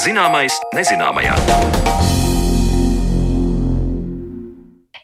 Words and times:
Zināmais 0.00 0.54
nezināmajā. 0.72 1.34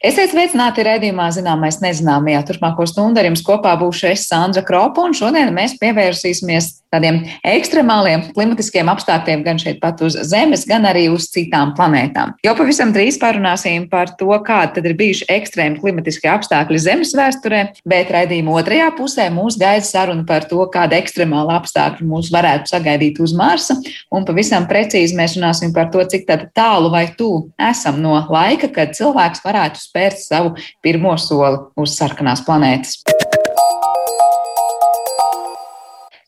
Esiet 0.07 0.31
sveicināti 0.33 0.85
redzējumā, 0.87 1.27
zināmais 1.37 1.83
nezināmajā. 1.83 2.41
Turpmāko 2.49 2.87
stundu 2.89 3.21
ar 3.21 3.29
jums 3.29 3.43
kopā 3.45 3.75
būšu 3.77 4.09
es 4.15 4.25
Sandra 4.31 4.63
Kropa, 4.65 5.05
un 5.05 5.13
šodien 5.19 5.53
mēs 5.53 5.75
pievērsīsimies 5.83 6.71
tādiem 6.97 7.23
ekstremāliem 7.47 8.27
klimatiskiem 8.35 8.89
apstākļiem 8.93 9.45
gan 9.47 9.61
šeit 9.61 9.81
pat 9.83 10.01
uz 10.05 10.17
Zemes, 10.27 10.65
gan 10.69 10.89
arī 10.89 11.07
uz 11.13 11.29
citām 11.33 11.75
planētām. 11.77 12.35
Jau 12.47 12.55
pavisam 12.59 12.93
drīz 12.95 13.21
parunāsim 13.23 13.87
par 13.93 14.15
to, 14.19 14.31
kādi 14.47 14.83
ir 14.83 14.97
bijuši 14.99 15.29
ekstrēmi 15.37 15.81
klimatiskie 15.83 16.31
apstākļi 16.33 16.83
Zemes 16.83 17.15
vēsturē, 17.17 17.63
bet 17.89 18.13
redzījuma 18.15 18.57
otrajā 18.61 18.91
pusē 18.97 19.29
mūs 19.35 19.59
gaida 19.61 19.85
saruna 19.87 20.27
par 20.29 20.49
to, 20.51 20.63
kāda 20.73 20.99
ekstremāla 21.01 21.61
apstākļa 21.61 22.09
mūs 22.09 22.33
varētu 22.35 22.73
sagaidīt 22.73 23.21
uz 23.23 23.37
Marsa, 23.37 23.79
un 24.15 24.27
pavisam 24.29 24.69
precīzi 24.71 25.17
mēs 25.19 25.37
runāsim 25.39 25.75
par 25.77 25.91
to, 25.93 26.05
cik 26.07 26.29
tālu 26.57 26.91
vai 26.93 27.07
tuvu 27.19 27.47
esam 27.71 28.01
no 28.03 28.19
laika, 28.33 28.71
kad 28.73 28.97
cilvēks 28.97 29.45
varētu 29.47 29.83
spērt 29.83 30.23
savu 30.23 30.55
pirmo 30.85 31.17
soli 31.21 31.61
uz 31.77 31.99
sarkanās 31.99 32.45
planētas. 32.47 33.03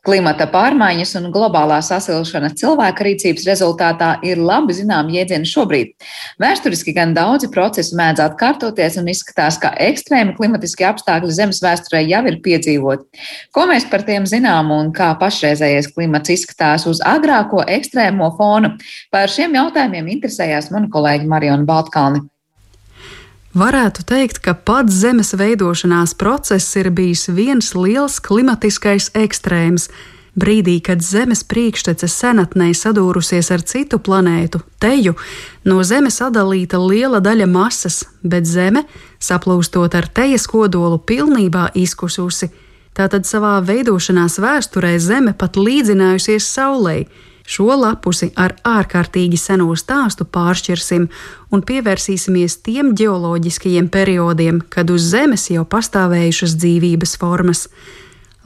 Klimata 0.08 0.46
pārmaiņas 0.48 1.10
un 1.18 1.26
globālā 1.28 1.82
sasilšana 1.84 2.48
cilvēka 2.56 3.04
rīcības 3.04 3.42
rezultātā 3.44 4.14
ir 4.24 4.38
labi 4.40 4.72
zinām 4.72 5.10
jēdzieni 5.12 5.44
šobrīd. 5.50 5.90
Vēsturiski 6.40 6.94
gan 6.96 7.12
daudzi 7.12 7.50
procesi 7.52 7.92
mēdz 7.98 8.22
atkārtoties 8.24 8.96
un 9.02 9.10
izskatās, 9.12 9.58
ka 9.60 9.74
ekstrēmi 9.84 10.32
klimatiskie 10.38 10.86
apstākļi 10.88 11.36
Zemes 11.36 11.60
vēsturē 11.60 12.00
jau 12.06 12.22
ir 12.30 12.40
piedzīvoti. 12.46 13.04
Ko 13.52 13.66
mēs 13.68 13.84
par 13.92 14.06
tiem 14.08 14.24
zinām 14.24 14.72
un 14.78 14.94
kā 14.96 15.10
pašreizējais 15.20 15.92
klimats 15.92 16.32
izskatās 16.38 16.88
uz 16.88 17.04
agrāko 17.04 17.66
ekstrēmo 17.68 18.32
fonu? 18.40 18.78
Par 19.12 19.28
šiem 19.28 19.60
jautājumiem 19.60 20.08
interesējās 20.16 20.72
mana 20.72 20.88
kolēģi 20.88 21.28
Mariona 21.28 21.68
Baltkalni. 21.68 22.24
Varētu 23.58 24.04
teikt, 24.06 24.38
ka 24.44 24.52
pats 24.54 25.00
Zemes 25.00 25.32
veidošanās 25.34 26.12
process 26.14 26.76
ir 26.78 26.92
bijis 26.94 27.24
viens 27.34 27.72
liels 27.74 28.20
klimatiskais 28.22 29.08
ekstrēms. 29.18 29.88
Brīdī, 30.38 30.76
kad 30.84 31.02
Zemes 31.02 31.42
priekštece 31.48 32.06
senatnē 32.12 32.68
sadūrusies 32.76 33.48
ar 33.50 33.64
citu 33.66 33.98
planētu, 33.98 34.60
teju, 34.78 35.16
no 35.66 35.82
Zemes 35.82 36.20
sadalīta 36.20 36.78
liela 36.78 37.18
daļa 37.24 37.48
masas, 37.50 38.04
bet 38.22 38.46
Zeme, 38.46 38.84
saplūstot 39.18 39.96
ar 39.98 40.06
tejas 40.06 40.46
kodolu, 40.46 41.00
pilnībā 41.02 41.72
izkususi. 41.74 42.52
Tātad 42.94 43.26
savā 43.26 43.56
veidošanās 43.64 44.38
vēsturē 44.38 44.92
Zeme 45.02 45.34
pat 45.34 45.58
līdzinājusies 45.58 46.46
Saulei. 46.46 47.08
Šo 47.48 47.72
lapusi 47.80 48.28
ar 48.36 48.52
ārkārtīgi 48.68 49.38
seno 49.40 49.70
stāstu 49.80 50.26
pāršķirsim 50.28 51.06
un 51.48 51.62
pievērsīsimies 51.64 52.58
tiem 52.66 52.90
geoloģiskajiem 52.98 53.88
periodiem, 53.88 54.58
kad 54.68 54.90
uz 54.92 55.06
Zemes 55.14 55.46
jau 55.48 55.64
pastāvējušas 55.64 56.58
dzīvības 56.60 57.16
formas. 57.22 57.64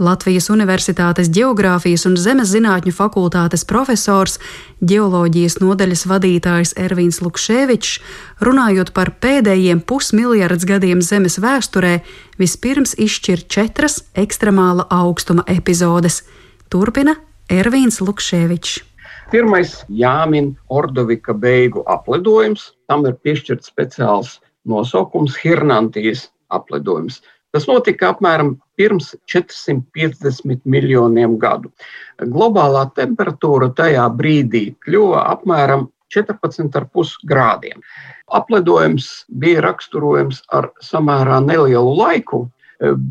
Latvijas 0.02 0.46
Universitātes 0.54 1.28
Geogrāfijas 1.34 2.06
un 2.06 2.14
Zemes 2.16 2.52
zinātņu 2.54 2.92
fakultātes 2.94 3.66
profesors, 3.68 4.38
geoloģijas 4.80 5.58
nodaļas 5.60 6.06
vadītājs 6.10 6.74
Ervīns 6.80 7.18
Lukševičs, 7.26 7.98
runājot 8.40 8.94
par 8.94 9.12
pēdējiem 9.22 9.82
pusmiljards 9.82 10.68
gadiem 10.70 11.02
Zemes 11.02 11.40
vēsturē, 11.42 11.98
vispirms 12.38 12.94
izšķir 13.02 13.44
četras 13.50 14.04
ekstremāla 14.14 14.86
augstuma 14.94 15.42
epizodes. 15.50 16.22
Turpina 16.70 17.18
Ervīns 17.50 18.00
Lukševičs. 18.00 18.91
Pirmais 19.32 19.70
jāmin 19.88 20.50
Ordovika 20.68 21.32
beigu 21.32 21.80
aplidojums. 21.88 22.66
Tam 22.84 23.06
ir 23.08 23.14
piešķirts 23.24 23.70
speciāls 23.70 24.34
nosaukums- 24.68 25.38
Hirnantijas 25.42 26.26
aplidojums. 26.52 27.22
Tas 27.56 27.64
notika 27.64 28.10
apmēram 28.12 28.50
pirms 28.76 29.14
450 29.32 30.60
miljoniem 30.74 31.38
gadu. 31.40 31.72
Globālā 32.20 32.84
temperatūra 33.00 33.70
tajā 33.80 34.04
brīdī 34.20 34.62
kļuva 34.84 35.24
apmēram 35.32 35.88
14,5 36.12 37.16
grādiem. 37.24 37.80
Aplidojums 38.28 39.10
bija 39.40 39.64
raksturojams 39.64 40.44
ar 40.52 40.68
samērā 40.84 41.40
nelielu 41.48 41.96
laiku, 42.04 42.44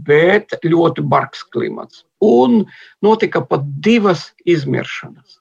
bet 0.06 0.54
ļoti 0.62 1.02
bargs 1.02 1.42
klimats. 1.50 2.06
Un 2.22 2.68
notika 3.02 3.42
pat 3.42 3.66
divas 3.82 4.30
izmiršanas. 4.46 5.41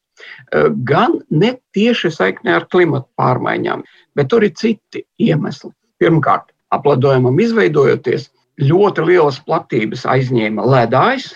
Eh, 0.53 0.71
gan 0.85 1.21
ne 1.31 1.53
tieši 1.77 2.11
saiknē 2.11 2.57
ar 2.59 2.67
klimatu 2.73 3.07
pārmaiņām, 3.21 3.85
bet 4.19 4.31
tur 4.33 4.43
ir 4.47 4.55
citi 4.59 5.05
iemesli. 5.23 5.71
Pirmkārt, 6.03 6.51
apledojumam 6.75 7.39
izveidojoties, 7.39 8.31
ļoti 8.61 9.07
lielas 9.07 9.39
platības 9.47 10.03
aizņēma 10.11 10.67
ledājs, 10.67 11.33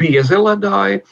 biezi 0.00 0.40
ledāji. 0.40 1.02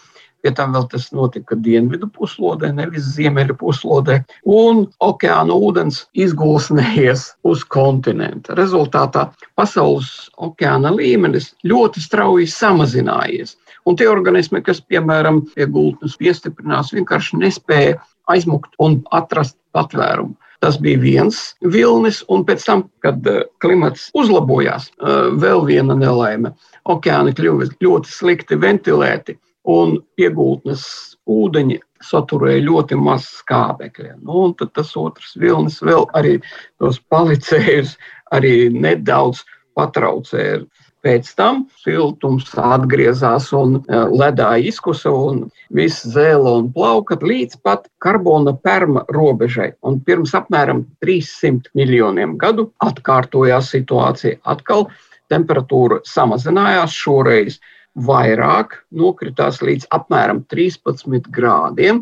Pie 0.45 0.51
tam 0.53 0.75
vēl 0.77 0.85
tas 0.93 1.07
notika 1.17 1.57
dienvidu 1.57 2.05
puslodē, 2.13 2.69
nevis 2.77 3.07
ziemeļu 3.15 3.55
puslodē, 3.61 4.19
un 4.45 4.83
okeāna 5.01 5.57
ūdens 5.57 6.03
izgulsnējies 6.21 7.23
uz 7.49 7.65
kontinenta. 7.65 8.53
Rezultātā 8.59 9.31
pasaules 9.57 10.11
okeāna 10.37 10.93
līmenis 10.93 11.55
ļoti 11.65 12.05
strauji 12.05 12.51
samazinājies. 12.53 13.57
Un 13.85 13.99
tie 14.01 14.07
organismi, 14.09 14.63
kas, 14.65 14.81
piemēram, 14.81 15.43
pie 15.55 15.67
gultnes 15.69 16.17
piestiprinās, 16.21 16.95
vienkārši 16.97 17.41
nespēja 17.43 17.99
aizmukt 18.33 18.73
un 18.81 19.03
atrast 19.13 19.59
patvērumu. 19.77 20.37
Tas 20.65 20.79
bija 20.81 20.97
viens 21.03 21.39
vilnis, 21.61 22.23
un 22.33 22.47
pēc 22.49 22.65
tam, 22.65 22.87
kad 23.05 23.27
eh, 23.29 23.43
klimats 23.61 24.07
uzlabojās, 24.17 24.89
eh, 24.89 25.27
vēl 25.43 25.67
viena 25.69 25.97
nelaime. 25.99 26.55
Okeāni 26.89 27.35
kļuva 27.37 27.69
ļoti 27.85 28.09
slikti 28.09 28.57
ventilēti, 28.61 29.37
un 29.69 29.99
piegultnes 30.17 30.85
ūdeņi 31.29 31.79
saturēja 32.05 32.65
ļoti 32.67 32.99
maz 33.01 33.29
skābekļa. 33.41 34.19
Nu, 34.23 34.47
un 34.47 34.57
tad 34.59 34.75
tas 34.77 34.93
otrs 35.01 35.37
vilnis 35.41 35.81
vēl 35.85 36.05
arī 36.17 36.39
tos 36.81 37.01
palicējus 37.13 37.97
arī 38.37 38.69
nedaudz 38.73 39.45
patraucēja. 39.77 40.63
Pēc 41.05 41.27
tam 41.37 41.59
siltums 41.83 42.47
atgriezās 42.57 43.51
un 43.53 43.75
e, 43.77 43.99
ledā 44.17 44.55
izkusa 44.71 45.11
un 45.13 45.43
viss 45.77 46.07
zēla 46.15 46.55
un 46.63 46.71
plauka 46.73 47.19
līdz 47.21 47.59
pat 47.67 47.91
karbona 48.01 48.55
perma 48.57 49.03
robežai. 49.13 49.75
Un 49.85 49.99
pirms 50.07 50.33
apmēram 50.39 50.81
300 51.05 51.75
miljoniem 51.77 52.39
gadu 52.41 52.71
atkārtojās 52.87 53.69
situācija. 53.75 54.41
Atkal 54.49 54.87
temperatūra 55.33 56.01
samazinājās 56.09 56.97
šoreiz 56.97 57.59
vairāk, 58.09 58.79
nokritās 58.97 59.61
līdz 59.61 59.91
apmēram 59.93 60.41
13 60.49 61.29
grādiem. 61.37 62.01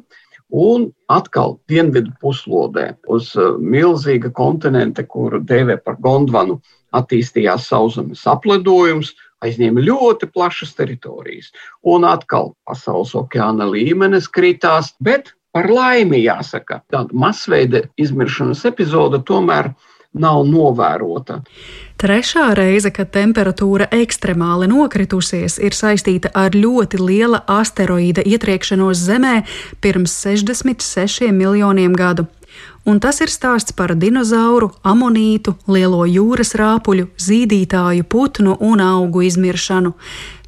Un 0.53 0.91
atkal 1.11 1.57
dienvidu 1.73 2.13
puslodē 2.23 2.93
uz 3.11 3.33
e, 3.35 3.49
milzīga 3.59 4.31
kontinenta, 4.37 5.03
kuru 5.03 5.43
dēvē 5.49 5.79
par 5.83 5.99
Gondvanu, 6.05 6.61
attīstījās 6.97 7.69
sauszemes 7.71 8.25
apledojums, 8.29 9.13
aizņēma 9.43 9.83
ļoti 9.83 10.29
plašas 10.33 10.75
teritorijas. 10.79 11.51
Un 11.83 12.07
atkal 12.09 12.53
pasaules 12.69 13.15
okeāna 13.19 13.67
līmenis 13.71 14.29
kritās, 14.31 14.93
bet 15.03 15.35
par 15.53 15.69
laimi 15.71 16.23
jāsaka, 16.23 16.83
tāda 16.93 17.13
masveida 17.13 17.87
izmiršanas 18.01 18.65
epizode 18.69 19.21
tomēr 19.29 19.73
nav 20.13 20.43
novērota. 20.45 21.39
Trešā 22.03 22.51
reize, 22.59 22.91
kad 22.93 23.13
temperatūra 23.15 23.87
ekstremāli 23.97 24.69
nokritusies, 24.69 25.57
ir 25.63 25.77
saistīta 25.77 26.33
ar 26.37 26.57
ļoti 26.57 27.01
liela 27.01 27.43
asteroīda 27.49 28.25
ietriekšanos 28.27 29.01
Zemē 29.07 29.39
pirms 29.85 30.17
66 30.27 31.31
miljoniem 31.33 31.97
gadu 31.97 32.27
un 32.85 33.01
tas 33.01 33.21
ir 33.21 33.31
stāsts 33.33 33.75
par 33.77 33.95
dinozauru, 33.95 34.73
amonītu, 34.83 35.57
lielo 35.67 36.05
jūras 36.09 36.55
rāpuļu, 36.59 37.09
zīdītāju, 37.17 38.07
putnu 38.09 38.57
un 38.61 38.83
augu 38.85 39.25
izmiršanu. 39.29 39.95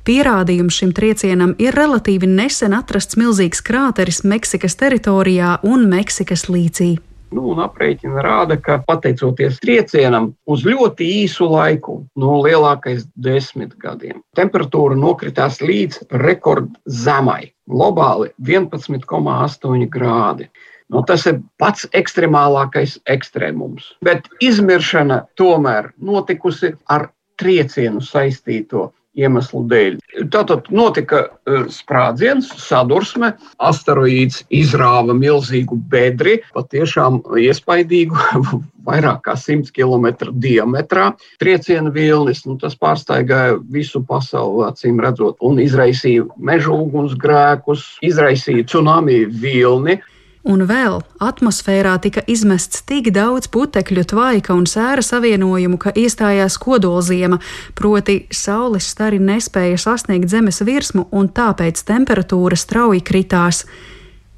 Pierādījums 0.05 0.77
šim 0.77 0.93
triecienam 0.93 1.55
ir 1.57 1.73
relatīvi 1.79 2.29
nesen 2.29 2.75
atrasts 2.77 3.17
milzīgs 3.17 3.65
krāteris 3.65 4.21
Meksikas 4.29 4.77
teritorijā 4.77 5.57
un 5.65 5.89
Meksikas 5.89 6.51
līcī. 6.53 6.97
Nu, 7.35 7.55
aprēķina 7.59 8.23
rāda, 8.23 8.59
ka 8.63 8.77
pateicoties 8.87 9.57
triecienam 9.63 10.29
uz 10.47 10.63
ļoti 10.69 11.09
īsu 11.25 11.49
laiku, 11.51 11.97
no 12.21 12.37
lielākais 12.45 13.09
desmit 13.17 13.73
gadiem, 13.81 14.21
temperatūra 14.39 14.95
nokritās 14.99 15.59
līdz 15.65 16.05
rekordzemai, 16.21 17.49
globāli 17.71 18.31
11,8 18.39 19.89
grādi. 19.97 20.47
Nu, 20.93 21.01
tas 21.09 21.25
ir 21.31 21.41
pats 21.59 21.87
ekstremālākais 21.97 22.99
ekstrēmums. 23.11 23.95
Bet 24.05 24.29
izmiršana 24.45 25.25
tomēr 25.41 25.93
notikusi 25.97 26.75
ar 26.93 27.09
triecienu 27.41 28.05
saistīto 28.05 28.91
iemeslu 29.15 29.63
dēļ. 29.71 29.99
Tātad 30.35 30.69
notika 30.75 31.21
uh, 31.29 31.67
sprādziens, 31.71 32.49
sadursme, 32.59 33.33
asteroīds 33.63 34.43
izrāva 34.55 35.15
milzīgu 35.17 35.79
bedri, 35.91 36.41
patiešām 36.55 37.21
iespaidīgu, 37.39 38.19
vairāk 38.89 39.23
kā 39.29 39.37
100 39.39 39.71
km 39.75 40.33
diametrā. 40.43 41.13
Trieciena 41.43 41.93
vilnis, 41.95 42.43
nu, 42.49 42.59
tas 42.61 42.75
pārsteigāja 42.79 43.61
visu 43.73 44.03
pasauli, 44.09 44.67
acīm 44.69 44.99
redzot, 45.03 45.39
un 45.47 45.63
izraisīja 45.63 46.27
meža 46.37 46.75
ugunsgrēkus, 46.75 47.87
izraisīja 48.05 48.67
tsunami 48.67 49.23
vilni. 49.31 50.01
Un 50.45 50.67
vēl 50.69 50.99
atmosfērā 51.25 51.95
tika 52.05 52.21
izmests 52.29 52.83
tik 52.85 53.09
daudz 53.17 53.49
putekļu, 53.49 54.03
tvaika 54.11 54.53
un 54.53 54.67
sēra 54.69 55.01
savienojumu, 55.01 55.79
ka 55.81 55.95
iestājās 55.97 56.59
kodolziema, 56.61 57.39
proti 57.73 58.19
saules 58.29 58.91
stari 58.93 59.23
nespēja 59.25 59.81
sasniegt 59.81 60.29
zemes 60.29 60.61
virsmu 60.61 61.07
un 61.17 61.33
tāpēc 61.33 61.81
temperatūra 61.89 62.61
strauji 62.61 63.01
kritās. 63.01 63.65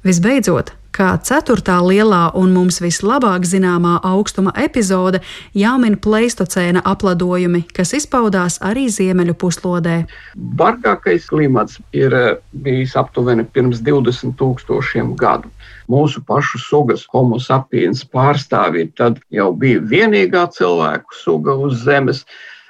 Visbeidzot, 0.07 0.76
kā 0.95 1.09
ceturtā 1.23 1.77
lielā 1.85 2.31
un 2.37 2.53
mums 2.55 2.81
vislabāk 2.83 3.45
zināmā 3.47 3.97
augstuma 4.07 4.53
epizode, 4.57 5.21
jāmin 5.57 5.97
pleistocēna 6.01 6.83
apladojumi, 6.85 7.63
kas 7.73 7.93
izpaudās 7.97 8.59
arī 8.61 8.87
ziemeļu 8.93 9.37
puslodē. 9.37 9.97
Bargākais 10.35 11.29
klimats 11.29 11.81
ir 11.93 12.13
eh, 12.13 12.33
bijis 12.51 12.97
aptuveni 12.99 13.47
pirms 13.53 13.83
20 13.85 14.37
tūkstošiem 14.39 15.15
gadu 15.17 15.51
mūsu 15.91 16.21
pašu 16.27 16.59
sugas 16.61 17.05
homo 17.13 17.39
sapiens 17.39 18.03
pārstāvji 18.13 18.91
tad 18.99 19.21
jau 19.33 19.51
bija 19.55 19.81
vienīgā 19.93 20.47
cilvēku 20.57 21.15
suga 21.15 21.55
uz 21.55 21.83
Zemes. 21.87 22.25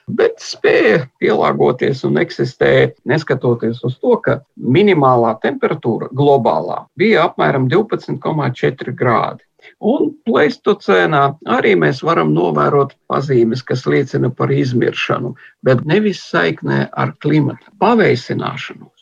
Bet 0.08 0.40
spēja 0.40 1.02
pielāgoties 1.20 2.06
un 2.08 2.16
eksistēja, 2.22 2.94
neskatoties 3.12 3.82
uz 3.84 3.98
to, 4.00 4.16
ka 4.24 4.38
minimālā 4.56 5.34
temperatūra 5.44 6.08
globālā 6.16 6.86
bija 6.96 7.26
apmēram 7.28 7.68
12,4 7.74 8.96
grādi. 8.96 9.44
Un 9.84 10.14
pleistocēnā 10.26 11.24
arī 11.58 11.74
mēs 11.76 12.00
varam 12.08 12.32
novērot 12.34 12.94
pazīmes, 13.12 13.66
kas 13.68 13.84
liecina 13.86 14.32
par 14.32 14.54
izmiršanu, 14.54 15.34
bet 15.68 15.84
nevis 15.84 16.24
saiknē 16.30 16.86
ar 16.94 17.12
klimata 17.20 17.76
paveicināšanos. 17.84 18.97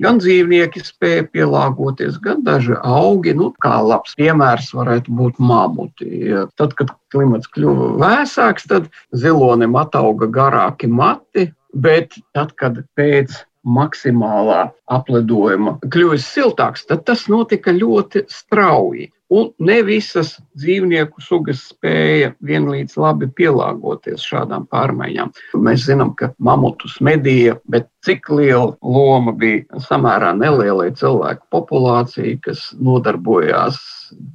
Gan 0.00 0.20
dzīvnieki 0.22 0.80
spēja 0.84 1.26
pielāgoties, 1.28 2.16
gan 2.24 2.40
daži 2.46 2.76
augi. 2.80 3.34
Nu, 3.36 3.50
kā 3.64 3.76
labs 3.84 4.16
piemērs 4.18 4.72
varētu 4.76 5.12
būt 5.18 5.38
mamuti. 5.42 6.08
Ja 6.30 6.46
tad, 6.60 6.74
kad 6.78 6.94
klimats 7.12 7.50
kļuva 7.52 7.92
vēsāks, 8.00 8.68
tad 8.70 8.88
zilonim 9.12 9.76
atauga 9.80 10.30
garāki 10.32 10.88
mati, 10.88 11.50
bet 11.76 12.16
tad, 12.36 12.54
kad 12.60 12.80
pēc 12.98 13.42
maksimālā 13.60 14.70
apledojuma 14.88 15.76
kļuvis 15.92 16.26
siltāks, 16.32 16.86
tad 16.88 17.04
tas 17.08 17.26
notika 17.28 17.74
ļoti 17.76 18.24
strauji. 18.32 19.10
Un 19.30 19.52
ne 19.62 19.76
visas 19.86 20.32
dzīvnieku 20.58 21.22
sugas 21.22 21.60
spēja 21.70 22.32
vienlīdz 22.42 22.96
labi 22.98 23.28
pielāgoties 23.38 24.24
šādām 24.26 24.64
pārmaiņām. 24.72 25.30
Mēs 25.62 25.84
zinām, 25.86 26.16
ka 26.18 26.32
mamutus 26.42 26.96
medīja, 27.04 27.54
bet 27.70 27.86
cik 28.06 28.26
liela 28.34 28.74
loma 28.82 29.36
bija 29.38 29.82
samērā 29.86 30.32
nelielai 30.34 30.90
cilvēku 30.98 31.46
populācijai, 31.54 32.40
kas 32.42 32.72
nodarbojās 32.82 33.78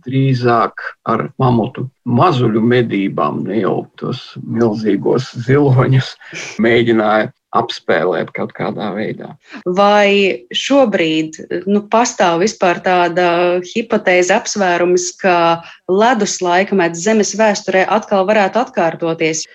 drīzāk 0.06 0.84
ar 1.10 1.30
mamutu 1.42 1.88
mazuļu 2.06 2.62
medībām, 2.62 3.44
ne 3.48 3.62
jau 3.64 3.78
tos 4.00 4.22
milzīgos 4.44 5.32
ziloņus 5.48 6.14
mēģināja 6.62 7.32
apspēlēt 7.56 8.32
kaut 8.36 8.52
kādā 8.56 8.92
veidā. 8.96 9.32
Vai 9.78 10.46
šobrīd 10.56 11.40
nu, 11.70 11.86
pastāv 11.92 12.42
vispār 12.44 12.82
tāda 12.84 13.28
hipotēze 13.72 14.36
apsvērums, 14.36 15.12
ka 15.22 15.64
ledus 15.92 16.42
laikmets 16.44 17.04
Zemes 17.06 17.36
vēsturē 17.40 17.86
atkal 17.88 18.28
varētu 18.28 18.66
atkārtoties? 18.66 19.46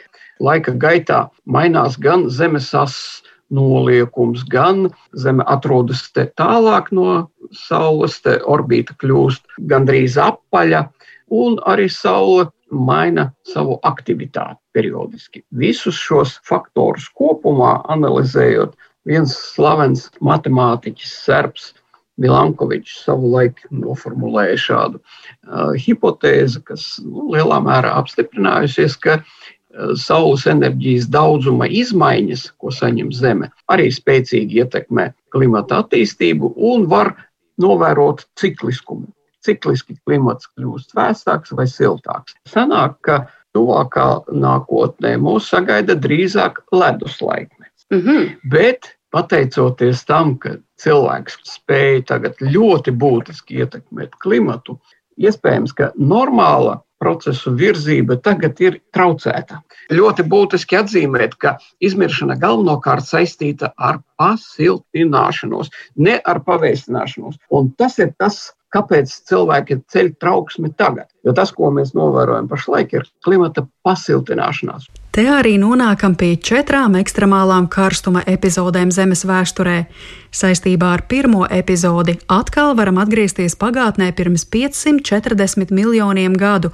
Laika 0.40 0.72
gaitā 0.72 1.26
mainās 1.44 1.98
gan 2.00 2.30
Zemes 2.32 2.72
asins 2.72 3.29
noliekums, 3.54 4.44
gan 4.50 4.88
Zeme 5.18 5.44
atrodas 5.50 6.04
tālāk 6.14 6.90
no 6.94 7.30
Saules, 7.50 8.20
te 8.22 8.38
orbīta 8.46 8.94
kļūst 9.00 9.60
gandrīz 9.70 10.16
apaļa, 10.20 10.86
un 11.30 11.58
arī 11.66 11.88
Saule 11.90 12.48
maina 12.70 13.30
savu 13.46 13.78
aktivitāti 13.86 14.60
periodiski. 14.74 15.42
Visus 15.50 15.98
šos 15.98 16.38
faktorus 16.46 17.08
kopumā 17.18 17.80
analizējot, 17.90 18.76
viens 19.08 19.34
slavens 19.34 20.08
matemātiķis, 20.22 21.14
serbs 21.26 21.72
Milankovičs 22.20 22.98
savulaik 23.06 23.62
noformulēja 23.72 24.58
šādu 24.60 24.98
uh, 25.00 25.70
hipotēzi, 25.72 26.60
kas 26.68 26.98
nu, 27.00 27.30
lielā 27.32 27.62
mērā 27.64 27.94
apstiprinājusies, 27.96 28.98
ka 29.00 29.22
Saules 29.94 30.46
enerģijas 30.50 31.06
daudzuma 31.14 31.68
izmaiņas, 31.70 32.48
ko 32.58 32.72
saņem 32.74 33.12
Zeme, 33.14 33.50
arī 33.70 33.86
spēcīgi 33.94 34.64
ietekmē 34.64 35.12
klimata 35.30 35.84
attīstību 35.84 36.54
un 36.72 36.88
var 36.90 37.14
novērot 37.62 38.26
cikliskumu 38.40 39.06
cikliski 39.44 39.96
klimats 40.04 40.48
kļūst 40.52 40.94
vēsāks 40.96 41.54
vai 41.56 41.66
siltāks. 41.70 42.36
Sanāk, 42.48 42.98
ka 43.06 43.20
tuvākā 43.56 44.06
nākotnē 44.30 45.16
mūs 45.20 45.48
sagaida 45.50 45.96
drīzāk 45.98 46.62
ledus 46.72 47.18
laikmets. 47.24 47.86
Mm 47.90 48.02
-hmm. 48.04 48.28
Bet 48.52 48.92
pateicoties 49.10 50.04
tam, 50.06 50.36
ka 50.38 50.56
cilvēks 50.82 51.40
spēja 51.48 52.04
tagad 52.12 52.38
ļoti 52.40 52.94
būtiski 52.94 53.64
ietekmēt 53.64 54.14
klimatu, 54.22 54.78
iespējams, 55.18 55.72
ka 55.72 55.92
normāla 55.96 56.80
procesu 57.00 57.54
virzība 57.56 58.18
tagad 58.20 58.60
ir 58.62 58.78
traucēta. 58.94 59.60
Ļoti 59.90 60.26
būtiski 60.30 60.78
atzīmēt, 60.82 61.36
ka 61.40 61.56
izmiršana 61.82 62.36
galvenokārt 62.40 63.08
saistīta 63.08 63.72
ar 63.76 64.02
pasiltināšanos, 64.20 65.72
ne 65.96 66.20
ar 66.20 66.42
paveicināšanos. 66.46 67.40
Un 67.56 67.72
tas 67.80 67.98
ir 67.98 68.12
tas 68.20 68.50
kāpēc 68.74 69.12
cilvēki 69.26 69.80
ceļ 69.90 70.12
trauksmi 70.22 70.72
tagad. 70.78 71.08
Jo 71.26 71.34
tas, 71.36 71.52
ko 71.56 71.72
mēs 71.74 71.94
novērojam 71.96 72.48
pašlaik, 72.50 72.94
ir 72.94 73.08
klimata 73.26 73.66
pasiltināšanās. 73.86 74.86
Te 75.20 75.26
arī 75.28 75.58
nonākam 75.60 76.14
pie 76.16 76.30
četrām 76.48 76.94
ekstremālām 76.96 77.66
karstuma 77.68 78.22
epizodēm 78.32 78.88
Zemes 78.88 79.26
vēsturē. 79.28 79.74
Saistībā 80.32 80.94
ar 80.96 81.02
pirmo 81.10 81.42
epizodi 81.44 82.14
atkal 82.36 82.72
varam 82.78 82.96
atgriezties 83.02 83.52
pagātnē 83.60 84.08
pirms 84.16 84.46
540 84.48 85.74
miljoniem 85.76 86.38
gadu. 86.40 86.70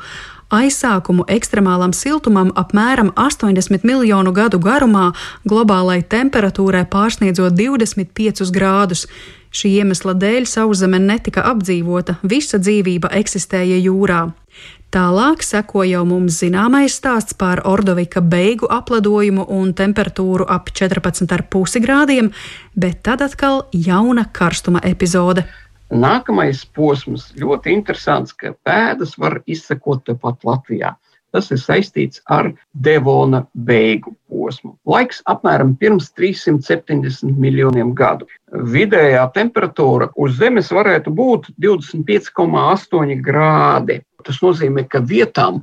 Aizsākumu 0.54 1.26
ekstremālam 1.26 1.90
siltumam 1.90 2.52
apmēram 2.54 3.10
80 3.18 3.82
miljonu 3.82 4.30
gadu 4.30 4.62
garumā, 4.62 5.08
globālai 5.42 6.04
temperatūrai 6.06 6.84
pārsniedzot 6.86 7.58
25 7.58 8.46
grādus. 8.54 9.08
Šī 9.50 9.74
iemesla 9.80 10.14
dēļ 10.14 10.46
sauszeme 10.46 11.02
netika 11.02 11.42
apdzīvota, 11.50 12.20
visa 12.22 12.62
dzīvība 12.62 13.10
eksistēja 13.24 13.82
jūrā. 13.88 14.28
Tālāk 14.94 15.42
seko 15.42 15.82
jau 15.82 16.04
mums 16.06 16.36
zināmais 16.40 16.94
stāsts 16.94 17.34
par 17.34 17.64
Ordovika 17.66 18.20
beigu 18.22 18.68
apledojumu 18.70 19.46
un 19.50 19.72
temperatūru 19.74 20.46
ap 20.48 20.70
14,5 20.70 21.82
grādiem, 21.82 22.30
bet 22.74 23.02
tad 23.02 23.24
atkal 23.26 23.64
jauna 23.74 24.28
karstuma 24.32 24.80
epizode. 24.86 25.42
Nākamais 25.90 26.62
posms 26.74 27.32
ļoti 27.38 27.74
interesants, 27.74 28.32
ka 28.32 28.54
pēdas 28.66 29.18
var 29.18 29.40
izsekot 29.46 30.06
tepat 30.06 30.46
Latvijā. 30.46 30.94
Tas 31.34 31.50
ir 31.50 31.58
saistīts 31.60 32.22
ar 32.32 32.52
Devona 32.72 33.42
beigu 33.68 34.14
posmu. 34.30 34.76
Laiks 34.86 35.18
apmēram 35.28 35.74
pirms 35.76 36.08
370 36.16 37.34
miljoniem 37.36 37.90
gadu. 37.98 38.28
Vidējā 38.74 39.26
temperatūra 39.34 40.08
uz 40.16 40.38
Zemes 40.38 40.70
varētu 40.72 41.12
būt 41.12 41.50
25,8 41.60 43.18
grādi. 43.26 44.00
Tas 44.26 44.42
nozīmē, 44.42 44.86
ka 44.90 45.00
vietām 45.06 45.62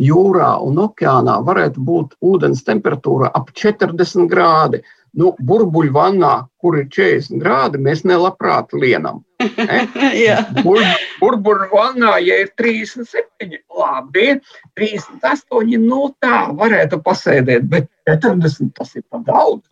jūrā 0.00 0.54
un 0.66 0.80
okeānā 0.86 1.40
varētu 1.46 1.82
būt 1.86 2.16
ūdens 2.26 2.64
temperatūra 2.66 3.30
ap 3.34 3.52
40 3.56 4.30
grādi. 4.30 4.82
Nu, 5.18 5.32
burbuļu 5.42 5.90
vannā, 5.90 6.34
kur 6.62 6.76
ir 6.78 6.84
40 6.94 7.40
grādi, 7.42 7.80
mēs 7.82 8.04
nelabprāt 8.06 8.70
lienam. 8.78 9.24
Bur, 10.64 10.78
burbuļu 11.18 11.66
vannā, 11.72 12.12
ja 12.22 12.36
ir 12.44 12.52
37, 12.60 13.58
labi, 13.74 14.36
38, 14.78 15.82
nu 15.82 16.12
tā 16.22 16.44
varētu 16.54 17.00
pasēdēt, 17.02 17.66
bet 17.72 17.90
40 18.06 18.70
tas 18.78 18.94
ir 18.94 19.02
par 19.10 19.26
daudz. 19.26 19.64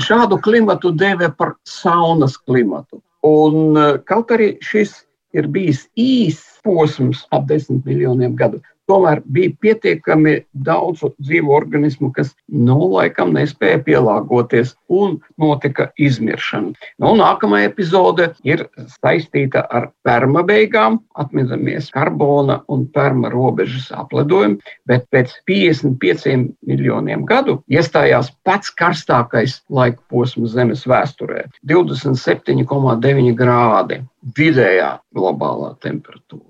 Šādu 0.00 0.40
klimatu 0.40 0.94
dēvē 0.96 1.34
par 1.36 1.58
saunas 1.68 2.38
klimatu. 2.40 3.02
Un 3.28 3.76
kaut 4.08 4.32
arī 4.32 4.54
šis 4.64 5.02
ir 5.36 5.50
bijis 5.52 5.84
īss 5.98 6.47
posms 6.68 7.24
ap 7.32 7.48
desmit 7.48 7.88
miljoniem 7.88 8.36
gadu, 8.36 8.60
tomēr 8.88 9.20
bija 9.32 9.52
pietiekami 9.62 10.34
daudz 10.66 11.04
dzīvu 11.20 11.52
organismu, 11.54 12.10
kas 12.16 12.32
nu, 12.48 12.78
laikam 12.94 13.34
nespēja 13.36 13.80
pielāgoties 13.84 14.74
un 14.88 15.18
notika 15.40 15.88
izmiršana. 16.00 16.72
Nu, 17.02 17.12
nākamā 17.18 17.62
epizode 17.66 18.30
ir 18.48 18.64
saistīta 18.98 19.64
ar 19.74 19.90
perma 20.06 20.44
beigām, 20.48 21.00
atminamies 21.20 21.90
karbona 21.94 22.60
un 22.72 22.86
perma 22.94 23.32
robežas 23.32 23.90
aplidojumu, 23.94 24.60
bet 24.88 25.06
pēc 25.14 25.36
55 25.48 26.48
miljoniem 26.68 27.26
gadu 27.28 27.58
iestājās 27.68 28.32
pats 28.48 28.72
karstākais 28.80 29.60
laika 29.68 30.00
posms 30.08 30.56
Zemes 30.56 30.86
vēsturē- 30.88 31.44
27,9 31.70 33.34
grādi 33.36 34.00
vidējā 34.38 34.98
globālā 35.14 35.74
temperatūra. 35.84 36.47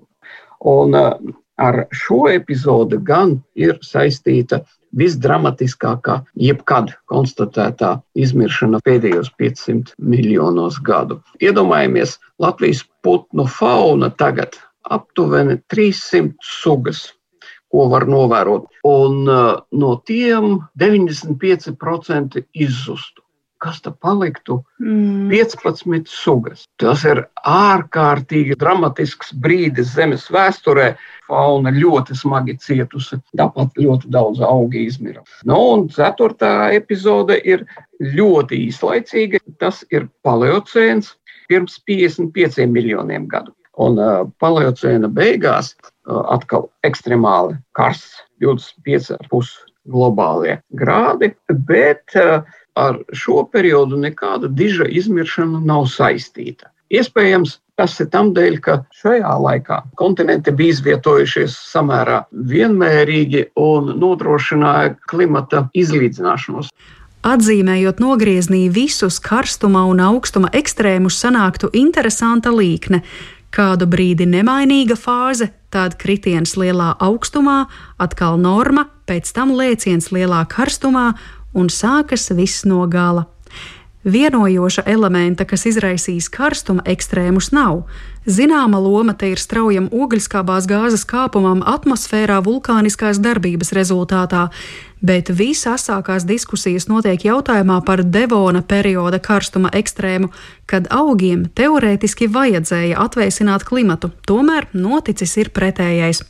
Un 0.67 0.95
uh, 0.97 1.13
ar 1.59 1.83
šo 1.91 2.23
epizodi 2.31 2.99
gan 3.03 3.35
ir 3.59 3.77
saistīta 3.85 4.61
visdramatiskākā, 4.99 6.15
jebkad 6.39 6.95
konstatētā 7.11 7.91
izmiršana 8.17 8.79
pēdējos 8.85 9.29
500 9.37 9.93
miljonos 9.99 10.79
gadu. 10.81 11.19
Iedomājamies, 11.43 12.17
Latvijas 12.41 12.83
putnu 13.05 13.45
fauna 13.59 14.09
tagad 14.09 14.57
aptuveni 14.89 15.59
300 15.69 16.33
sugas, 16.41 17.05
ko 17.69 17.85
var 17.91 18.07
novērot, 18.09 18.65
un 18.87 19.29
uh, 19.29 19.59
no 19.71 19.95
tiem 20.09 20.57
95% 20.81 22.41
izzustu 22.57 23.21
kas 23.63 23.81
tad 23.83 23.97
paliktu? 24.03 24.59
Mm. 24.81 25.29
15 25.31 26.09
sugas. 26.11 26.65
Tas 26.81 27.03
ir 27.07 27.21
ārkārtīgi 27.47 28.57
dramatisks 28.59 29.33
brīdis 29.43 29.93
Zemes 29.95 30.27
vēsturē. 30.33 30.93
Fauna 31.29 31.69
ļoti 31.75 32.15
smagi 32.17 32.55
cietusi, 32.63 33.19
tāpat 33.37 33.77
ļoti 33.77 34.09
daudz 34.09 34.41
augu 34.41 34.79
izmira. 34.81 35.21
Nu, 35.45 35.59
un 35.75 35.85
ceturtā 35.93 36.71
epizode 36.73 37.37
ir 37.45 37.67
ļoti 38.01 38.63
īslaicīga. 38.69 39.43
Tas 39.61 39.83
ir 39.93 40.09
paleocēns 40.25 41.13
pirms 41.49 41.79
55 41.89 42.65
miljoniem 42.71 43.27
gadu. 43.29 43.53
Un 43.79 43.99
uh, 44.01 44.25
paleocēna 44.43 45.07
beigās 45.15 45.71
uh, 45.79 46.23
atkal 46.33 46.67
ekstremāli 46.87 47.55
karsts, 47.77 48.17
25,5 48.43 49.69
globālie 49.89 50.59
grādi, 50.79 51.31
bet 51.67 52.15
uh, 52.19 52.41
ar 52.77 52.99
šo 53.13 53.43
periodu 53.51 53.97
nekāda 53.97 54.49
diža 54.51 54.89
izmiršana 54.89 55.61
nav 55.65 55.87
saistīta. 55.91 56.69
Iespējams, 56.89 57.59
tas 57.77 57.93
ir 58.01 58.09
tam 58.09 58.31
dēļ, 58.33 58.55
ka 58.65 58.79
šajā 58.97 59.33
laikā 59.43 59.81
kontinenti 59.99 60.51
bija 60.51 60.73
izvietojušies 60.75 61.53
samērā 61.69 62.23
vienmērīgi 62.49 63.51
un 63.61 63.93
nodrošināja 64.01 64.95
klimata 65.11 65.67
izlīdzināšanos. 65.77 66.71
Atzīmējot 67.29 67.99
nogrieznī 67.99 68.69
visus 68.71 69.19
karstuma 69.19 69.83
un 69.91 69.99
augstuma 70.01 70.49
ekstrēmus, 70.55 71.17
sanāktu 71.19 71.69
interesanta 71.75 72.53
līkne. 72.55 73.03
Kādu 73.53 73.89
brīdi 73.89 74.27
nemainīga 74.29 74.95
fāze, 74.95 75.49
tad 75.73 75.97
kritiens 75.99 76.55
lielā 76.57 76.93
augstumā, 77.01 77.63
atkal 78.01 78.37
norma, 78.41 78.85
pēc 79.09 79.33
tam 79.35 79.51
lēciens 79.57 80.11
lielā 80.15 80.45
karstumā 80.49 81.11
un 81.59 81.69
sākas 81.73 82.31
viss 82.35 82.65
no 82.65 82.85
gala. 82.87 83.27
Vienojoša 84.03 84.85
elementa, 84.87 85.43
kas 85.43 85.65
izraisīs 85.67 86.29
karstuma 86.31 86.85
ekstrēmus, 86.87 87.49
nav. 87.51 87.81
Zināma 88.23 88.79
loma 88.79 89.11
te 89.11 89.27
ir 89.33 89.41
straujam 89.41 89.89
ogļskābās 89.91 90.69
gāzes 90.71 91.03
kāpumam 91.03 91.59
atmosfērā 91.67 92.37
vulkāniskās 92.45 93.19
darbības 93.19 93.73
rezultātā, 93.75 94.45
bet 95.03 95.33
visasākās 95.35 96.23
diskusijas 96.29 96.87
notiek 96.87 97.25
jautājumā 97.27 97.81
par 97.83 98.05
Devona 98.07 98.61
perioda 98.63 99.19
karstuma 99.19 99.73
ekstrēmu, 99.75 100.31
kad 100.65 100.87
augiem 100.95 101.49
teorētiski 101.51 102.31
vajadzēja 102.31 103.03
atvēsināt 103.03 103.67
klimatu, 103.67 104.13
tomēr 104.23 104.69
noticis 104.71 105.35
ir 105.43 105.51
pretējais. 105.51 106.23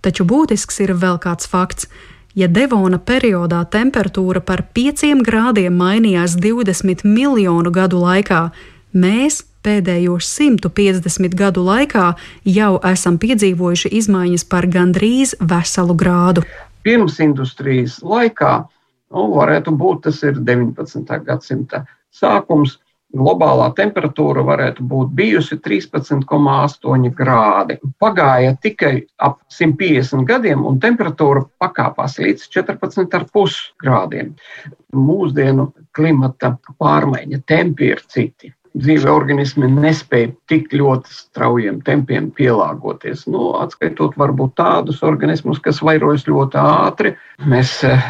Taču 0.00 0.24
būtisks 0.24 0.78
ir 0.86 0.94
vēl 0.94 1.18
kāds 1.18 1.50
fakts. 1.50 1.90
Ja 2.38 2.46
Devona 2.46 3.00
periodā 3.02 3.64
temperatūra 3.66 4.38
par 4.46 4.62
5 4.76 5.24
grādiem 5.26 5.74
mainījās 5.74 6.36
20 6.38 7.02
miljonu 7.02 7.72
gadu 7.74 7.98
laikā, 8.04 8.42
mēs 8.94 9.40
pēdējo 9.66 10.20
150 10.22 11.34
gadu 11.34 11.64
laikā 11.66 12.12
jau 12.46 12.72
esam 12.86 13.18
piedzīvojuši 13.18 13.90
izmaiņas 13.98 14.46
par 14.52 14.68
gandrīz 14.70 15.34
veselu 15.40 15.96
grādu. 15.98 16.44
Pirms 16.86 17.18
industrijas 17.20 17.98
laikā, 18.06 18.52
nu, 19.10 19.26
varētu 19.34 19.74
būt 19.74 20.06
tas 20.06 20.22
ir 20.22 20.38
19. 20.38 21.18
gadsimta 21.26 21.82
sākums, 22.14 22.78
globālā 23.16 23.70
temperatūra 23.78 24.44
varētu 24.46 24.84
būt 24.90 25.10
bijusi 25.16 25.58
13,8 25.64 27.10
grādi. 27.16 27.78
Pagāja 28.00 28.54
tikai 28.62 28.94
ap 29.18 29.40
150 29.50 30.26
gadiem, 30.28 30.62
un 30.66 30.78
temperatūra 30.82 31.44
pakāpās 31.62 32.18
līdz 32.22 32.46
14,5 32.54 33.58
grādiem. 33.82 34.32
Mūsdienu 34.94 35.70
klimata 35.96 36.56
pārmaiņa 36.78 37.42
tempi 37.46 37.92
ir 37.94 38.02
citi 38.08 38.54
dzīve 38.78 39.10
organismi 39.10 39.68
nespēja 39.70 40.30
tik 40.50 40.72
ļoti 40.76 41.10
straujiem 41.12 41.80
tempiem 41.86 42.30
pielāgoties. 42.36 43.24
Nu, 43.30 43.50
atskaitot 43.58 44.16
varbūt 44.20 44.54
tādus 44.60 45.02
organismus, 45.06 45.60
kas 45.62 45.80
vairojas 45.84 46.26
ļoti 46.28 46.60
ātri, 46.60 47.14
mēs 47.50 47.72
eh, 47.88 48.04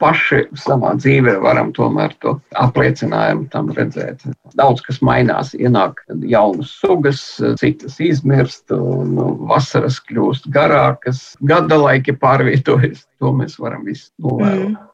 paši 0.00 0.44
savā 0.58 0.94
dzīvē 1.00 1.38
varam 1.42 1.72
tomēr 1.76 2.14
to 2.22 2.36
apliecinājumu 2.62 3.48
tam 3.54 3.72
redzēt. 3.74 4.22
Daudz 4.58 4.84
kas 4.86 5.02
mainās, 5.04 5.54
ienāk 5.58 6.04
jaunas 6.28 6.72
sugas, 6.78 7.24
citas 7.60 7.98
izmirst, 8.02 8.68
un 8.74 9.16
nu, 9.18 9.32
vasaras 9.50 9.98
kļūst 10.08 10.50
garākas, 10.54 11.32
gada 11.42 11.80
laiki 11.80 12.14
pārvietojas. 12.18 13.06
To 13.18 13.34
mēs 13.34 13.58
varam 13.58 13.82
visu 13.88 14.12
novērot. 14.22 14.76
Mm. 14.76 14.87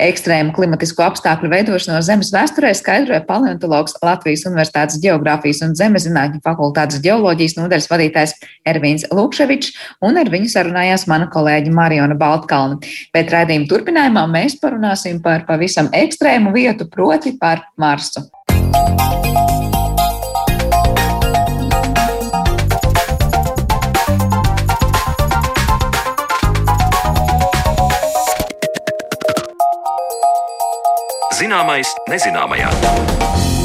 Ekstrēmu 0.00 0.52
klimatisko 0.56 1.04
apstākļu 1.06 1.50
veidošanos 1.52 2.06
Zemes 2.08 2.32
vēsturē 2.34 2.72
skaidroja 2.76 3.22
paleontologs 3.28 3.96
Latvijas 4.04 4.44
Universitātes 4.48 5.00
Geogrāfijas 5.02 5.62
un 5.66 5.74
Zemezinātņu 5.78 6.42
fakultātes 6.44 7.02
geoloģijas 7.04 7.56
nodaļas 7.58 7.90
vadītājs 7.92 8.36
Ervīns 8.68 9.06
Lukševičs, 9.14 9.72
un 10.06 10.20
ar 10.20 10.30
viņu 10.32 10.52
sarunājās 10.52 11.06
mana 11.10 11.30
kolēģi 11.32 11.74
Mariona 11.74 12.18
Baltkalna. 12.18 12.80
Pēc 13.16 13.32
raidījuma 13.34 13.70
turpinājumā 13.72 14.26
mēs 14.32 14.58
parunāsim 14.62 15.22
par 15.24 15.46
pavisam 15.48 15.90
ekstrēmu 15.96 16.54
vietu, 16.56 16.90
proti 16.92 17.36
par 17.40 17.66
Marsu. 17.80 18.26
Zināmais 31.56 31.88
nezināmajā. 32.12 33.55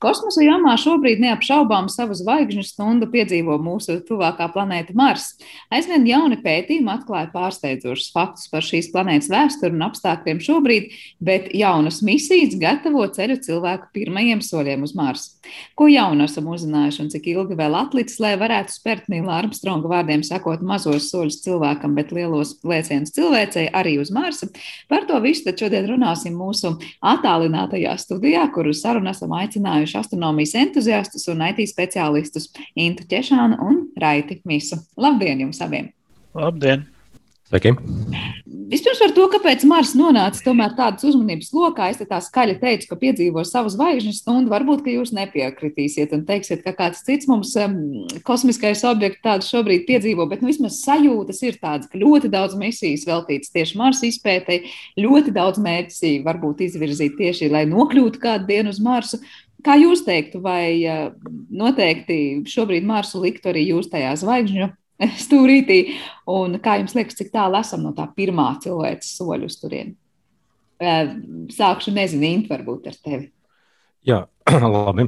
Kosmosa 0.00 0.40
jāmā 0.40 0.72
šobrīd 0.80 1.20
neapšaubām 1.20 1.90
savu 1.92 2.14
zvaigžņu 2.16 2.62
stundu 2.64 3.04
piedzīvo 3.12 3.58
mūsu 3.60 3.98
tuvākā 4.08 4.46
planēta 4.54 4.94
Mars. 4.96 5.34
Aizvien 5.68 6.06
jauni 6.08 6.38
pētījumi 6.40 6.88
atklāja 6.88 7.28
pārsteidzošus 7.34 8.08
faktus 8.14 8.48
par 8.48 8.64
šīs 8.64 8.88
planētas 8.94 9.28
vēsturi 9.28 9.76
un 9.76 9.84
apstākļiem 9.90 10.40
šobrīd, 10.46 10.86
bet 11.20 11.50
jaunas 11.52 12.00
misijas 12.06 12.56
gatavo 12.62 13.04
ceļu 13.12 13.36
cilvēku 13.44 13.90
pirmajiem 13.98 14.40
soļiem 14.40 14.86
uz 14.88 14.94
Marsu. 14.96 15.36
Ko 15.76 15.90
jaunu 15.90 16.24
esam 16.24 16.48
uzzinājuši 16.48 17.04
un 17.04 17.12
cik 17.12 17.28
ilgi 17.34 17.60
vēl 17.60 17.76
atlicis, 17.76 18.22
lai 18.24 18.32
varētu 18.40 18.72
spērt 18.72 19.12
Nīla 19.12 19.36
Armstronga 19.42 19.90
vārdiem 19.90 20.24
sakot 20.24 20.64
mazos 20.64 21.10
soļus 21.12 21.42
cilvēkam, 21.44 21.92
bet 21.98 22.14
lielos 22.16 22.54
lēcienus 22.64 23.12
cilvēcei 23.16 23.66
arī 23.68 23.98
uz 24.00 24.14
Marsu? 24.14 24.48
Par 24.88 25.04
to 25.08 25.20
visu 25.20 25.44
tad 25.48 25.60
šodien 25.60 25.88
runāsim 25.92 26.40
mūsu 26.40 26.76
attālinātajā 27.04 27.98
studijā, 28.00 28.46
kuru 28.54 28.72
sarunu 28.76 29.12
esam 29.12 29.36
aicinājuši 29.36 29.89
aicinājuši 29.90 29.98
astronomijas 29.98 30.54
entuziastus 30.54 31.28
un 31.28 31.42
IT 31.46 31.66
speciālistus 31.70 32.50
Intu 32.74 33.04
Češānu 33.08 33.58
un 33.60 33.82
Raiti 33.96 34.40
Misu. 34.44 34.78
Labdien 34.96 35.40
jums 35.40 35.60
abiem! 35.60 35.92
Labdien! 36.34 36.86
Sveiki. 37.50 37.72
Vispirms 38.70 39.00
par 39.02 39.10
to, 39.10 39.24
kāpēc 39.32 39.64
Mars 39.66 39.96
nonāca 39.98 40.38
tomēr 40.44 40.76
tādas 40.78 41.02
uzmanības 41.08 41.48
lokā. 41.50 41.88
Es 41.90 41.98
te 41.98 42.04
tā 42.06 42.20
skaļi 42.22 42.60
teicu, 42.60 42.86
ka 42.86 42.98
piedzīvo 43.00 43.42
savu 43.42 43.72
zvaigžņu 43.74 44.12
stundu. 44.14 44.52
Varbūt, 44.52 44.84
ka 44.84 44.94
jūs 44.94 45.10
nepiekritīsiet 45.16 46.14
un 46.14 46.22
teiksiet, 46.28 46.62
ka 46.62 46.70
kāds 46.78 47.02
cits 47.02 47.26
mums 47.26 47.56
um, 47.58 47.74
kosmiskais 48.22 48.84
objekts 48.86 49.24
tādu 49.26 49.48
šobrīd 49.48 49.82
piedzīvo, 49.90 50.28
bet 50.30 50.44
nu, 50.44 50.52
vismaz 50.52 50.78
sajūtas 50.84 51.42
ir 51.42 51.58
tādas, 51.58 51.90
ka 51.90 51.98
ļoti 51.98 52.30
daudz 52.30 52.54
misijas 52.60 53.08
veltītas 53.10 53.50
tieši 53.50 53.82
Marsa 53.82 54.06
izpētei, 54.06 54.62
ļoti 55.02 55.34
daudz 55.34 55.58
mērķis 55.66 56.22
varbūt 56.30 56.62
izvirzīt 56.70 57.18
tieši, 57.18 57.50
lai 57.50 57.66
nokļūtu 57.66 58.22
kādu 58.22 58.46
dienu 58.52 58.70
uz 58.70 58.78
Marsu. 58.78 59.18
Kā 59.64 59.76
jūs 59.80 60.04
teiktu, 60.06 60.40
vai 60.44 60.80
noteikti 61.50 62.42
šobrīd 62.48 62.86
Marsu 62.86 63.22
liktu 63.22 63.50
arī 63.52 63.66
jūs 63.70 63.90
tajā 63.92 64.12
zvaigžņu 64.20 64.68
stūrītī, 65.24 65.80
un 66.30 66.60
kā 66.62 66.78
jums 66.80 66.94
liekas, 66.96 67.18
cik 67.18 67.32
tālu 67.34 67.60
esam 67.60 67.84
no 67.86 67.94
tā 67.96 68.06
pirmā 68.16 68.52
cilvēces 68.62 69.18
soļa 69.18 69.50
uz 69.50 69.58
turieni? 69.60 69.96
Sākšu, 70.80 71.92
nezinu, 71.92 72.24
Int, 72.30 72.48
varbūt 72.48 72.88
ar 72.88 72.96
tevi. 72.96 73.28
Jā, 74.08 74.22
labi. 74.74 75.04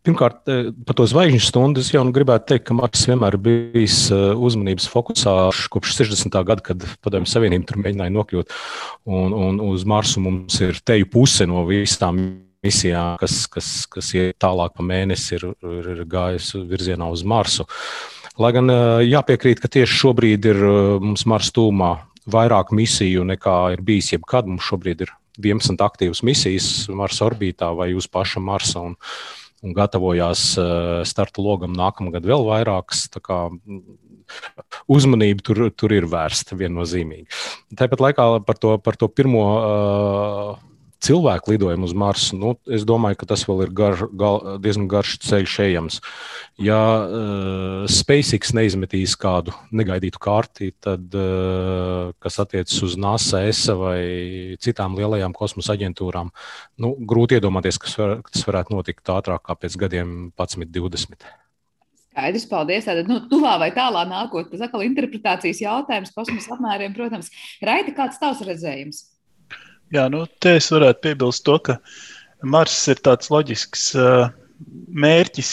Pirmkārt, 0.00 0.48
par 0.88 0.96
to 0.96 1.04
zvaigžņu 1.06 1.40
stundu 1.44 1.82
es 1.84 1.90
jau 1.92 2.02
nu 2.08 2.14
gribētu 2.16 2.48
teikt, 2.50 2.66
ka 2.66 2.74
Mars 2.74 3.04
vienmēr 3.06 3.36
ir 3.36 3.42
bijis 3.44 3.98
uzmanības 4.10 4.88
fokusā 4.90 5.34
kopš 5.70 5.94
60. 6.00 6.38
gada, 6.48 6.64
kad 6.64 6.86
Padomju 7.04 7.30
Savienība 7.30 7.68
tur 7.68 7.82
mēģināja 7.84 8.14
nokļūt. 8.16 8.54
Un, 9.12 9.36
un 9.36 9.60
uz 9.68 9.84
Marsu 9.86 10.24
mums 10.24 10.56
ir 10.64 10.80
teju 10.82 11.10
puse 11.12 11.46
no 11.46 11.66
visām 11.68 12.24
misijām, 12.64 13.16
kas, 13.20 13.44
kas, 13.50 13.70
kas 13.90 14.12
iet 14.16 14.38
tālāk 14.42 14.76
pa 14.76 14.84
mēnesi, 14.86 15.38
ir, 15.38 15.48
ir, 15.64 15.90
ir 15.94 16.04
gājusi 16.10 16.64
virzienā 16.68 17.08
uz 17.12 17.24
Marsu. 17.24 17.66
Lai 18.40 18.52
gan 18.56 18.70
jāpiekrīt, 19.04 19.60
ka 19.60 19.68
tieši 19.68 19.98
šobrīd 20.04 20.46
ir 20.52 20.62
mums 21.02 21.26
Marsa 21.28 21.52
tūmā 21.58 21.90
vairāk 22.30 22.74
misiju 22.76 23.24
nekā 23.28 23.56
ir 23.74 23.84
bijis 23.84 24.12
jebkad. 24.14 24.48
Mums 24.48 24.66
šobrīd 24.68 25.04
ir 25.06 25.12
11 25.40 25.80
aktīvas 25.84 26.22
misijas 26.26 26.68
Marsa 26.92 27.26
orbītā 27.28 27.70
vai 27.76 27.92
uz 27.96 28.08
paša 28.10 28.42
Marsa. 28.44 28.84
Un, 28.90 28.96
un 29.64 29.76
gatavojās 29.76 30.44
eh, 30.60 31.02
starta 31.08 31.44
logam 31.44 31.74
nākamgad 31.76 32.26
vēl 32.28 32.46
vairākas. 32.48 33.08
Uzmanība 34.90 35.42
tur, 35.42 35.64
tur 35.74 35.92
ir 35.94 36.06
vērsta 36.10 36.58
viennozīmīgi. 36.58 37.26
Tāpat 37.78 38.04
laikā 38.04 38.26
par 38.46 38.60
to, 38.62 38.76
par 38.78 38.98
to 39.00 39.08
pirmo 39.10 39.46
uh, 39.56 40.52
cilvēku 41.00 41.54
lidojumu 41.54 41.88
uz 41.88 41.94
Marsu, 41.96 42.36
nu, 42.38 42.52
es 42.70 42.84
domāju, 42.88 43.18
ka 43.20 43.28
tas 43.32 43.44
vēl 43.48 43.64
ir 43.66 43.72
gar, 43.76 44.04
gal, 44.20 44.38
diezgan 44.62 44.88
garš 44.90 45.16
ceļš 45.24 45.56
ejams. 45.64 45.98
Ja 46.60 46.80
uh, 47.00 47.88
SpaceX 47.90 48.54
neizmetīs 48.56 49.16
kādu 49.20 49.54
negaidītu 49.72 50.20
kārti, 50.22 50.70
tad, 50.82 51.08
uh, 51.16 52.12
kas 52.22 52.40
attiecas 52.44 52.76
uz 52.86 52.96
NASA, 53.00 53.44
ESA 53.48 53.76
vai 53.80 54.00
citām 54.62 54.98
lielajām 54.98 55.36
kosmosa 55.36 55.76
aģentūrām, 55.76 56.32
nu, 56.84 56.94
grūti 57.08 57.40
iedomāties, 57.40 57.80
ka 57.80 57.92
var, 57.96 58.18
tas 58.28 58.44
varētu 58.48 58.76
notikt 58.76 59.14
ātrāk 59.14 59.46
kā 59.48 59.56
pēc 59.56 59.78
gadiem 59.80 60.18
11, 60.36 60.68
20. 60.76 61.30
Skaidrs, 62.10 62.44
paldies. 62.50 62.84
Tātad, 62.88 63.08
nu, 63.08 63.20
tuvā 63.30 63.54
vai 63.62 63.70
tālā 63.72 64.02
nākotnē, 64.08 64.50
tas 64.52 64.66
atkal 64.66 64.82
interpretācijas 64.84 65.62
jautājums, 65.62 66.12
kosmosa 66.12 66.56
apmēriem, 66.56 66.92
protams. 66.96 67.30
Raita, 67.64 67.94
kāds 67.96 68.18
tavs 68.20 68.42
redzējums? 68.44 69.04
Jā, 69.90 70.06
nu, 70.12 70.22
te 70.42 70.54
es 70.60 70.70
varētu 70.70 71.02
piebilst 71.02 71.44
to, 71.48 71.56
ka 71.66 71.80
Mars 72.46 72.76
ir 72.88 73.00
tāds 73.04 73.30
loģisks 73.32 73.90
uh, 73.98 74.28
mērķis 75.04 75.50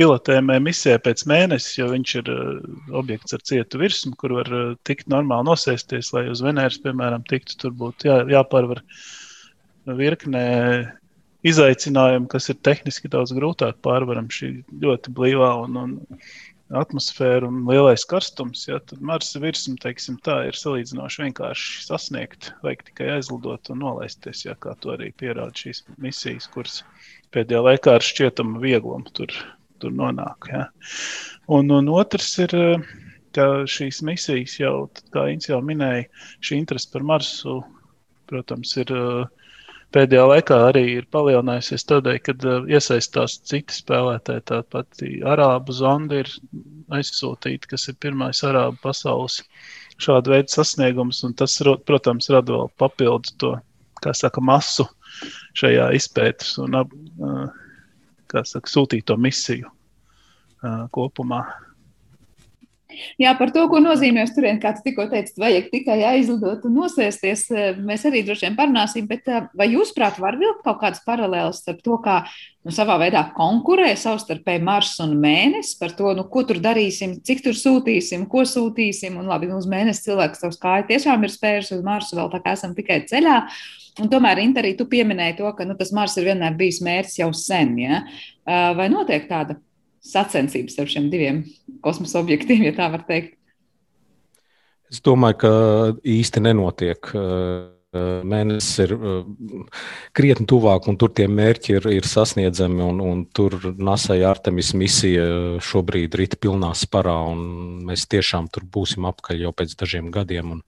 pilotējumai 0.00 0.60
misijai 0.64 1.00
pēc 1.04 1.26
mēneša, 1.28 1.72
jo 1.80 1.88
viņš 1.90 2.14
ir 2.22 2.30
uh, 2.32 2.60
objekts 3.00 3.36
ar 3.36 3.42
cietu 3.50 3.80
virsmu, 3.82 4.14
kur 4.20 4.36
var 4.38 4.52
uh, 4.54 4.70
tikt 4.88 5.10
normāli 5.12 5.50
nosēsties, 5.50 6.12
lai 6.16 6.28
uz 6.32 6.44
Venēras, 6.44 6.78
piemēram, 6.84 7.26
tiktu. 7.28 7.58
Tur 7.60 7.74
būtu 7.82 8.08
jā, 8.08 8.20
jāpārvar 8.30 8.80
virknē 10.00 10.46
izaicinājumu, 11.50 12.28
kas 12.30 12.50
ir 12.52 12.60
tehniski 12.64 13.10
daudz 13.12 13.34
grūtāk 13.36 13.80
pārvaram 13.84 14.28
šī 14.32 14.52
ļoti 14.82 15.12
blīvā 15.16 15.50
un, 15.64 15.78
un 15.82 15.94
atmosfēra 16.78 17.48
un 17.48 17.64
lielais 17.66 18.04
karstums, 18.08 18.62
ja, 18.68 18.78
tad 18.86 19.02
Marsa 19.04 19.40
virsma 19.42 19.74
teiksim, 19.82 20.18
tā, 20.26 20.36
ir 20.48 20.58
salīdzinoši 20.58 21.24
vienkārši 21.24 21.84
sasniegt. 21.86 22.52
Vajag 22.64 22.84
tikai 22.90 23.08
aizlidot 23.16 23.72
un 23.74 23.82
nolaisties, 23.82 24.44
ja, 24.46 24.54
kā 24.62 24.76
to 24.82 24.94
arī 24.94 25.10
pierāda 25.18 25.50
šīs 25.56 25.82
misijas, 26.02 26.46
kuras 26.54 26.80
pēdējā 27.34 27.64
laikā 27.66 27.96
ar 27.98 28.06
šķietamu 28.06 28.62
vieglumu 28.62 29.10
tur, 29.16 29.34
tur 29.82 29.94
nonāk. 29.96 30.50
Ja. 30.52 30.68
Un, 31.50 31.72
un 31.74 31.90
otrs 31.90 32.30
ir, 32.46 32.54
ka 33.34 33.48
šīs 33.70 34.02
misijas 34.06 34.56
jau, 34.60 34.74
kā 35.14 35.26
Inns 35.32 35.50
jau 35.50 35.58
minēja, 35.64 36.06
šī 36.46 36.62
interese 36.62 36.90
par 36.94 37.06
Marsu, 37.06 37.60
protams, 38.30 38.76
ir 38.78 38.94
uh, 38.94 39.26
pēdējā 39.94 40.24
laikā 40.30 40.58
arī 40.68 40.84
ir 40.96 41.06
palielinājusies 41.14 41.86
tādēļ, 41.90 42.18
ka 42.26 42.34
uh, 42.38 42.68
iesaistās 42.70 43.38
citi 43.48 43.76
spēlētāji. 43.76 44.44
Tāpat 44.50 45.04
arābu 45.32 45.76
zonda 45.76 46.22
ir 46.22 46.30
aizsūtīta, 46.96 47.70
kas 47.74 47.88
ir 47.90 47.98
pirmais 48.02 48.42
arābu 48.46 48.80
pasaules 48.84 49.40
šāda 50.00 50.34
veida 50.34 50.54
sasniegums, 50.54 51.24
tas, 51.36 51.58
protams, 51.86 52.30
rada 52.32 52.56
vēl 52.56 52.70
papildus 52.80 53.34
to, 53.40 53.54
saka, 54.16 54.40
masu 54.40 54.86
šajā 55.58 55.90
izpētes 55.98 56.54
un, 56.62 56.78
kā 58.30 58.44
saka, 58.48 58.70
sūtīto 58.70 59.18
misiju 59.20 59.68
uh, 59.68 60.86
kopumā. 60.94 61.44
Jā, 63.20 63.34
par 63.38 63.52
to, 63.54 63.62
ko 63.70 63.80
nozīmē 63.82 64.24
uz 64.26 64.32
turieni, 64.34 64.60
kā 64.62 64.72
tu 64.76 64.84
tikko 64.84 65.06
teici, 65.10 65.36
vajag 65.40 65.68
tikai 65.72 65.98
aizlidot 66.12 66.64
un 66.68 66.76
nosēsties. 66.80 67.44
Eh, 67.50 67.80
mēs 67.86 68.06
arī 68.08 68.22
droši 68.26 68.48
vien 68.48 68.56
parunāsim, 68.58 69.08
bet 69.10 69.28
eh, 69.30 69.46
vai 69.56 69.70
jūs, 69.72 69.92
prāt, 69.96 70.20
var 70.22 70.38
vilkt 70.40 70.64
kaut 70.66 70.80
kādas 70.82 71.02
paralēlas 71.06 71.62
starp 71.62 71.82
to, 71.86 71.98
kā 72.04 72.20
nu, 72.66 72.74
savā 72.74 72.98
veidā 73.02 73.24
konkurē 73.36 73.90
savstarpēji 73.98 74.64
Mars 74.66 74.96
un 75.04 75.16
Mēnesis 75.20 75.78
par 75.80 75.94
to, 75.98 76.14
nu, 76.16 76.26
ko 76.32 76.44
tur 76.48 76.60
darīsim, 76.62 77.18
cik 77.26 77.44
tur 77.46 77.58
sūtīsim, 77.58 78.26
ko 78.30 78.44
sūtīsim. 78.48 79.18
Un 79.20 79.30
labi, 79.30 79.50
nu, 79.50 79.60
uz 79.60 79.68
Mēnesi 79.70 80.08
cilvēks 80.08 80.44
savus 80.44 80.60
kāju 80.62 80.90
tiešām 80.90 81.24
ir 81.26 81.34
spēris 81.34 81.72
uz 81.76 81.84
Marsu, 81.86 82.18
vēl 82.18 82.32
tā 82.34 82.42
kā 82.44 82.56
esam 82.58 82.76
tikai 82.76 83.02
ceļā. 83.10 83.40
Un 84.00 84.08
tomēr, 84.08 84.38
Inter, 84.40 84.64
arī 84.64 84.76
tu 84.78 84.86
pieminēji 84.88 85.40
to, 85.40 85.50
ka 85.56 85.66
nu, 85.66 85.74
tas 85.78 85.90
Mars 85.96 86.14
ir 86.20 86.30
vienmēr 86.30 86.54
bijis 86.58 86.78
mērķis 86.84 87.18
jau 87.20 87.32
sen. 87.36 87.74
Ja? 87.80 88.04
Eh, 88.46 88.70
vai 88.78 88.88
notiek 88.92 89.26
tāda 89.28 89.58
sacensības 90.04 90.78
ar 90.80 90.88
šiem 90.90 91.10
diviem 91.12 91.44
kosmosa 91.84 92.20
objektiem, 92.22 92.64
ja 92.68 92.74
tā 92.76 92.88
var 92.92 93.04
teikt? 93.08 93.36
Es 94.90 94.98
domāju, 95.06 95.36
ka 95.44 95.52
īsti 96.02 96.42
nenotiek. 96.42 97.12
Mēnesis 97.90 98.84
ir 98.84 98.92
krietni 100.14 100.46
tuvāk, 100.50 100.86
un 100.90 100.98
tur 100.98 101.10
tie 101.14 101.26
mērķi 101.30 101.76
ir, 101.76 101.86
ir 101.94 102.06
sasniedzami. 102.06 102.82
Un, 102.86 103.00
un 103.02 103.22
tur 103.34 103.56
NASA 103.78 104.18
Artemis 104.26 104.72
misija 104.78 105.24
šobrīd 105.62 106.14
ir 106.18 106.36
pilnā 106.42 106.70
sparā, 106.78 107.16
un 107.30 107.82
mēs 107.86 108.06
tiešām 108.10 108.50
tur 108.50 108.66
būsim 108.66 109.06
apkaļ 109.10 109.44
jau 109.46 109.54
pēc 109.54 109.74
dažiem 109.78 110.10
gadiem. 110.14 110.56
Un, 110.58 110.62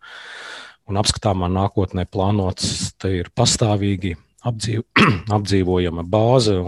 un 0.90 1.02
apskatāmā 1.02 1.50
nākotnē 1.50 2.06
plānots, 2.10 2.92
te 2.98 3.10
ir 3.22 3.30
pastāvīgi 3.34 4.16
apdzīv, 4.46 4.86
apdzīvojama 5.38 6.06
bāze. 6.06 6.58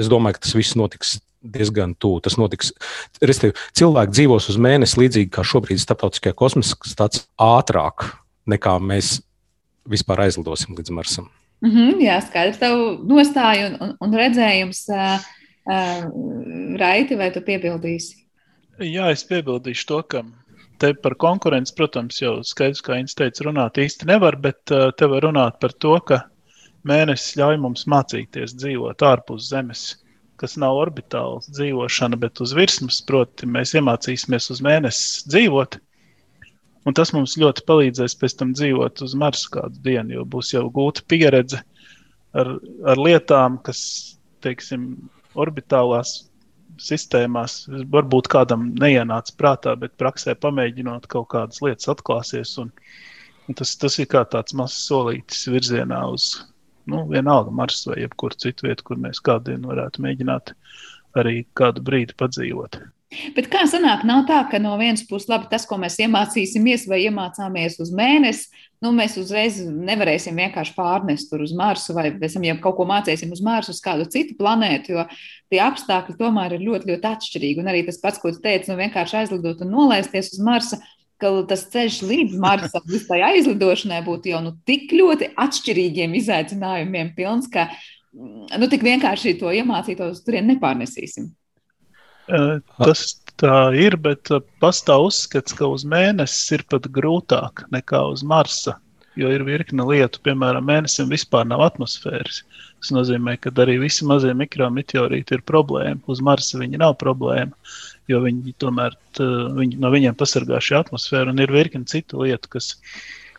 Es 0.00 0.12
domāju, 0.12 0.36
ka 0.36 0.46
tas 0.46 0.56
viss 0.56 0.76
notiks 0.80 1.18
diezgan 1.44 1.94
tuvu. 2.00 2.22
Tas 2.24 2.38
notiks. 2.40 2.72
Restīvi, 3.24 3.54
cilvēki 3.76 4.16
dzīvos 4.16 4.48
uz 4.52 4.58
mēnesi 4.60 5.00
līdzīgi 5.02 5.32
kā 5.34 5.44
šobrīd 5.46 5.82
starptautiskajā 5.82 6.36
kosmosa 6.38 6.78
stācijā 6.88 7.26
ātrāk 7.40 8.08
nekā 8.50 8.76
mēs 8.82 9.18
vispār 9.88 10.26
aizlidosim 10.26 10.76
līdz 10.76 10.92
Marsam. 10.96 11.30
Mm 11.64 11.70
-hmm, 11.70 12.00
jā, 12.04 12.18
skaidrs. 12.26 12.58
Tev 12.60 12.76
nostāja 13.08 13.70
un, 13.70 13.76
un, 13.80 13.96
un 14.00 14.14
redzējums, 14.14 14.84
uh, 14.92 15.20
uh, 15.70 16.08
Raiti, 16.80 17.16
vai 17.16 17.30
tu 17.32 17.40
piebildīsi? 17.40 18.24
Jā, 18.80 19.10
es 19.10 19.24
piebildīšu 19.24 19.86
to, 19.86 20.02
ka 20.02 20.24
te 20.78 20.94
par 20.94 21.14
konkurenci, 21.14 21.74
protams, 21.76 22.20
jau 22.20 22.42
skaidrs, 22.42 22.82
kā 22.82 22.98
Inns 22.98 23.14
teica, 23.14 23.44
runāt 23.44 23.78
īsti 23.78 24.06
nevar, 24.10 24.36
bet 24.36 24.70
uh, 24.70 24.90
te 24.96 25.06
var 25.06 25.22
runāt 25.22 25.60
par 25.60 25.72
to, 25.72 26.00
ka 26.00 26.24
mēnesis 26.84 27.36
ļauj 27.36 27.60
mums 27.60 27.86
mācīties 27.86 28.56
dzīvot 28.60 29.02
ārpus 29.02 29.48
Zemes 29.48 30.03
kas 30.40 30.56
nav 30.60 30.76
orbitāla 30.80 31.40
dzīvošana, 31.46 32.18
bet 32.20 32.42
uz 32.44 32.54
virsmas, 32.56 33.00
proti, 33.06 33.48
mēs 33.50 33.74
iemācīsimies 33.78 34.50
uz 34.54 34.62
mēnesi 34.64 35.28
dzīvot. 35.30 35.78
Un 36.84 36.96
tas 36.96 37.14
mums 37.16 37.38
ļoti 37.40 37.64
palīdzēs 37.68 38.16
pēc 38.20 38.36
tam 38.40 38.52
dzīvot 38.56 39.00
uz 39.06 39.14
Marsa 39.16 39.48
kādu 39.54 39.80
dienu, 39.86 40.18
jo 40.18 40.26
būs 40.28 40.52
jau 40.52 40.66
gūta 40.72 41.04
pieredze 41.08 41.62
ar, 42.36 42.50
ar 42.84 43.00
lietām, 43.00 43.56
kas, 43.64 43.80
teiksim, 44.44 44.90
orbitālās 45.40 46.18
sistēmās 46.82 47.64
varbūt 47.92 48.28
kādam 48.32 48.72
neienāca 48.80 49.34
prātā, 49.38 49.74
bet 49.78 49.94
praksē 50.00 50.34
pamēģinot 50.42 51.06
kaut 51.10 51.30
kādas 51.34 51.62
lietas 51.64 51.88
atklāsies. 51.92 52.56
Un, 52.60 52.72
un 53.48 53.58
tas, 53.58 53.76
tas 53.80 53.98
ir 54.02 54.10
kā 54.10 54.24
tāds 54.30 54.56
mazs 54.58 54.82
solītis 54.88 55.46
virzienā 55.50 56.02
uz 56.10 56.34
nu, 56.90 57.04
vienalga 57.10 57.54
Mars 57.54 57.84
vai 57.88 58.00
jebkuru 58.02 58.36
citu 58.40 58.68
vietu, 58.68 58.88
kur 58.90 59.00
mēs 59.00 59.22
kādu 59.24 59.52
dienu 59.52 59.72
varētu 59.72 60.04
mēģināt 60.04 60.54
arī 61.18 61.44
kādu 61.56 61.84
brīdi 61.84 62.16
padzīvot. 62.18 62.80
Bet 63.34 63.46
kā 63.52 63.62
sanāk, 63.70 64.02
nav 64.06 64.24
tā, 64.28 64.40
ka 64.50 64.58
no 64.62 64.72
vienas 64.80 65.04
puses, 65.06 65.28
labi, 65.30 65.46
tas, 65.50 65.66
ko 65.68 65.76
mēs 65.78 66.00
iemācīsimies 66.02 66.86
vai 66.90 67.04
iemācāmies 67.04 67.76
uz 67.82 67.92
mēnesi, 67.94 68.48
nu, 68.82 68.90
mēs 68.96 69.14
uzreiz 69.20 69.60
nevarēsim 69.62 70.36
vienkārši 70.40 70.74
pārnest 70.76 71.30
tur 71.30 71.44
uz 71.44 71.54
Marsu, 71.56 71.94
vai 71.96 72.08
pēc 72.18 72.36
tam, 72.36 72.46
ja 72.48 72.56
kaut 72.64 72.78
ko 72.80 72.88
mācīsim 72.88 73.32
uz 73.34 73.42
Marsu, 73.44 73.74
uz 73.74 73.82
kādu 73.84 74.08
citu 74.10 74.34
planētu, 74.40 74.96
jo 74.96 75.06
tie 75.52 75.62
apstākļi 75.62 76.16
tomēr 76.18 76.56
ir 76.56 76.66
ļoti, 76.66 76.90
ļoti 76.90 77.10
atšķirīgi. 77.12 77.62
Un 77.62 77.70
arī 77.70 77.84
tas 77.86 78.00
pats, 78.02 78.20
ko 78.22 78.34
tu 78.34 78.42
teici, 78.44 78.72
nu, 78.72 78.80
vienkārši 78.82 79.20
aizlidot 79.22 79.62
un 79.62 79.72
nolaisties 79.76 80.34
uz 80.34 80.42
Marsa, 80.44 80.80
ka 81.22 81.30
tas 81.48 81.66
ceļš 81.72 82.00
līdz 82.08 82.38
Marsam 82.42 82.84
visai 82.90 83.20
aizlidošanai 83.30 84.02
būtu 84.06 84.32
jau 84.32 84.42
nu, 84.44 84.54
tik 84.68 84.92
ļoti 84.94 85.32
atšķirīgiem 85.40 86.16
izaicinājumiem 86.20 87.14
pilns, 87.16 87.48
ka 87.52 87.68
nu, 88.14 88.68
tik 88.70 88.84
vienkārši 88.86 89.36
to 89.40 89.52
iemācītos 89.54 90.22
turien 90.26 90.48
nepārnesīsim. 90.52 91.32
Tas 92.78 93.02
tā 93.40 93.58
ir, 93.76 93.98
bet 94.00 94.30
pastāv 94.62 95.10
uzskats, 95.10 95.56
ka 95.56 95.68
uz 95.68 95.84
mēnesi 95.88 96.56
ir 96.56 96.64
pat 96.70 96.88
grūtāk 96.94 97.66
nekā 97.74 98.00
uz 98.14 98.24
Marsa. 98.24 98.78
Jo 99.14 99.28
ir 99.30 99.44
virkne 99.46 99.84
lietu, 99.86 100.18
piemēram, 100.26 100.64
mēnesim 100.66 101.06
vispār 101.12 101.44
nav 101.46 101.60
atmosfēras. 101.68 102.40
Tas 102.82 102.90
nozīmē, 102.96 103.36
ka 103.38 103.52
arī 103.62 103.76
visi 103.84 104.06
mazie 104.08 104.32
mikrometeorīti 104.34 105.36
ir 105.36 105.44
problēma. 105.46 106.00
Uz 106.10 106.22
Marsa 106.24 106.58
viņi 106.58 106.80
nav 106.82 106.96
problēma, 106.98 107.54
jo 108.10 108.20
viņi 108.24 108.54
tomēr 108.60 108.96
viņi, 109.18 109.78
no 109.80 109.90
viņiem 109.94 110.16
pasargā 110.18 110.60
šī 110.62 110.80
atmosfēra 110.82 111.32
un 111.32 111.42
ir 111.42 111.52
virkne 111.54 111.86
citu 111.90 112.24
lietu, 112.24 112.50
kas 112.56 112.74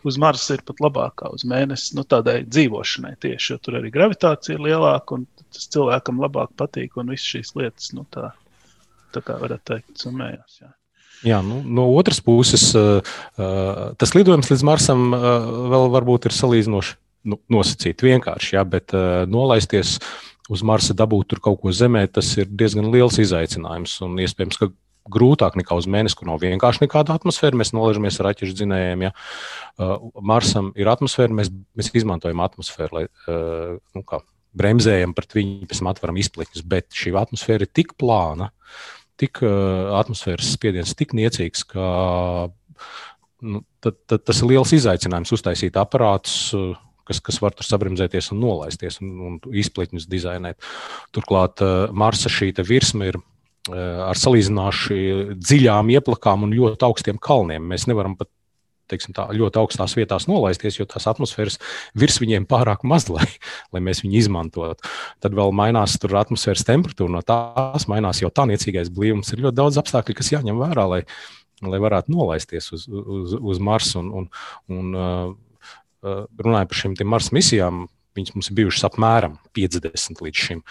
uz 0.05 0.19
Marsa 0.21 0.57
ir 0.57 0.63
pat 0.65 0.81
labākā 0.83 1.31
uz 1.33 1.45
mēnesi, 1.49 1.95
nu, 1.97 2.05
tādai 2.07 2.39
dzīvošanai 2.45 3.15
tieši, 3.21 3.53
jo 3.53 3.61
tur 3.61 3.79
arī 3.81 3.91
gravitācija 3.93 4.57
ir 4.57 4.65
lielāka 4.67 5.17
un 5.17 5.27
tas 5.53 5.69
cilvēkam 5.73 6.21
labāk 6.21 6.53
patīk 6.59 6.97
un 7.01 7.13
visas 7.13 7.29
šīs 7.33 7.55
lietas, 7.57 7.91
nu, 7.97 8.05
tā, 8.13 8.31
tā 9.15 9.23
kā 9.25 9.37
varētu 9.41 9.71
teikt, 9.73 9.95
summējās. 10.01 10.59
Jā. 10.61 10.73
Jā, 11.25 11.39
nu, 11.41 11.61
no 11.63 11.87
otras 11.95 12.19
puses, 12.21 12.67
tas 13.35 14.13
lidojums 14.13 14.51
līdz 14.51 14.63
Marsam 14.67 15.07
vēl 15.15 15.87
varbūt 15.93 16.27
ir 16.29 16.35
salīdzinoši 16.35 16.97
nu, 17.31 17.39
nosacīti 17.55 18.11
vienkārši, 18.11 18.55
jā, 18.57 18.63
bet 18.69 18.93
nolaisties 19.31 19.95
uz 20.51 20.63
Marsa 20.65 20.95
dabūt 20.97 21.33
tur 21.33 21.41
kaut 21.43 21.61
ko 21.63 21.73
zemē, 21.73 22.05
tas 22.11 22.29
ir 22.37 22.49
diezgan 22.49 22.91
liels 22.93 23.17
izaicinājums. 23.21 23.97
Un 24.05 24.19
iespējams, 24.21 24.59
ka 24.61 24.69
grūtāk 25.11 25.57
nekā 25.59 25.77
uz 25.77 25.87
mēnesi, 25.91 26.17
kur 26.17 26.29
nav 26.29 26.41
vienkārši 26.41 26.85
nekāda 26.85 27.15
atmosfēra. 27.17 27.57
Mēs 27.59 27.73
nolaižamies 27.75 28.19
ar 28.19 28.29
raķešu 28.31 28.57
dzinējiem. 28.61 29.05
Ja. 29.07 29.11
Uh, 29.77 30.09
Marsam 30.25 30.71
ir 30.77 30.89
atmosfēra, 30.91 31.35
mēs, 31.41 31.51
mēs 31.77 31.91
izmantojam 31.97 32.41
atmosfēru, 32.45 32.99
lai 32.99 33.05
uh, 33.05 33.75
nu, 33.95 34.05
kā, 34.07 34.21
bremzējam 34.57 35.13
pret 35.15 35.35
viņu, 35.37 35.69
pēc 35.69 35.81
tam 35.81 35.91
atveram 35.91 36.21
izpletņus. 36.21 36.65
Bet 36.69 36.89
šī 36.95 37.13
atmosfēra 37.21 37.67
ir 37.67 37.73
tik 37.75 37.93
plāna, 38.01 38.51
tik 39.21 39.43
uh, 39.45 39.93
atmosfēras 39.99 40.55
spiediens 40.57 40.95
tik 40.97 41.13
niecīgs, 41.17 41.65
ka 41.69 41.85
nu, 43.45 43.61
tad, 43.83 44.01
tad 44.09 44.25
tas 44.25 44.41
ir 44.41 44.55
liels 44.55 44.73
izaicinājums 44.75 45.33
uztaisīt 45.37 45.77
aparātus. 45.79 46.49
Uh, 46.57 46.73
kas, 47.07 47.21
kas 47.23 47.39
var 47.43 47.55
tur 47.55 47.67
sabremzēties 47.67 48.31
un 48.33 48.41
nolaisties 48.43 48.99
un, 49.03 49.13
un 49.27 49.39
izpletņus 49.63 50.09
dizainēt. 50.11 50.59
Turklāt 51.15 51.63
uh, 51.65 51.87
Marsa 51.95 52.31
šī 52.31 52.51
virsma 52.65 53.11
ir 53.11 53.19
uh, 53.19 54.09
ar 54.09 54.19
salīdzinoši 54.19 54.99
dziļām 55.37 55.93
ieplakām 55.97 56.47
un 56.47 56.55
ļoti 56.55 56.89
augstiem 56.89 57.21
kalniem. 57.21 57.65
Mēs 57.71 57.87
nevaram 57.91 58.17
pat 58.19 58.31
teiksim, 58.91 59.15
tā, 59.17 59.27
ļoti 59.33 59.59
augstās 59.61 59.95
vietās 59.97 60.27
nolaisties, 60.29 60.79
jo 60.79 60.87
tās 60.89 61.07
atmosfēras 61.09 61.57
virs 61.97 62.19
viņiem 62.21 62.47
pārāk 62.49 62.85
maz, 62.87 63.07
lai, 63.15 63.27
lai 63.73 63.83
mēs 63.85 64.03
viņu 64.05 64.19
izmantotu. 64.21 64.91
Tad 65.23 65.37
vēl 65.37 65.55
mainās 65.55 65.97
atmosfēras 66.05 66.65
temperatūra, 66.67 67.17
no 67.17 67.23
tās 67.25 67.87
mainās 67.91 68.21
jau 68.23 68.31
tā 68.33 68.47
niecīgais 68.49 68.91
blīvums. 68.93 69.33
Ir 69.33 69.45
ļoti 69.47 69.59
daudz 69.61 69.81
apstākļu, 69.81 70.17
kas 70.19 70.33
jāņem 70.35 70.61
vērā, 70.61 70.87
lai, 70.91 71.01
lai 71.65 71.81
varētu 71.81 72.13
nolaisties 72.13 72.71
uz, 72.75 72.85
uz, 72.89 73.35
uz 73.39 73.63
Marsu. 73.63 74.01
Un, 74.03 74.11
un, 74.21 74.29
un, 74.69 75.35
uh, 76.05 76.25
runājot 76.39 76.71
par 76.71 76.81
šīm 76.81 76.97
Marsa 77.09 77.35
misijām, 77.35 77.85
viņas 78.15 78.35
mums 78.37 78.49
ir 78.49 78.57
bijušas 78.61 78.87
apmēram 78.89 79.39
50 79.57 80.21
līdz 80.23 80.43
šim. 80.47 80.61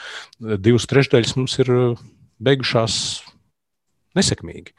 Divas 0.65 0.87
trešdaļas 0.91 1.35
mums 1.37 1.59
ir 1.61 1.73
beigušās 2.45 2.95
nesekmīgi. 4.17 4.73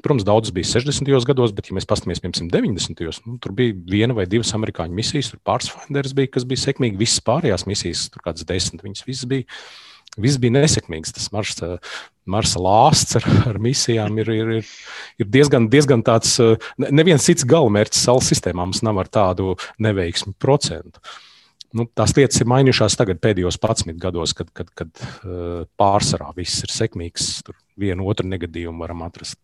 Protams, 0.00 0.24
daudzas 0.24 0.54
bija 0.54 0.68
60. 0.70 1.10
gados, 1.28 1.52
bet, 1.52 1.68
ja 1.68 1.76
mēs 1.76 1.86
paskatāmies, 1.88 2.22
piemēram, 2.22 2.48
90. 2.54 3.02
gados, 3.02 3.20
nu, 3.26 3.36
tur 3.42 3.52
bija 3.56 3.74
viena 3.90 4.16
vai 4.16 4.24
divas 4.30 4.54
amerikāņu 4.56 4.96
misijas, 4.96 5.32
tur 5.32 5.42
Pathfinders 5.44 6.14
bija, 6.16 6.30
kas 6.38 6.46
bija 6.48 6.62
sekmīgi, 6.62 6.98
visas 7.00 7.20
pārējās 7.26 7.66
misijas, 7.68 8.06
tur 8.14 8.24
kādas 8.24 8.46
desmit, 8.48 8.84
viņas 8.86 9.04
visas 9.08 9.28
bija. 9.28 9.48
Viss 10.18 10.40
bija 10.42 10.56
nesekmīgs. 10.58 11.12
Tas 11.14 11.30
Marsa, 11.34 11.76
Marsa 12.30 12.62
lāsts 12.62 13.18
ar, 13.20 13.26
ar 13.52 13.60
misijām 13.62 14.18
ir, 14.22 14.30
ir, 14.34 14.52
ir, 14.60 14.70
ir 15.22 15.30
diezgan, 15.30 15.68
diezgan 15.70 16.02
tāds. 16.06 16.36
Neviens 16.80 17.26
cits 17.28 17.46
galamērķis 17.48 18.06
Saules 18.08 18.30
sistēmā 18.32 18.64
mums 18.64 18.82
nav 18.86 18.98
ar 19.02 19.10
tādu 19.12 19.54
neveiksmi 19.82 20.34
procentu. 20.40 21.02
Nu, 21.76 21.84
tās 21.94 22.16
lietas 22.16 22.40
ir 22.42 22.48
mainījušās 22.50 22.96
tagad, 22.98 23.20
pēdējos 23.22 23.60
11 23.62 24.00
gados, 24.02 24.34
kad, 24.34 24.48
kad, 24.50 24.72
kad 24.74 25.04
pārsvarā 25.78 26.32
viss 26.34 26.64
ir 26.66 26.74
sekmīgs. 26.74 27.36
Tur 27.46 27.54
vienu 27.78 28.08
otru 28.10 28.26
negadījumu 28.26 28.82
varam 28.82 29.06
atrast. 29.06 29.38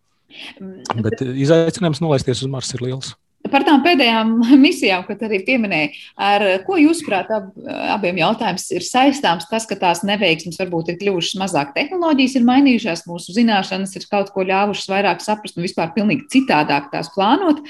Mm, 0.58 1.04
Bet 1.06 1.22
izaicinājums 1.22 2.02
nolaisties 2.02 2.42
uz 2.42 2.50
Marsa 2.50 2.74
ir 2.78 2.88
liels. 2.88 3.14
Par 3.52 3.64
tām 3.66 3.82
pēdējām 3.84 4.32
misijām, 4.66 5.04
ko 5.06 5.16
arī 5.26 5.42
pieminēja, 5.46 5.90
ar 6.28 6.46
ko 6.66 6.78
jūsuprāt, 6.80 7.30
ab, 7.34 7.50
abiem 7.96 8.20
jautājumiem 8.22 8.78
ir 8.78 8.86
saistāms 8.86 9.48
tas, 9.50 9.68
ka 9.68 9.78
tās 9.80 10.02
neveiksmes 10.06 10.58
varbūt 10.60 10.92
ir 10.92 10.98
kļuvušas 11.02 11.38
mazāk, 11.42 11.74
tehnoloģijas 11.76 12.38
ir 12.38 12.48
mainījušās, 12.48 13.06
mūsu 13.10 13.36
zināšanas 13.36 13.94
ir 13.98 14.08
kaut 14.10 14.32
ko 14.34 14.46
ļāvušas 14.46 14.90
vairāk 14.92 15.22
saprast 15.24 15.58
un 15.58 15.66
vispār 15.66 15.92
pilnīgi 15.96 16.28
citādāk 16.38 16.90
tās 16.94 17.12
plānot. 17.14 17.62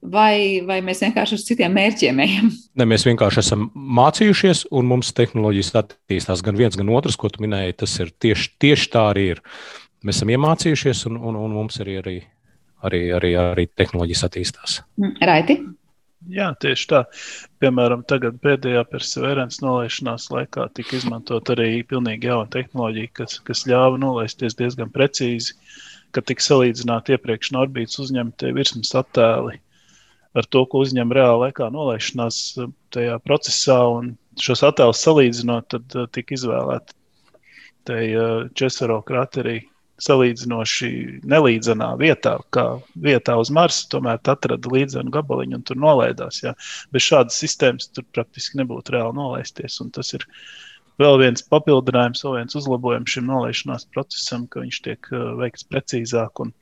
Vai, 0.00 0.62
vai 0.64 0.78
mēs 0.80 1.02
vienkārši 1.04 1.36
uz 1.36 1.42
citiem 1.44 1.74
mērķiem 1.76 2.22
ejam? 2.24 2.46
Ne, 2.80 2.86
mēs 2.88 3.02
vienkārši 3.04 3.42
esam 3.42 3.66
mācījušies, 3.76 4.62
un 4.72 4.88
mums 4.88 5.10
tehnoloģijas 5.12 5.74
attīstās 5.76 6.40
gan 6.46 6.56
viens, 6.56 6.78
gan 6.80 6.88
otrs, 6.96 7.18
ko 7.20 7.28
tu 7.28 7.42
minēji. 7.44 7.76
Tas 7.82 7.98
ir 8.00 8.14
tieši, 8.24 8.54
tieši 8.64 8.88
tā 8.94 9.02
arī 9.10 9.26
ir 9.34 9.42
mēs 10.00 10.16
esam 10.16 10.32
iemācījušies, 10.32 11.04
un, 11.10 11.18
un, 11.20 11.36
un 11.36 11.52
mums 11.58 11.76
arī, 11.84 11.98
arī, 12.00 12.16
arī, 12.86 13.02
arī, 13.16 13.34
arī 13.40 13.66
tehnoloģijas 13.80 14.26
attīstās. 14.28 14.80
Mm, 15.00 15.14
Raiti? 15.30 15.60
Jā, 16.28 16.50
tieši 16.60 16.88
tā. 16.90 17.00
Piemēram, 17.62 18.02
tagad 18.08 18.36
pēdējā 18.44 18.82
perseverance 18.90 19.62
nolaišanās 19.64 20.28
laikā 20.34 20.66
tika 20.76 20.98
izmantot 20.98 21.48
arī 21.54 21.80
pilnīgi 21.88 22.28
jauna 22.28 22.50
tehnoloģija, 22.52 23.12
kas, 23.16 23.38
kas 23.46 23.64
ļāva 23.70 23.96
nolaisties 24.02 24.58
diezgan 24.58 24.92
precīzi, 24.92 25.56
kad 26.12 26.28
tika 26.28 26.44
salīdzināti 26.44 27.16
iepriekš 27.16 27.54
no 27.54 27.64
orbitas 27.64 28.02
uzņemtie 28.04 28.52
virsmas 28.52 28.92
attēli 29.00 29.56
ar 30.36 30.46
to, 30.46 30.66
ko 30.70 30.84
uzņem 30.84 31.12
reāli 31.16 31.46
laikā 31.46 31.70
nolaišanās 31.72 32.42
tajā 32.94 33.16
procesā. 33.24 33.80
Un 33.96 34.14
šos 34.40 34.62
attēlus 34.66 35.00
salīdzinot, 35.06 35.70
tad 35.72 35.96
uh, 35.96 36.06
tika 36.12 36.36
izvēlēti 36.36 36.98
tajā 37.88 38.26
uh, 38.28 38.48
Česaro 38.54 39.00
kraterī 39.08 39.62
salīdzinoši 40.04 40.90
nelīdzenā 41.28 41.90
vietā, 42.00 42.36
kā 42.54 42.64
vietā 43.04 43.36
uz 43.40 43.50
Marsa, 43.54 43.86
tomēr 43.92 44.20
atrada 44.32 44.72
līdzenu 44.72 45.12
gabaliņu 45.14 45.58
un 45.58 45.64
tur 45.66 45.80
nolaidās. 45.80 46.42
Jā. 46.44 46.54
Bez 46.94 47.06
šādas 47.06 47.40
sistēmas 47.42 47.90
tur 47.94 48.06
praktiski 48.14 48.60
nebūtu 48.60 48.96
reāli 48.96 49.18
nolaisties. 49.18 49.80
Tas 49.94 50.14
ir 50.16 50.26
vēl 51.00 51.18
viens 51.22 51.44
papildinājums, 51.52 52.24
vēl 52.24 52.38
viens 52.40 52.56
uzlabojums 52.60 53.16
šim 53.16 53.28
nolaišanās 53.30 53.88
procesam, 53.94 54.46
ka 54.50 54.64
viņš 54.64 54.80
tiek 54.86 55.10
uh, 55.12 55.32
veikts 55.40 55.66
precīzāk. 55.68 56.44
Un, 56.44 56.54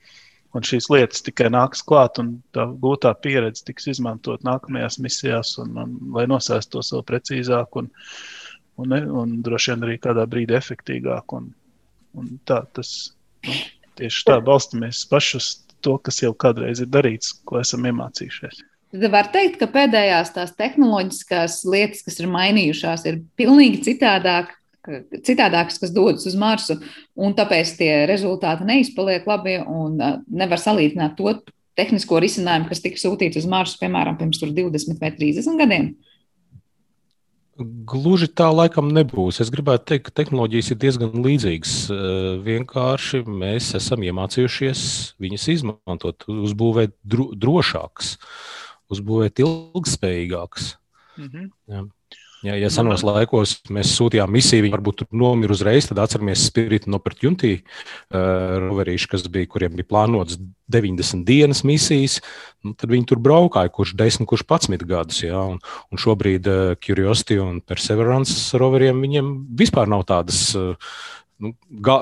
un 0.57 0.67
šīs 0.67 0.89
lietas 0.93 1.23
tikai 1.27 1.51
nāks 1.55 1.85
klāt, 1.87 2.19
un 2.23 2.39
tā 2.57 2.67
gūtā 2.83 3.13
pieredze 3.23 3.67
tiks 3.69 3.91
izmantot 3.95 4.47
nākamajās 4.47 4.99
misijās, 5.05 5.55
un, 5.63 5.77
un, 5.79 5.95
lai 6.17 6.27
nosēstos 6.31 6.91
to 6.91 6.99
vēl 6.99 7.07
precīzāk 7.13 7.79
un, 7.83 7.93
un, 8.83 8.99
un 9.23 9.39
droši 9.47 9.75
vien 9.75 9.87
arī 9.87 9.99
kādā 10.03 10.27
brīdī 10.31 10.59
efektīvāk. 10.59 11.39
Un, 11.39 11.53
un 12.19 12.35
tā 12.49 12.63
tas 12.75 13.13
tieši 13.99 14.25
tā, 14.29 14.39
balstamies 14.45 15.05
paši 15.11 15.39
uz 15.39 15.49
to, 15.85 15.97
kas 16.03 16.23
jau 16.23 16.33
kādreiz 16.35 16.83
ir 16.83 16.91
darīts, 16.91 17.37
ko 17.47 17.61
esam 17.63 17.87
iemācījušies. 17.89 18.63
Tad 18.89 19.05
var 19.13 19.29
teikt, 19.33 19.59
ka 19.61 19.69
pēdējās 19.69 20.33
tās 20.33 20.55
tehnoloģiskās 20.57 21.61
lietas, 21.69 22.07
kas 22.07 22.17
ir 22.23 22.31
mainījušās, 22.33 23.05
ir 23.11 23.21
pilnīgi 23.37 23.83
citādāk, 23.91 24.55
citādākas, 25.27 25.77
kas 25.83 25.93
dodas 25.93 26.25
uz 26.31 26.37
Marsu, 26.41 26.79
un 27.21 27.37
tāpēc 27.37 27.75
tie 27.77 27.93
rezultāti 28.09 28.67
neizpaliek 28.69 29.29
labi 29.29 29.59
un 29.61 29.99
nevar 30.27 30.63
salīdzināt 30.63 31.19
to 31.19 31.35
tehnisko 31.79 32.23
risinājumu, 32.25 32.71
kas 32.71 32.81
tika 32.83 33.01
sūtīts 33.01 33.43
uz 33.43 33.49
Marsu, 33.51 33.77
piemēram, 33.83 34.17
pirms 34.19 34.41
20 34.43 35.03
vai 35.03 35.13
30 35.15 35.61
gadiem. 35.61 35.93
Gluži 37.59 38.29
tā 38.31 38.47
laikam 38.55 38.93
nebūs. 38.95 39.41
Es 39.43 39.51
gribētu 39.51 39.91
teikt, 39.91 40.05
ka 40.09 40.15
tehnoloģijas 40.21 40.71
ir 40.71 40.79
diezgan 40.85 41.17
līdzīgas. 41.25 41.75
Eh, 41.91 42.29
vienkārši 42.47 43.25
mēs 43.27 43.73
esam 43.79 44.05
iemācījušies 44.07 44.83
viņas 45.19 45.47
izmantot, 45.57 46.29
uzbūvēt 46.31 46.95
dro, 47.03 47.33
drošākas, 47.35 48.15
uzbūvēt 48.95 49.43
ilgspējīgākas. 49.43 50.77
Mm 51.19 51.31
-hmm. 51.33 51.91
Ja, 52.47 52.55
ja 52.55 52.69
senos 52.71 53.03
laikos 53.03 53.57
mēs 53.75 53.91
sūtījām 53.99 54.31
misiju, 54.31 54.63
viņi 54.63 54.75
varbūt 54.77 55.03
nomira 55.11 55.55
uzreiz, 55.55 55.89
tad 55.89 55.99
atceramies 55.99 56.45
Spirit 56.47 56.87
and 56.87 56.95
Opportunity 56.95 57.57
uh, 57.59 58.61
roverīšu, 58.63 59.11
kas 59.11 59.27
bija, 59.33 59.49
kuriem 59.51 59.75
bija 59.75 59.89
plānotas 59.91 60.39
90 60.71 61.27
dienas 61.27 61.65
misijas. 61.67 62.21
Nu, 62.63 62.77
tad 62.79 62.95
viņi 62.95 63.09
tur 63.11 63.23
braukāja, 63.25 63.73
kurš 63.75 63.97
10, 63.99 64.29
kurš 64.31 64.47
11 64.47 64.87
gadus. 64.87 65.21
Ja, 65.27 65.43
un, 65.51 65.59
un 65.91 66.03
šobrīd 66.03 66.47
uh, 66.47 66.73
Curiosity 66.85 67.41
un 67.43 67.59
Perseverance 67.59 68.55
roveriem 68.61 69.03
viņiem 69.03 69.35
vispār 69.59 69.91
nav 69.91 70.07
tādas. 70.07 70.45
Uh, 70.55 70.79
nu, 71.43 71.57
ga, 71.83 71.99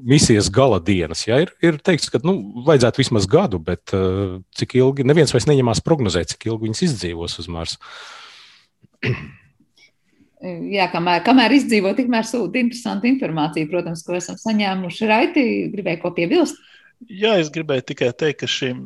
misijas 0.00 0.48
gala 0.52 0.80
dienas. 0.80 1.28
Ja? 1.28 1.42
Ir, 1.44 1.52
ir 1.60 1.80
teikts, 1.84 2.08
ka 2.12 2.24
nu, 2.24 2.38
vajadzētu 2.64 3.04
vismaz 3.04 3.28
gadu, 3.28 3.60
bet 3.60 3.92
cik 4.56 4.76
ilgi, 4.80 5.04
neviens 5.08 5.32
vairs 5.36 5.48
neņemās 5.48 5.84
prognozēt, 5.84 6.32
cik 6.32 6.48
ilgi 6.48 6.70
viņas 6.70 6.84
izdzīvos 6.88 7.40
uz 7.40 7.48
Marsa. 7.52 7.80
Jā, 10.72 10.86
kamēr, 10.92 11.22
kamēr 11.26 11.54
izdzīvo, 11.56 11.92
tikmēr 11.98 12.26
sūta 12.28 12.60
interesantu 12.60 13.10
informāciju, 13.10 13.70
protams, 13.72 14.04
ko 14.06 14.16
esam 14.18 14.38
saņēmuši. 14.40 15.10
Raiti, 15.10 15.44
gribēju 15.74 16.02
ko 16.02 16.12
piebilst? 16.16 16.58
Jā, 17.12 17.34
es 17.36 17.50
gribēju 17.52 17.84
tikai 17.90 18.08
teikt, 18.16 18.38
ka 18.40 18.46
šīm 18.48 18.78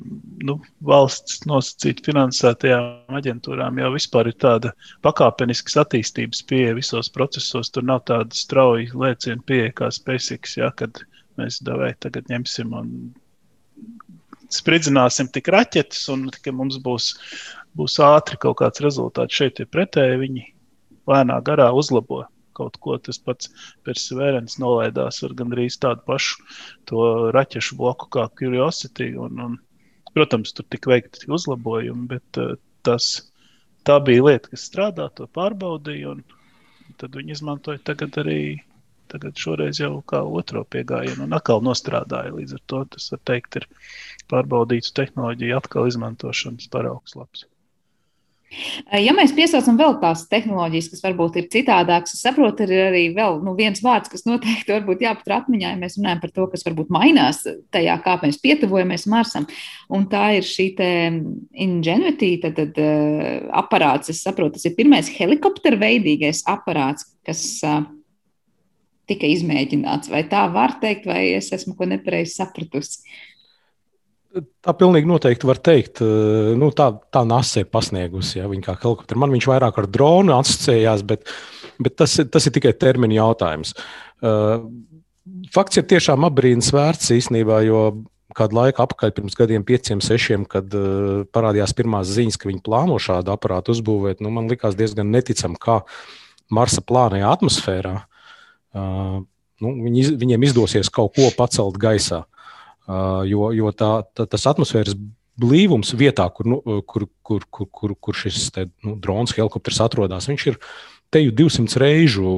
nu, 0.49 0.57
valsts 0.83 1.44
nosacīti 1.46 2.09
finansētajām 2.09 3.14
aģentūrām 3.20 3.79
jau 3.79 3.92
vispār 3.94 4.33
ir 4.33 4.37
tāda 4.42 4.73
pakāpeniskas 5.07 5.79
attīstības 5.85 6.42
pieeja 6.51 6.75
visos 6.75 7.12
procesos. 7.14 7.70
Tur 7.70 7.87
nav 7.87 8.03
tāda 8.11 8.35
strauja 8.35 8.90
lēciena 8.99 9.46
pieeja 9.46 9.70
kā 9.79 9.92
SpaceX, 9.94 10.57
ja, 10.59 10.73
kad 10.75 11.05
mēs 11.38 11.62
davai 11.64 11.92
tagad 12.03 12.27
ņemsim 12.33 12.75
un 12.77 12.90
spridzināsim 14.51 15.31
tik 15.31 15.53
raķetes 15.55 16.09
un 16.11 16.27
ka 16.35 16.53
mums 16.53 16.81
būs, 16.83 17.12
būs 17.79 18.01
ātri 18.03 18.40
kaut 18.42 18.59
kāds 18.59 18.83
rezultāts. 18.83 19.38
Šeit 19.38 19.62
ir 19.62 19.70
pretēji 19.70 20.18
viņi 20.25 20.49
lēnā 21.11 21.40
garā 21.46 21.70
uzlabo 21.77 22.25
kaut 22.61 22.79
ko. 22.85 22.96
Tas 22.99 23.20
pats 23.23 23.51
Perseverance 23.87 24.61
nolaidās 24.62 25.23
ar 25.27 25.35
gandrīz 25.38 25.79
tādu 25.83 26.05
pašu 26.09 26.40
raķešu 27.37 27.79
bloku 27.81 28.11
kā 28.16 28.29
Curiosity. 28.40 29.12
Un, 29.27 29.42
un, 29.46 29.59
protams, 30.16 30.55
tur 30.57 30.66
tika 30.73 30.94
veikti 30.94 31.31
uzlabojumi, 31.31 32.09
bet 32.11 32.40
uh, 32.42 32.57
tas, 32.87 33.12
tā 33.87 34.01
bija 34.07 34.27
lieta, 34.27 34.53
kas 34.53 34.66
strādā, 34.70 35.09
to 35.14 35.29
pārbaudīja. 35.38 36.18
Tad 37.01 37.16
viņi 37.16 37.38
izmantoja 37.38 37.83
tagad 37.92 38.20
arī. 38.25 38.42
Tagad 39.11 39.35
šoreiz 39.42 39.81
jau 39.81 39.96
kā 40.07 40.20
otro 40.23 40.61
piegājienu, 40.70 41.25
un 41.25 41.33
atkal 41.35 41.64
nostrādāja. 41.66 42.31
Līdz 42.37 42.55
ar 42.55 42.61
to 42.70 42.85
tas, 42.92 43.09
var 43.11 43.20
teikt, 43.27 43.59
ir 43.59 43.66
pārbaudīts 44.31 44.94
tehnoloģiju 44.94 45.57
atkal 45.59 45.90
izmantošanas 45.90 46.70
paraugs 46.70 47.18
labs. 47.18 47.49
Ja 48.98 49.12
mēs 49.14 49.30
piesaucam 49.36 49.76
vēl 49.78 49.92
tās 50.02 50.24
tehnoloģijas, 50.30 50.88
kas 50.90 51.04
varbūt 51.04 51.36
ir 51.38 51.46
citādākas, 51.52 52.16
es 52.16 52.24
saprotu, 52.24 52.64
ir 52.66 52.88
arī 52.88 53.02
vēl, 53.14 53.38
nu, 53.46 53.54
viens 53.58 53.78
vārds, 53.84 54.10
kas 54.10 54.26
noteikti 54.26 54.74
varbūt 54.74 55.04
jāpatur 55.04 55.36
atmiņā, 55.36 55.70
ja 55.70 55.78
mēs 55.78 55.94
runājam 56.00 56.22
par 56.24 56.32
to, 56.34 56.46
kas 56.50 56.66
varbūt 56.66 56.90
mainās 56.94 57.44
tajā, 57.46 57.94
kā 58.02 58.16
mēs 58.24 58.40
pietuvojamies 58.42 59.06
Marsam. 59.12 59.46
Un 59.92 60.08
tā 60.10 60.24
ir 60.40 60.46
šī 60.46 60.66
Ingenuity 60.80 62.32
tad, 62.42 62.58
tad, 62.58 62.82
aparāts. 63.62 64.10
Es 64.10 64.24
saprotu, 64.26 64.56
tas 64.58 64.66
ir 64.66 64.76
pirmais 64.78 65.10
helikoptera 65.14 65.78
veidīgais 65.78 66.42
aparāts, 66.50 67.06
kas 67.26 67.42
tika 69.10 69.30
izmēģināts. 69.30 70.10
Vai 70.10 70.24
tā 70.30 70.44
var 70.54 70.78
teikt, 70.82 71.06
vai 71.10 71.36
es 71.36 71.50
esmu 71.54 71.76
ko 71.78 71.88
nepareizi 71.90 72.38
sapratusi? 72.38 73.02
Tā 74.31 74.75
pilnīgi 74.79 75.09
noteikti 75.11 75.49
var 75.49 75.59
teikt. 75.59 76.03
Eh, 76.05 76.53
nu, 76.59 76.71
tā 76.77 76.93
tā 77.11 77.25
NASA 77.27 77.64
ir 77.64 77.71
pasniegusi. 77.73 78.38
Ja, 78.38 78.51
viņa 78.51 78.69
kā 78.69 78.77
helikoptera. 78.79 79.19
Man 79.19 79.35
viņš 79.35 79.49
vairāk 79.51 79.81
ar 79.83 79.88
dronu 79.90 80.37
asociējās, 80.37 81.03
bet, 81.09 81.27
bet 81.83 81.97
tas, 81.99 82.14
tas 82.31 82.47
ir 82.47 82.55
tikai 82.55 82.73
termiņa 82.79 83.16
jautājums. 83.16 83.75
Uh, 84.21 84.62
fakts 85.55 85.81
ir 85.81 85.87
tiešām 85.90 86.27
apbrīnas 86.29 86.71
vērts 86.77 87.11
īstenībā, 87.16 87.62
jo 87.64 87.83
kādu 88.37 88.59
laiku 88.59 88.85
atpakaļ, 88.85 89.14
pirms 89.16 89.35
gadiem, 89.38 89.64
pieciem, 89.66 90.03
sešiem, 90.05 90.45
kad 90.51 90.71
uh, 90.79 91.25
parādījās 91.35 91.75
pirmās 91.75 92.12
ziņas, 92.14 92.38
ka 92.38 92.51
viņi 92.53 92.62
plāno 92.66 93.01
šādu 93.03 93.35
aparātu 93.35 93.75
uzbūvēt, 93.75 94.23
nu, 94.23 94.31
man 94.35 94.51
likās 94.53 94.79
diezgan 94.79 95.11
neticami, 95.11 95.59
kā 95.59 95.81
Marsa 96.55 96.85
plānajā 96.87 97.33
atmosfērā. 97.35 97.97
Uh, 98.71 99.23
nu, 99.64 99.75
viņi, 99.88 100.12
viņiem 100.21 100.47
izdosies 100.47 100.93
kaut 100.93 101.16
ko 101.19 101.33
pacelt 101.35 101.81
gaisā. 101.81 102.29
Jo, 102.88 103.51
jo 103.55 103.73
tā, 103.77 103.90
tā, 104.16 104.27
tas 104.27 104.47
atmosfēras 104.51 104.97
blīvums 105.40 105.93
vietā, 105.97 106.27
kur, 106.35 106.49
nu, 106.49 106.61
kur, 106.88 107.07
kur, 107.23 107.45
kur, 107.51 107.69
kur, 107.71 107.95
kur 107.97 108.16
šis 108.16 108.49
te, 108.55 108.66
nu, 108.87 108.97
drons, 109.01 109.35
helikopters 109.37 109.81
atrodas, 109.85 110.29
viņš 110.31 110.47
ir 110.51 110.59
te 111.11 111.23
jau 111.23 111.33
200 111.43 111.81
reižu 111.83 112.33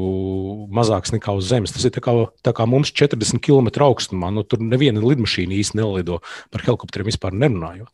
mazāks 0.72 1.12
nekā 1.14 1.34
uz 1.36 1.48
Zemes. 1.50 1.74
Tas 1.74 1.84
ir 1.88 1.92
tā 1.94 2.02
kā, 2.04 2.14
tā 2.44 2.54
kā 2.56 2.66
mums 2.68 2.92
40 2.96 3.42
km 3.44 3.68
augstumā. 3.88 4.32
Nu, 4.32 4.44
tur 4.48 4.62
neviena 4.64 5.02
lidmašīna 5.04 5.58
īsti 5.58 5.80
nelido 5.80 6.22
par 6.52 6.64
helikopteriem 6.64 7.10
vispār 7.10 7.36
nerunājot. 7.36 7.92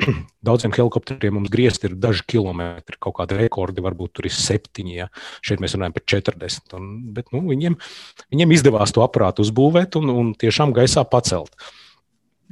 Daudziem 0.46 0.74
helikopteriem 0.76 1.36
mums 1.38 1.52
griezt 1.52 1.84
ir 1.86 1.96
daži 1.98 2.24
kilometri, 2.34 2.98
kaut 3.02 3.18
kādi 3.20 3.38
rekordi, 3.40 3.84
varbūt 3.84 4.16
tur 4.18 4.28
ir 4.28 4.34
septiņi. 4.36 4.96
Ja. 4.96 5.10
Šeit 5.44 5.62
mēs 5.62 5.76
runājam 5.76 5.96
par 5.98 6.06
40. 6.16 6.74
Un, 6.78 6.90
bet 7.16 7.30
nu, 7.34 7.44
viņiem, 7.50 7.78
viņiem 8.34 8.56
izdevās 8.58 8.94
to 8.94 9.04
aparātu 9.04 9.46
uzbūvēt 9.46 10.00
un, 10.00 10.12
un 10.12 10.34
tiešām 10.38 10.74
gaisā 10.76 11.06
pacelt. 11.08 11.56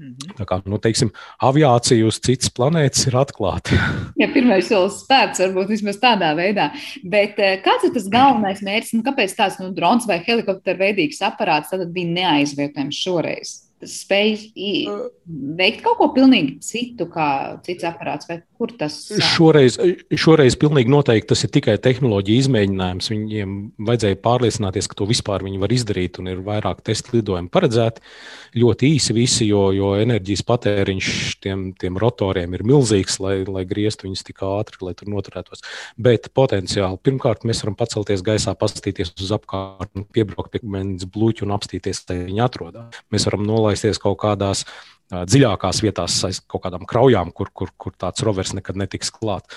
Mhm. 0.00 0.33
Tā 0.38 0.46
kā 0.48 0.57
nu, 0.64 0.79
teiksim, 0.81 1.11
aviācija 1.44 2.07
uz 2.09 2.20
citas 2.24 2.48
planētas 2.57 3.05
ir 3.11 3.16
atklāta. 3.20 3.76
ja 4.22 4.31
pirmais 4.33 4.70
solis 4.70 5.03
spērts, 5.03 5.42
varbūt 5.44 5.74
vismaz 5.74 6.00
tādā 6.00 6.33
veidā. 6.38 6.70
Bet 7.05 7.40
eh, 7.42 7.59
kāds 7.64 7.85
ir 7.88 7.92
tas 7.96 8.09
galvenais 8.12 8.62
mērķis? 8.64 8.94
Nu, 8.96 9.05
kāpēc 9.07 9.37
tāds 9.37 9.59
nu, 9.61 9.72
drons 9.76 10.09
vai 10.09 10.22
helikoptera 10.24 10.81
veidīgs 10.87 11.20
aparāts 11.26 11.74
bija 11.92 12.14
neaizvietojams 12.16 13.03
šoreiz? 13.05 13.59
Spēj 13.86 14.34
veikt 15.58 15.82
kaut 15.84 15.98
ko 16.00 16.10
pilnīgi 16.16 16.58
citu, 16.64 17.08
kā 17.12 17.60
cits 17.66 17.86
aparāts, 17.88 18.28
vai 18.30 18.40
kur 18.61 18.75
tas 18.79 18.96
ir? 19.14 19.23
Šoreiz, 19.25 19.79
šoreiz 20.20 20.57
pilnīgi 20.61 20.92
noteikti 20.92 21.33
tas 21.33 21.44
ir 21.46 21.53
tikai 21.55 21.79
tehnoloģija 21.83 22.44
izmēģinājums. 22.44 23.09
Viņiem 23.14 23.57
vajadzēja 23.88 24.20
pārliecināties, 24.23 24.90
ka 24.90 24.99
to 25.01 25.09
vispār 25.11 25.44
viņi 25.46 25.62
var 25.62 25.75
izdarīt, 25.75 26.20
un 26.20 26.31
ir 26.31 26.44
vairāk 26.46 26.85
testu 26.87 27.16
lidojumi 27.16 27.51
paredzēti. 27.51 28.05
Ļoti 28.61 28.92
īsi 28.96 29.16
visi, 29.16 29.49
jo, 29.49 29.64
jo 29.75 29.94
enerģijas 29.99 30.44
patēriņš 30.46 31.11
tiem, 31.42 31.66
tiem 31.81 31.99
rotoriem 32.03 32.55
ir 32.59 32.66
milzīgs, 32.68 33.18
lai, 33.25 33.40
lai 33.49 33.64
grieztu 33.66 34.09
viņus 34.09 34.27
tik 34.29 34.44
ātri, 34.46 34.83
lai 34.85 34.94
tur 34.99 35.11
noturētos. 35.11 35.64
Bet 35.99 36.31
potenciāli 36.37 37.01
pirmkārt 37.03 37.49
mēs 37.49 37.64
varam 37.64 37.79
pacelties 37.81 38.23
gaisā, 38.27 38.55
paskatīties 38.59 39.14
uz 39.18 39.35
apkārtni, 39.35 40.07
piebraukt 40.14 40.53
pie 40.55 40.62
mēnesis 40.62 41.11
blūķa 41.11 41.46
un 41.46 41.57
apstīties, 41.57 42.05
lai 42.11 42.20
viņi 42.27 42.44
atrodas. 42.44 43.03
Mēs 43.11 43.27
varam 43.31 43.46
nolaist 43.46 43.81
nolaisties 43.81 44.01
kaut 44.03 44.20
kādās 44.20 44.64
dziļākās 45.11 45.83
vietās, 45.85 46.20
kaut 46.51 46.64
kādām 46.66 46.87
kraujām, 46.88 47.33
kur, 47.35 47.51
kur, 47.55 47.73
kur 47.81 47.94
tāds 47.99 48.23
rovers 48.27 48.55
nekad 48.57 48.79
netiks 48.79 49.12
klāt. 49.14 49.51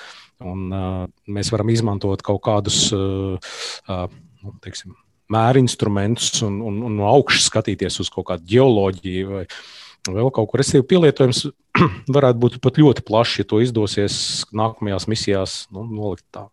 Un, 0.43 0.65
uh, 0.73 1.05
mēs 1.29 1.53
varam 1.53 1.69
izmantot 1.71 2.23
kaut 2.25 2.41
kādus 2.43 2.87
uh, 2.95 3.37
uh, 3.87 4.07
teiksim, 4.63 4.95
mērinstrumentus 5.33 6.41
un, 6.45 6.59
un, 6.65 6.81
un 6.89 6.97
no 6.99 7.07
augšas 7.09 7.47
skatīties 7.51 8.01
uz 8.03 8.11
kaut 8.13 8.27
kādu 8.31 8.49
geoloģiju 8.55 9.37
vai 9.37 9.45
vēl 10.09 10.31
kaut 10.35 10.51
kur. 10.51 10.63
Es 10.63 10.73
teiktu, 10.73 10.89
pielietojums 10.89 11.45
varētu 12.17 12.41
būt 12.43 12.59
pat 12.63 12.79
ļoti 12.81 13.05
plašs, 13.07 13.37
ja 13.41 13.47
to 13.47 13.61
izdosies 13.63 14.17
nākamajās 14.55 15.07
misijās 15.11 15.55
nu, 15.73 15.85
nolikt 15.87 16.25
tā. 16.33 16.47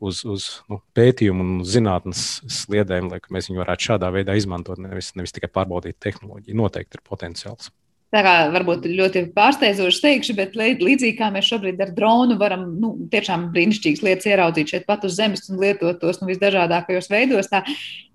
Uz, 0.00 0.22
uz 0.24 0.46
nu, 0.70 0.80
pētījumu 0.96 1.44
un 1.44 1.64
zinātnes 1.68 2.40
sliedēm, 2.60 3.10
lai 3.12 3.20
mēs 3.34 3.50
viņu 3.50 3.64
varētu 3.64 3.90
šādā 3.90 4.12
veidā 4.14 4.36
izmantot, 4.38 4.80
nevis, 4.80 5.12
nevis 5.18 5.34
tikai 5.36 5.50
pārbaudīt 5.52 5.98
tehnoloģiju. 6.04 6.56
Noteikti 6.56 7.00
ir 7.00 7.04
potenciāls. 7.08 7.72
Tā 8.08 8.22
kā 8.24 8.30
varbūt 8.48 8.86
ļoti 8.88 9.22
pārsteidzoši 9.36 9.98
teikšu, 10.00 10.34
bet 10.38 10.54
līdzīgi 10.56 11.12
kā 11.18 11.26
mēs 11.32 11.50
šobrīd 11.50 11.80
ar 11.84 11.90
dronu 11.92 12.38
varam 12.40 12.62
nu, 12.80 12.94
tiešām 13.12 13.50
brīnišķīgas 13.52 14.04
lietas 14.06 14.28
ieraudzīt 14.30 14.72
šeit 14.72 14.86
pat 14.88 15.04
uz 15.04 15.18
Zemes 15.18 15.44
un 15.52 15.60
lietot 15.60 16.00
tos 16.00 16.22
nu, 16.22 16.30
visdažādākajos 16.30 17.10
veidos, 17.12 17.50
tā 17.52 17.60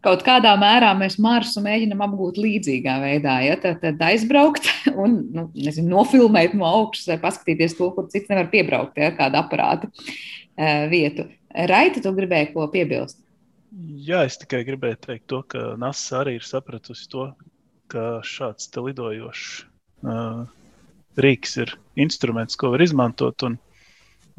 kaut 0.01 0.25
kādā 0.25 0.55
mērā 0.57 0.89
mēs 0.97 1.19
Marsu 1.21 1.61
mēģinam 1.61 2.01
apgūt 2.07 2.41
līdzīgā 2.41 2.97
veidā. 3.03 3.37
Ja? 3.45 3.59
Tad, 3.61 3.83
tad 3.85 4.01
aizbraukt 4.09 4.65
un 5.03 5.19
nu, 5.35 5.45
nezinu, 5.53 5.91
nofilmēt 5.93 6.57
no 6.57 6.65
augšas 6.71 7.13
vai 7.13 7.21
paskatīties 7.27 7.77
to, 7.77 7.93
kur 7.93 8.09
cits 8.09 8.33
nevar 8.33 8.49
piebraukt 8.49 8.97
ja, 8.97 9.13
kādu 9.13 9.43
aparātu 9.43 9.91
uh, 9.93 10.89
vietu. 10.89 11.29
Raita, 11.53 12.01
tu 12.01 12.13
gribēji 12.17 12.53
ko 12.53 12.65
piebilst? 12.73 13.19
Jā, 14.05 14.23
es 14.27 14.37
tikai 14.41 14.63
gribēju 14.65 14.99
teikt 15.01 15.27
to, 15.29 15.41
ka 15.49 15.73
NASA 15.81 16.21
arī 16.21 16.37
ir 16.39 16.45
sapratusi 16.45 17.07
to, 17.09 17.27
ka 17.93 18.21
šāds 18.25 18.69
lidojošs 18.73 19.45
uh, 20.05 20.43
rīks 21.21 21.57
ir 21.61 21.73
instruments, 22.05 22.57
ko 22.57 22.73
var 22.73 22.83
izmantot. 22.85 23.45
Un, 23.45 23.57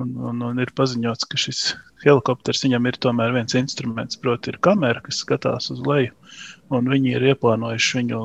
un, 0.02 0.14
un, 0.30 0.42
un 0.50 0.62
ir 0.62 0.74
paziņots, 0.74 1.26
ka 1.30 1.38
šis 1.38 1.62
helikopters 2.04 2.64
viņam 2.66 2.90
ir 2.90 2.98
tomēr 3.06 3.34
viens 3.34 3.58
instruments, 3.58 4.18
proti, 4.18 4.54
ir 4.54 4.60
kamera, 4.62 5.02
kas 5.04 5.22
skatās 5.22 5.70
uz 5.74 5.82
leju. 5.86 6.14
Un 6.74 6.90
viņi 6.90 7.14
ir 7.14 7.28
ieplānojuši 7.34 8.00
viņu 8.00 8.22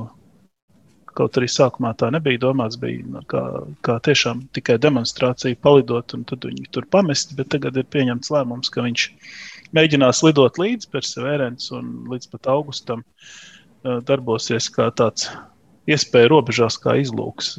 Kaut 1.18 1.38
arī 1.40 1.50
sākumā 1.50 1.94
tā 1.98 2.12
nebija 2.14 2.42
domāts, 2.44 2.78
bija 2.80 3.06
nu, 3.06 3.22
kā, 3.32 3.44
kā 3.86 3.98
tiešām 4.06 4.44
tikai 4.56 4.78
demonstrācija, 4.82 5.58
palidot 5.64 6.14
un 6.18 6.26
tad 6.30 6.46
viņi 6.46 6.70
tur 6.76 6.88
pamest. 6.92 7.36
Bet 7.38 7.52
tagad 7.56 7.78
ir 7.80 7.88
pieņemts 7.90 8.32
lēmums, 8.36 8.72
ka 8.74 8.86
viņš 8.86 9.08
mēģinās 9.78 10.22
lidot 10.28 10.60
līdz 10.62 10.90
Perseverance 10.94 11.74
un 11.76 11.92
līdz 12.12 12.32
pat 12.34 12.52
augustam 12.54 13.06
darbosies 13.84 14.70
kā 14.76 14.90
tāds 14.92 15.30
iespēja 15.90 16.30
robežās, 16.32 16.78
kā 16.82 16.98
izlūks. 17.02 17.58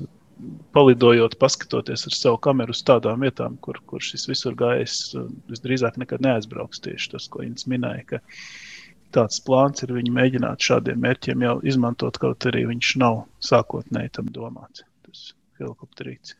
Palidojot, 0.72 1.34
paskatoties 1.40 2.06
ar 2.08 2.14
savu 2.16 2.38
kameru 2.40 2.72
uz 2.72 2.80
tādām 2.86 3.26
vietām, 3.26 3.58
kur, 3.60 3.76
kur 3.90 4.00
šis 4.04 4.24
visur 4.30 4.54
gājējs 4.56 4.96
visdrīzāk 5.52 5.98
nekad 6.00 6.24
neaizbrauks. 6.24 6.80
Tieši 6.86 7.10
tas, 7.12 7.26
ko 7.28 7.44
Inns 7.44 7.66
minēja, 7.68 8.06
ka 8.14 8.22
tāds 9.14 9.40
plāns 9.46 9.84
ir 9.84 9.94
viņu 9.96 10.14
mēģināt 10.16 10.66
šādiem 10.70 11.00
mērķiem 11.04 11.46
jau 11.46 11.56
izmantot, 11.66 12.20
kaut 12.22 12.50
arī 12.50 12.66
viņš 12.70 12.96
nav 13.02 13.24
sākotnēji 13.44 14.14
tam 14.18 14.30
domāts. 14.34 14.86
Tas 15.06 15.32
helikopterīts. 15.60 16.36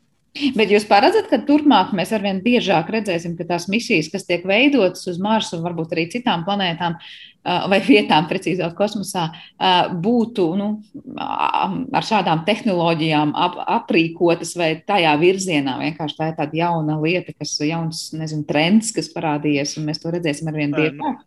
Bet 0.55 0.71
jūs 0.71 0.85
paredzat, 0.87 1.27
ka 1.27 1.41
turpmāk 1.43 1.91
mēs 1.99 2.13
arvien 2.15 2.39
biežāk 2.45 2.93
redzēsim, 2.95 3.33
ka 3.35 3.49
tās 3.49 3.65
misijas, 3.71 4.07
kas 4.13 4.29
tiek 4.29 4.45
veidotas 4.47 5.03
uz 5.11 5.19
Marsu 5.19 5.57
un 5.57 5.65
varbūt 5.65 5.97
arī 5.97 6.05
citām 6.13 6.45
planētām 6.47 6.95
vai 7.43 7.81
vietām, 7.83 8.29
precīzāk, 8.31 8.77
kosmosā, 8.79 9.25
būtu 10.05 10.45
nu, 10.61 10.69
ar 11.19 12.07
šādām 12.07 12.45
tehnoloģijām 12.47 13.33
ap, 13.35 13.59
aprīkotas 13.81 14.55
vai 14.61 14.71
tajā 14.87 15.17
virzienā. 15.19 15.79
Vienkārši 15.81 16.19
tā 16.21 16.31
ir 16.31 16.39
tāda 16.39 16.61
jauna 16.61 17.01
lieta, 17.03 17.35
kas 17.35 17.57
ir 17.59 17.73
jauns 17.73 18.05
nezinu, 18.15 18.47
trends, 18.47 18.93
kas 18.95 19.11
parādījies, 19.17 19.75
un 19.81 19.91
mēs 19.91 19.99
to 20.05 20.15
redzēsim 20.15 20.53
arvien 20.53 20.77
biežāk. 20.77 21.25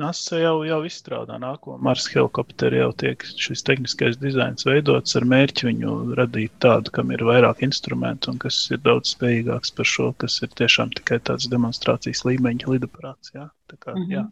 NASA 0.00 0.38
jau, 0.40 0.54
jau 0.64 0.78
izstrādā 0.88 1.36
nākamo 1.40 1.76
Mars 1.84 2.06
helikopteru, 2.08 2.78
jau 2.80 2.92
tiek 3.02 3.24
šis 3.28 3.64
tehniskais 3.68 4.16
dizains 4.22 4.64
veidots 4.64 5.18
ar 5.18 5.26
mērķi 5.28 5.68
viņu 5.68 5.96
radīt 6.18 6.54
tādu, 6.64 6.94
kam 6.96 7.12
ir 7.12 7.24
vairāk 7.28 7.60
instrumentu 7.66 8.32
un 8.32 8.40
kas 8.40 8.56
ir 8.72 8.80
daudz 8.86 9.12
spējīgāks 9.16 9.74
par 9.76 9.90
šo, 9.94 10.12
kas 10.24 10.38
ir 10.46 10.54
tiešām 10.62 10.94
tikai 10.96 11.20
tāds 11.28 11.50
demonstrācijas 11.52 12.24
līmeņa 12.28 12.72
lidaparāts. 12.72 13.34
Jā. 13.36 13.50
Tā 13.68 13.76
kā, 13.76 13.92
mm 13.92 14.00
-hmm. 14.00 14.14
jā. 14.16 14.24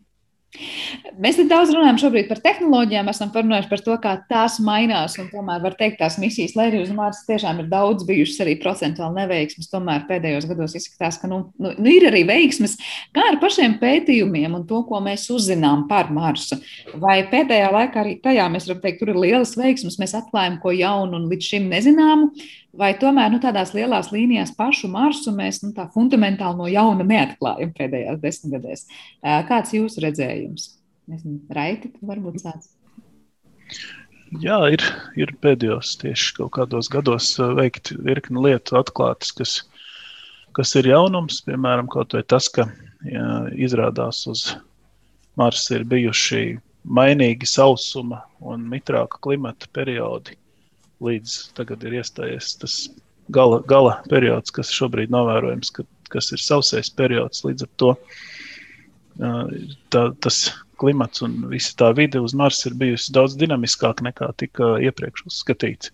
Mēs 1.20 1.36
daudz 1.46 1.70
runājam 1.70 1.98
šobrīd 2.02 2.26
par 2.26 2.40
tehnoloģijām, 2.42 3.08
esam 3.12 3.30
parunājuši 3.30 3.70
par 3.70 3.82
to, 3.86 3.96
kā 4.02 4.14
tās 4.30 4.56
mainās. 4.64 5.14
Tomēr 5.30 5.62
var 5.62 5.76
teikt, 5.78 6.00
tās 6.00 6.16
misijas, 6.18 6.56
lai 6.58 6.66
arī 6.72 6.80
uz 6.82 6.90
Marsa 6.94 7.22
tiešām 7.28 7.62
ir 7.62 7.68
daudz 7.70 8.06
bijušas 8.08 8.42
arī 8.42 8.56
procentuāli 8.62 9.20
neveiksmes, 9.20 9.70
tomēr 9.70 10.08
pēdējos 10.08 10.48
gados 10.50 10.74
izskatās, 10.80 11.20
ka 11.22 11.30
nu, 11.30 11.42
nu, 11.62 11.74
nu, 11.78 11.92
ir 11.92 12.08
arī 12.10 12.24
veiksmes. 12.28 12.74
Kā 13.14 13.28
ar 13.30 13.38
pašiem 13.42 13.78
pētījumiem 13.82 14.58
un 14.58 14.66
to, 14.70 14.82
ko 14.88 14.98
mēs 15.04 15.28
uzzinām 15.30 15.86
par 15.90 16.10
Marsu? 16.14 16.58
Vai 16.98 17.20
pēdējā 17.30 17.70
laikā 17.76 18.02
arī 18.02 18.16
tajā 18.24 18.48
mēs 18.50 18.66
varam 18.66 18.82
teikt, 18.82 19.04
tur 19.04 19.14
ir 19.14 19.22
lielas 19.22 19.54
veiksmes, 19.60 20.00
mēs 20.02 20.16
atklājam 20.18 20.58
ko 20.64 20.74
jaunu 20.74 21.20
un 21.20 21.30
līdz 21.30 21.52
šim 21.54 21.70
nezināmu, 21.70 22.32
vai 22.76 22.92
tomēr 22.98 23.33
nu, 23.33 23.40
tādās 23.42 23.72
lielās 23.76 24.11
līnijās 24.14 24.52
pašu 24.59 24.90
Marsu 24.92 25.33
mēs 25.35 25.62
nu, 25.64 25.72
tā 25.76 25.88
fundamentāli 25.94 26.59
no 26.61 26.68
jauna 26.70 27.06
neatklājam 27.06 27.72
pēdējās 27.76 28.20
desmitgadēs? 28.22 28.87
Kāds 29.48 29.74
jūsu 29.76 30.04
redzējums? 30.06 30.68
jums? 30.68 30.68
Nezinu, 31.11 31.40
Raiti, 31.50 31.90
varbūt 32.06 32.42
tāds. 32.44 32.70
Jā, 34.38 34.61
ir, 34.70 34.85
ir 35.18 35.33
pēdējos 35.42 35.96
tieši 35.98 36.37
kaut 36.37 36.52
kādos 36.54 36.90
gados 36.92 37.33
uh, 37.40 37.50
veikt 37.59 37.90
virkni 37.98 38.44
lietu 38.44 38.76
atklātas, 38.78 39.33
kas, 39.35 39.56
kas 40.54 40.74
ir 40.78 40.92
jaunums. 40.92 41.40
Piemēram, 41.48 41.90
kaut 41.90 42.14
vai 42.14 42.22
tas, 42.22 42.46
ka 42.52 42.68
jā, 43.02 43.24
izrādās 43.59 44.22
uz 44.30 44.44
Marsa 45.40 45.80
ir 45.80 45.87
bijuši 45.90 46.61
mainīgi 46.87 47.48
sausuma 47.48 48.22
un 48.38 48.62
mitrāka 48.70 49.18
klimata 49.24 49.66
periodi. 49.74 50.38
Līdz 51.00 51.36
tagad 51.56 51.84
ir 51.88 52.00
iestājies 52.00 52.54
tas 52.60 52.74
gala, 53.32 53.60
gala 53.68 54.00
periods, 54.10 54.52
kas 54.52 54.72
šobrīd 54.74 55.12
novērojams, 55.14 55.72
ka, 55.76 55.86
kas 56.12 56.32
ir 56.34 56.42
sausais 56.42 56.90
periods. 56.92 57.44
Līdz 57.46 57.66
ar 57.66 57.72
to 57.80 57.94
tā, 59.92 60.04
tas 60.24 60.42
klimats 60.80 61.22
un 61.24 61.36
visa 61.50 61.74
tā 61.76 61.90
vide 61.96 62.20
uz 62.24 62.34
Marsa 62.36 62.70
ir 62.70 62.76
bijusi 62.80 63.12
daudz 63.12 63.36
dinamiskāka 63.40 64.06
nekā 64.06 64.30
tika 64.40 64.76
iepriekš 64.80 65.26
uzskatīts. 65.28 65.92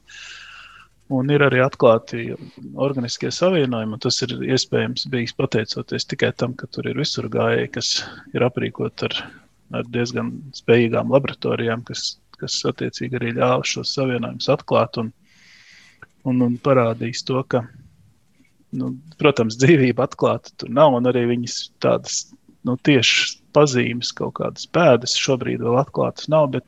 Un 1.17 1.31
ir 1.31 1.43
arī 1.47 1.61
atklāti 1.63 2.33
organiskie 2.75 3.31
savienojumi. 3.31 3.99
Tas 4.03 4.19
ir 4.27 4.33
iespējams 4.43 5.07
bijis 5.13 5.37
pateicoties 5.39 6.09
tikai 6.11 6.33
tam, 6.35 6.57
ka 6.59 6.67
tur 6.67 6.89
ir 6.91 6.99
visur 6.99 7.29
gājēji, 7.31 7.71
kas 7.77 7.91
ir 8.35 8.43
aprīkoti 8.43 9.07
ar, 9.07 9.15
ar 9.79 9.87
diezgan 9.95 10.33
spējīgām 10.59 11.15
laboratorijām, 11.15 11.85
kas, 11.87 12.17
kas 12.43 12.59
attiecīgi 12.69 13.19
arī 13.19 13.33
ļāva 13.39 13.65
šos 13.67 13.95
savienojumus 13.97 14.49
atklāt 14.53 15.01
un, 15.03 15.11
un, 16.29 16.43
un 16.47 16.57
parādīs 16.63 17.25
to, 17.27 17.43
ka, 17.51 17.65
nu, 18.77 18.93
protams, 19.21 19.59
dzīvība 19.63 20.07
atklāta 20.09 20.55
tur 20.61 20.73
nav, 20.75 20.97
un 20.99 21.11
arī 21.11 21.27
viņas 21.33 21.59
tādas 21.85 22.25
nu, 22.67 22.77
tieši 22.87 23.37
pazīmes, 23.57 24.13
kaut 24.17 24.37
kādas 24.41 24.69
pēdas 24.75 25.17
šobrīd 25.21 25.63
vēl 25.65 25.79
atklātas 25.81 26.29
nav, 26.33 26.51
bet 26.57 26.67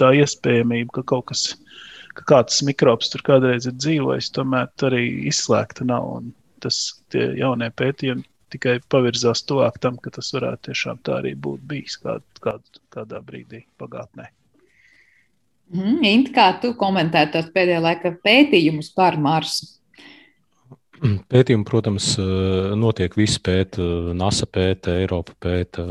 tā 0.00 0.12
iespējamība, 0.18 0.98
ka 0.98 1.06
kaut 1.14 1.28
kas, 1.32 1.44
ka 2.18 2.26
kāds 2.32 2.62
mikrobs 2.66 3.12
tur 3.12 3.24
kādreiz 3.26 3.68
ir 3.70 3.76
dzīvojis, 3.78 4.32
tomēr 4.36 4.70
arī 4.88 5.04
izslēgta 5.30 5.86
nav. 5.88 6.08
Un 6.18 6.32
tas 6.62 6.78
jaunie 7.14 7.70
pētījumi 7.78 8.26
tikai 8.52 8.78
pavirzās 8.92 9.44
tuvāk 9.48 9.78
tam, 9.82 9.98
ka 10.02 10.12
tas 10.14 10.32
varētu 10.34 10.70
tiešām 10.70 11.02
tā 11.06 11.20
arī 11.20 11.34
būt 11.36 11.64
bijis 11.70 11.98
kād, 12.02 12.24
kād, 12.44 12.80
kādā 12.94 13.20
brīdī 13.24 13.64
pagātnē. 13.80 14.30
Mm, 15.68 15.98
Int, 16.08 16.30
kā 16.32 16.48
tu 16.62 16.72
komentētu 16.78 17.34
tos 17.36 17.50
pēdējā 17.52 17.80
laika 17.84 18.14
pētījumus 18.24 18.88
par 18.96 19.18
Marsu? 19.20 19.68
Pētījumi, 20.98 21.66
protams, 21.68 22.14
eh, 22.18 22.72
notiek 22.78 23.14
visi 23.18 23.38
pēta, 23.44 23.82
NASA 24.16 24.48
pēta, 24.50 24.96
Eiropa 25.02 25.36
pēta, 25.38 25.84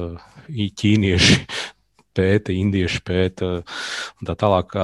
ķīnieši 0.50 1.38
pēta, 2.18 2.56
indieši 2.56 3.04
pēta 3.06 3.54
un 3.62 4.28
tā 4.30 4.36
tālāk. 4.36 4.76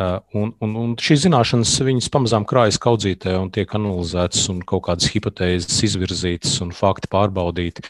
Un, 0.00 0.52
un, 0.64 0.70
un 0.80 0.92
šīs 0.96 1.26
zināšanas 1.26 1.74
viņas 1.84 2.06
pamazām 2.14 2.46
krājas 2.48 2.78
kaudzītē 2.80 3.34
un 3.36 3.50
tiek 3.52 3.68
analizētas 3.76 4.46
un 4.48 4.62
kaut 4.64 4.86
kādas 4.86 5.10
hipotēzes 5.12 5.82
izvirzītas 5.90 6.54
un 6.64 6.70
fakti 6.72 7.10
pārbaudīti. 7.12 7.84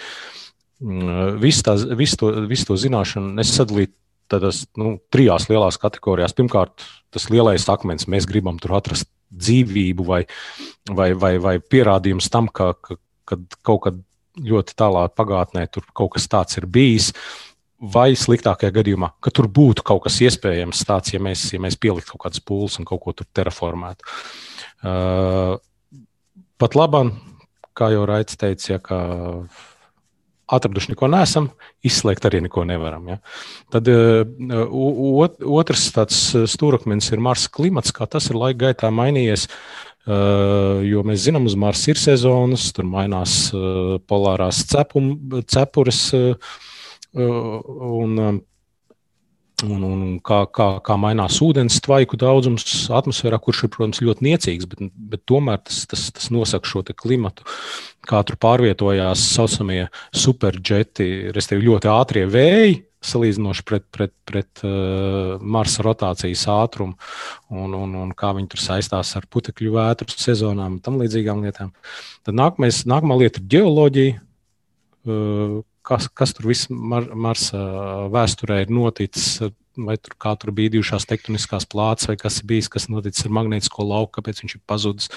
Visu, 1.38 1.62
tās, 1.62 1.84
visu, 1.94 2.16
to, 2.18 2.32
visu 2.50 2.66
to 2.66 2.78
zināšanu 2.80 3.36
es 3.44 3.52
sadalītu 3.54 3.99
tādās 4.30 4.64
nu, 4.78 4.96
trijās 5.12 5.48
lielās 5.50 5.78
kategorijās. 5.82 6.36
Pirmkārt, 6.38 6.86
tas 7.10 7.28
lielais 7.32 7.66
akmens, 7.70 8.08
mēs 8.10 8.28
gribam 8.30 8.58
tur 8.62 8.78
atrast 8.78 9.10
dzīvību 9.30 10.06
vai, 10.06 10.24
vai, 10.90 11.12
vai, 11.14 11.36
vai 11.42 11.58
pierādījums 11.62 12.30
tam, 12.32 12.48
ka, 12.50 12.72
ka 12.78 12.98
kad 13.30 13.60
kaut 13.66 13.84
kad 13.86 14.02
ļoti 14.40 14.76
tālā 14.78 15.06
pagātnē 15.14 15.66
tur 15.72 15.86
kaut 15.96 16.14
kas 16.16 16.28
tāds 16.30 16.58
ir 16.60 16.68
bijis. 16.70 17.12
Vai 17.80 18.10
sliktākajā 18.18 18.74
gadījumā, 18.76 19.08
ka 19.24 19.32
tur 19.32 19.46
būtu 19.48 19.84
kaut 19.88 20.02
kas 20.04 20.18
iespējams 20.26 20.82
tāds, 20.84 21.14
ja 21.14 21.20
mēs, 21.22 21.46
ja 21.54 21.60
mēs 21.64 21.78
pieliktu 21.80 22.12
kaut 22.12 22.26
kādas 22.26 22.42
pūles 22.44 22.76
un 22.76 22.84
kaut 22.88 23.00
ko 23.06 23.14
tur 23.16 23.28
terraformētu. 23.32 24.04
Uh, 24.84 25.54
pat 26.60 26.76
labam, 26.76 27.14
kā 27.72 27.88
jau 27.94 28.02
Raits 28.10 28.36
teica, 28.36 28.66
ja, 28.74 28.82
ka 28.84 28.98
atraduši 30.50 30.94
neko 30.94 31.08
nesam, 31.12 31.50
izslēgt 31.86 32.26
arī 32.28 32.42
neko 32.46 32.64
nevaram. 32.68 33.06
Ja. 33.12 33.18
Tad 33.74 33.90
uh, 33.90 34.24
otrs 35.60 35.88
tāds 35.96 36.22
stūrakmenis 36.54 37.12
ir 37.14 37.22
Marsa 37.24 37.52
klimats, 37.54 37.94
kā 37.96 38.08
tas 38.10 38.30
ir 38.30 38.40
laika 38.40 38.66
gaitā 38.66 38.92
mainījies. 38.94 39.46
Uh, 40.08 40.80
jo 40.86 41.04
mēs 41.06 41.26
zinām, 41.26 41.44
uz 41.46 41.54
Marsa 41.60 41.92
ir 41.92 42.00
sezonas, 42.00 42.70
tur 42.74 42.88
mainās 42.88 43.50
uh, 43.54 43.98
polārās 44.08 44.64
cepum, 44.70 45.12
cepures. 45.44 46.08
Un, 47.10 48.18
un, 49.66 49.84
un 49.84 50.02
kā, 50.24 50.42
kā, 50.54 50.68
kā 50.84 50.96
mainās 51.00 51.38
ūdens 51.44 51.80
tvaiku 51.84 52.18
daudzums 52.20 52.64
atmosfērā, 52.96 53.40
kurš 53.42 53.64
ir, 53.66 53.72
protams, 53.74 54.02
ļoti 54.04 54.26
niecīgs, 54.26 54.68
bet, 54.70 54.84
bet 55.12 55.24
tomēr 55.28 55.60
tas, 55.64 55.82
tas, 55.90 56.06
tas 56.16 56.30
nosaka 56.34 56.68
šo 56.68 56.82
klimatu, 56.90 57.46
kā 58.08 58.22
tur 58.26 58.38
pārvietojās 58.40 59.22
saucamie 59.34 59.88
superģeti, 60.16 61.32
respektīvi 61.36 61.68
ļoti 61.70 61.92
ātrie 61.92 62.24
vēji. 62.30 62.78
Salīdzinoši 63.00 63.62
pret, 63.64 63.84
pret, 63.96 64.10
pret 64.28 64.60
uh, 64.60 65.38
Marsa 65.40 65.80
rotācijas 65.86 66.42
ātrumu, 66.52 66.98
un, 67.48 67.72
un, 67.72 67.94
un 67.96 68.10
kā 68.12 68.34
viņi 68.36 68.50
tur 68.52 68.60
saistās 68.60 69.14
ar 69.16 69.24
putekļu 69.32 69.72
vētru 69.72 70.12
sezonām 70.12 70.74
un 70.76 70.82
tam 70.84 70.98
līdzīgām 71.00 71.40
lietām. 71.46 71.70
Tad 72.28 72.36
nākamais, 72.36 72.82
nākamā 72.84 73.16
lieta 73.22 73.40
ir 73.40 73.46
geoloģija, 73.54 74.18
uh, 74.20 75.56
kas, 75.90 76.08
kas 76.14 76.34
tur 76.36 76.50
viss 76.50 76.70
Mar 76.70 77.08
Marsa 77.14 77.60
vēsturē 78.12 78.62
ir 78.64 78.74
noticis. 78.74 79.40
Vai 79.80 79.94
tur, 80.02 80.16
tur 80.18 80.50
bija 80.52 80.72
bijušās 80.74 81.06
tektoniskās 81.08 81.64
plātes, 81.70 82.08
vai 82.10 82.16
kas 82.20 82.40
ir 82.40 82.48
bijis, 82.50 82.68
kas 82.68 82.88
noticis 82.90 83.24
ar 83.24 83.32
magnētisko 83.36 83.86
lauku, 83.86 84.10
kāpēc 84.18 84.42
viņš 84.42 84.56
ir 84.56 84.60
pazudis, 84.68 85.08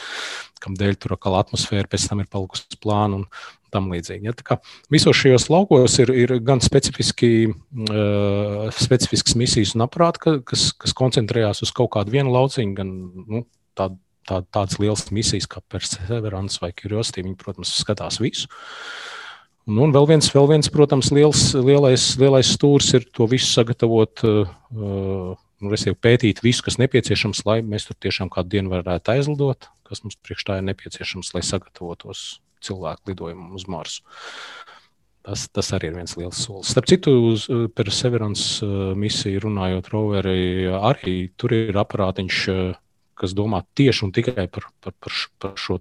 kādēļ 0.64 0.96
tur 1.02 1.16
atkal 1.18 1.36
atmosfēra 1.40 1.90
pēc 1.90 2.06
tam 2.08 2.22
ir 2.22 2.30
palikusi 2.32 2.78
plāna 2.80 3.18
un 3.18 3.26
tam 3.74 3.90
līdzīgi. 3.92 4.30
Ja? 4.30 4.60
Visos 4.94 5.18
šajos 5.18 5.50
laukos 5.52 5.98
ir, 6.06 6.14
ir 6.16 6.36
gan 6.46 6.62
specifiski, 6.64 7.50
uh, 7.50 8.70
specifisks 8.78 9.36
misijas 9.42 9.74
un 9.76 9.88
aprāti, 9.90 10.38
kas, 10.46 10.70
kas 10.78 10.96
koncentrējās 11.02 11.66
uz 11.66 11.74
kaut 11.76 11.96
kādu 11.98 12.14
vienu 12.14 12.32
lauciņu, 12.38 12.78
gan 12.78 12.94
nu, 13.26 13.44
tādu 13.74 13.98
tā, 14.28 14.42
tādas 14.54 14.80
lielas 14.82 15.10
misijas 15.14 15.48
kā 15.50 15.62
Perseverance 15.72 16.62
vai 16.64 16.72
Curiosity. 16.78 17.24
Viņi, 17.26 17.40
protams, 17.40 17.74
skatās 17.82 18.20
visu. 18.24 18.50
Un, 19.64 19.78
un 19.80 19.94
vēl 19.96 20.08
viens, 20.10 20.28
vēl 20.28 20.50
viens, 20.52 20.68
protams, 20.72 21.10
liels, 21.16 21.54
lielais, 21.56 22.10
lielais 22.20 22.50
stūris 22.52 22.90
ir 22.98 23.06
to 23.16 23.28
visu 23.32 23.48
sagatavot, 23.48 24.24
uh, 24.28 25.38
nu, 25.64 25.78
pētīt 26.04 26.42
visu, 26.44 26.66
kas 26.66 26.80
nepieciešams, 26.82 27.46
lai 27.48 27.62
mēs 27.64 27.88
tur 27.88 27.96
tiešām 28.04 28.32
kādu 28.34 28.58
dienu 28.58 28.74
varētu 28.74 29.14
aizlidot, 29.16 29.70
kas 29.88 30.04
mums 30.04 30.20
priekš 30.20 30.50
tā 30.50 30.58
ir 30.60 30.68
nepieciešams, 30.68 31.32
lai 31.38 31.46
sagatavotos 31.48 32.42
cilvēku 32.64 33.14
lidojumam 33.14 33.56
uz 33.56 33.64
Marsu. 33.72 34.04
Tas, 35.24 35.46
tas 35.56 35.72
arī 35.72 35.94
ir 35.94 35.96
viens 35.96 36.18
liels 36.20 36.44
solis. 36.44 36.74
Starp 36.74 36.90
citu, 36.92 37.14
uz 37.32 37.48
Perseverance 37.72 38.60
uh, 38.68 38.92
misiju 39.00 39.46
runājot, 39.46 39.88
roveri 39.96 40.68
arī 40.76 41.16
tur 41.40 41.56
ir 41.56 41.80
aparātiņš, 41.80 42.44
uh, 42.52 42.76
kas 43.16 43.32
domā 43.38 43.62
tieši 43.80 44.10
un 44.10 44.12
tikai 44.12 44.50
par, 44.52 44.68
par, 44.84 44.98
par, 45.00 45.16
par 45.40 45.56
šo 45.56 45.80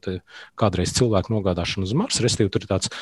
kādreiz 0.55 0.95
cilvēku 0.95 1.35
nogādāšanu 1.35 1.91
uz 1.91 1.99
Marsa. 1.99 2.23
Restīvi, 2.23 2.53
tur 2.55 2.63
ir 2.63 2.71
tāds 2.71 2.93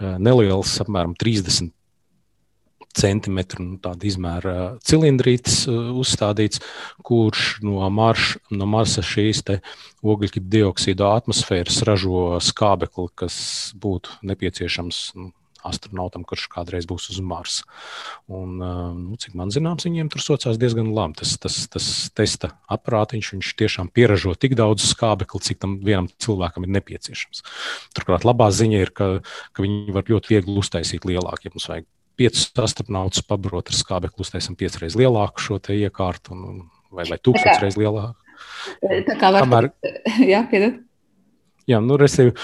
neliels, 0.00 0.78
apmēram 0.82 1.14
30 1.18 1.70
centimetru 2.96 3.64
nu, 3.64 3.76
izmēra 4.02 4.54
cilindrītis 4.86 5.62
uzstādīts, 5.70 6.62
kurš 7.06 7.60
no, 7.66 7.78
marš, 7.92 8.36
no 8.50 8.66
Marsa 8.70 9.04
šīs 9.06 9.44
ogļu 10.02 10.42
dioksīda 10.50 11.12
atmosfēras 11.20 11.82
ražo 11.86 12.40
skābekli, 12.42 13.06
kas 13.14 13.36
būtu 13.78 14.18
nepieciešams 14.26 15.02
nu, 15.18 15.30
astronautam, 15.66 16.24
kurš 16.28 16.46
kādreiz 16.52 16.88
būs 16.88 17.10
uz 17.12 17.20
Marsa. 17.24 17.66
Un, 18.30 18.56
nu, 18.60 19.18
cik 19.20 19.36
man 19.38 19.52
zināms, 19.54 19.86
viņiem 19.88 20.10
tur 20.12 20.24
sociās 20.24 20.58
diezgan 20.60 20.90
labi. 20.96 21.20
Tas, 21.20 21.36
tas, 21.42 21.56
tas 21.72 21.86
testa 22.16 22.52
aparātiņš, 22.72 23.32
viņš 23.36 23.52
tiešām 23.60 23.92
pieražo 23.94 24.34
tik 24.38 24.56
daudz 24.58 24.86
skābekli, 24.90 25.42
cik 25.46 25.62
tam 25.62 25.78
vienam 25.84 26.10
cilvēkam 26.22 26.66
ir 26.66 26.74
nepieciešams. 26.78 27.44
Turklāt 27.96 28.26
labā 28.28 28.50
ziņa 28.54 28.82
ir, 28.82 28.92
ka, 28.96 29.12
ka 29.54 29.64
viņi 29.64 29.96
var 29.96 30.08
ļoti 30.10 30.36
viegli 30.36 30.58
uztaisīt 30.60 31.08
lielāku, 31.08 31.46
ja 31.46 31.54
mums 31.54 31.70
vajag 31.70 31.88
piecus 32.20 32.50
astronautus 32.60 33.24
pabarot 33.24 33.72
ar 33.72 33.76
skābekli, 33.76 34.26
uztaisam 34.26 34.58
piecreiz 34.58 34.96
lielāku 34.98 35.40
šo 35.40 35.60
iekārtu 35.72 36.36
un, 36.36 36.60
vai, 36.92 37.06
vai 37.08 37.16
tūkstošreiz 37.16 37.78
lielāku. 37.80 38.18
Tā 39.08 39.16
kā 39.20 39.32
var 39.32 39.44
Kamēr... 39.44 39.70
jā, 40.32 40.44
piedod. 40.50 40.80
Jā, 41.70 41.78
nu, 41.84 41.96
resīvi, 42.00 42.34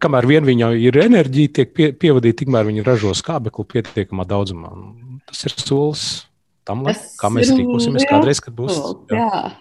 kamēr 0.00 0.28
vien 0.30 0.48
viņa 0.48 0.72
ir 0.80 0.98
enerģija, 1.04 1.54
tiek 1.58 1.72
pie, 1.76 1.90
pievadīta, 1.92 2.42
tikmēr 2.42 2.68
viņa 2.70 2.86
ražo 2.86 3.12
skābekli 3.18 3.68
pietiekamā 3.74 4.26
daudzumā. 4.28 4.72
Tas 5.28 5.44
ir 5.48 5.56
solis 5.60 6.06
tam, 6.68 6.84
lai, 6.86 6.94
kā 7.18 7.30
mēs 7.32 7.52
rīkosimies 7.52 8.06
kādreiz, 8.08 8.40
kad 8.42 8.56
būs 8.56 8.78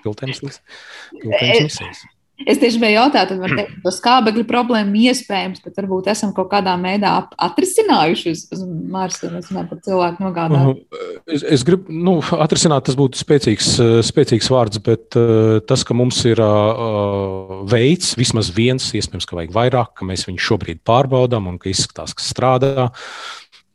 piltēns 0.05 0.43
misijas. 0.45 2.03
Es 2.49 2.59
tieši 2.61 2.79
biju 2.81 2.95
jautāt, 2.95 3.33
vai 3.39 3.65
to 3.83 3.93
skābekļa 3.93 4.43
problēmu 4.49 5.03
iespējams, 5.09 5.61
bet 5.65 5.77
varbūt 5.77 6.09
esam 6.13 6.33
kaut 6.35 6.49
kādā 6.53 6.73
veidā 6.81 7.13
atrisinājuši 7.47 8.33
uz, 8.33 8.45
uz 8.55 8.63
Marsa, 8.65 9.27
ja 9.27 9.33
mēs 9.35 9.51
runājam 9.51 9.69
par 9.69 9.81
cilvēku 9.85 10.25
nogādāšanu. 10.25 10.75
Uh, 10.77 11.11
es, 11.35 11.45
es 11.57 11.65
gribu, 11.67 11.93
nu, 11.93 12.17
atrisināt, 12.43 12.87
tas 12.89 12.97
būtu 12.99 13.21
spēcīgs, 13.21 13.73
spēcīgs 14.07 14.49
vārds, 14.53 14.81
bet 14.85 15.19
uh, 15.19 15.59
tas, 15.67 15.85
ka 15.87 15.97
mums 15.97 16.23
ir 16.29 16.41
uh, 16.43 17.61
veids, 17.71 18.15
vismaz 18.19 18.51
viens, 18.55 18.89
iespējams, 18.97 19.29
ka 19.29 19.39
vajag 19.39 19.55
vairāk, 19.55 19.93
ka 19.99 20.07
mēs 20.09 20.27
viņu 20.29 20.45
šobrīd 20.49 20.83
pārbaudām 20.87 21.49
un 21.51 21.61
ka 21.61 21.71
izskatās, 21.71 22.15
ka 22.17 22.25
strādā. 22.25 22.89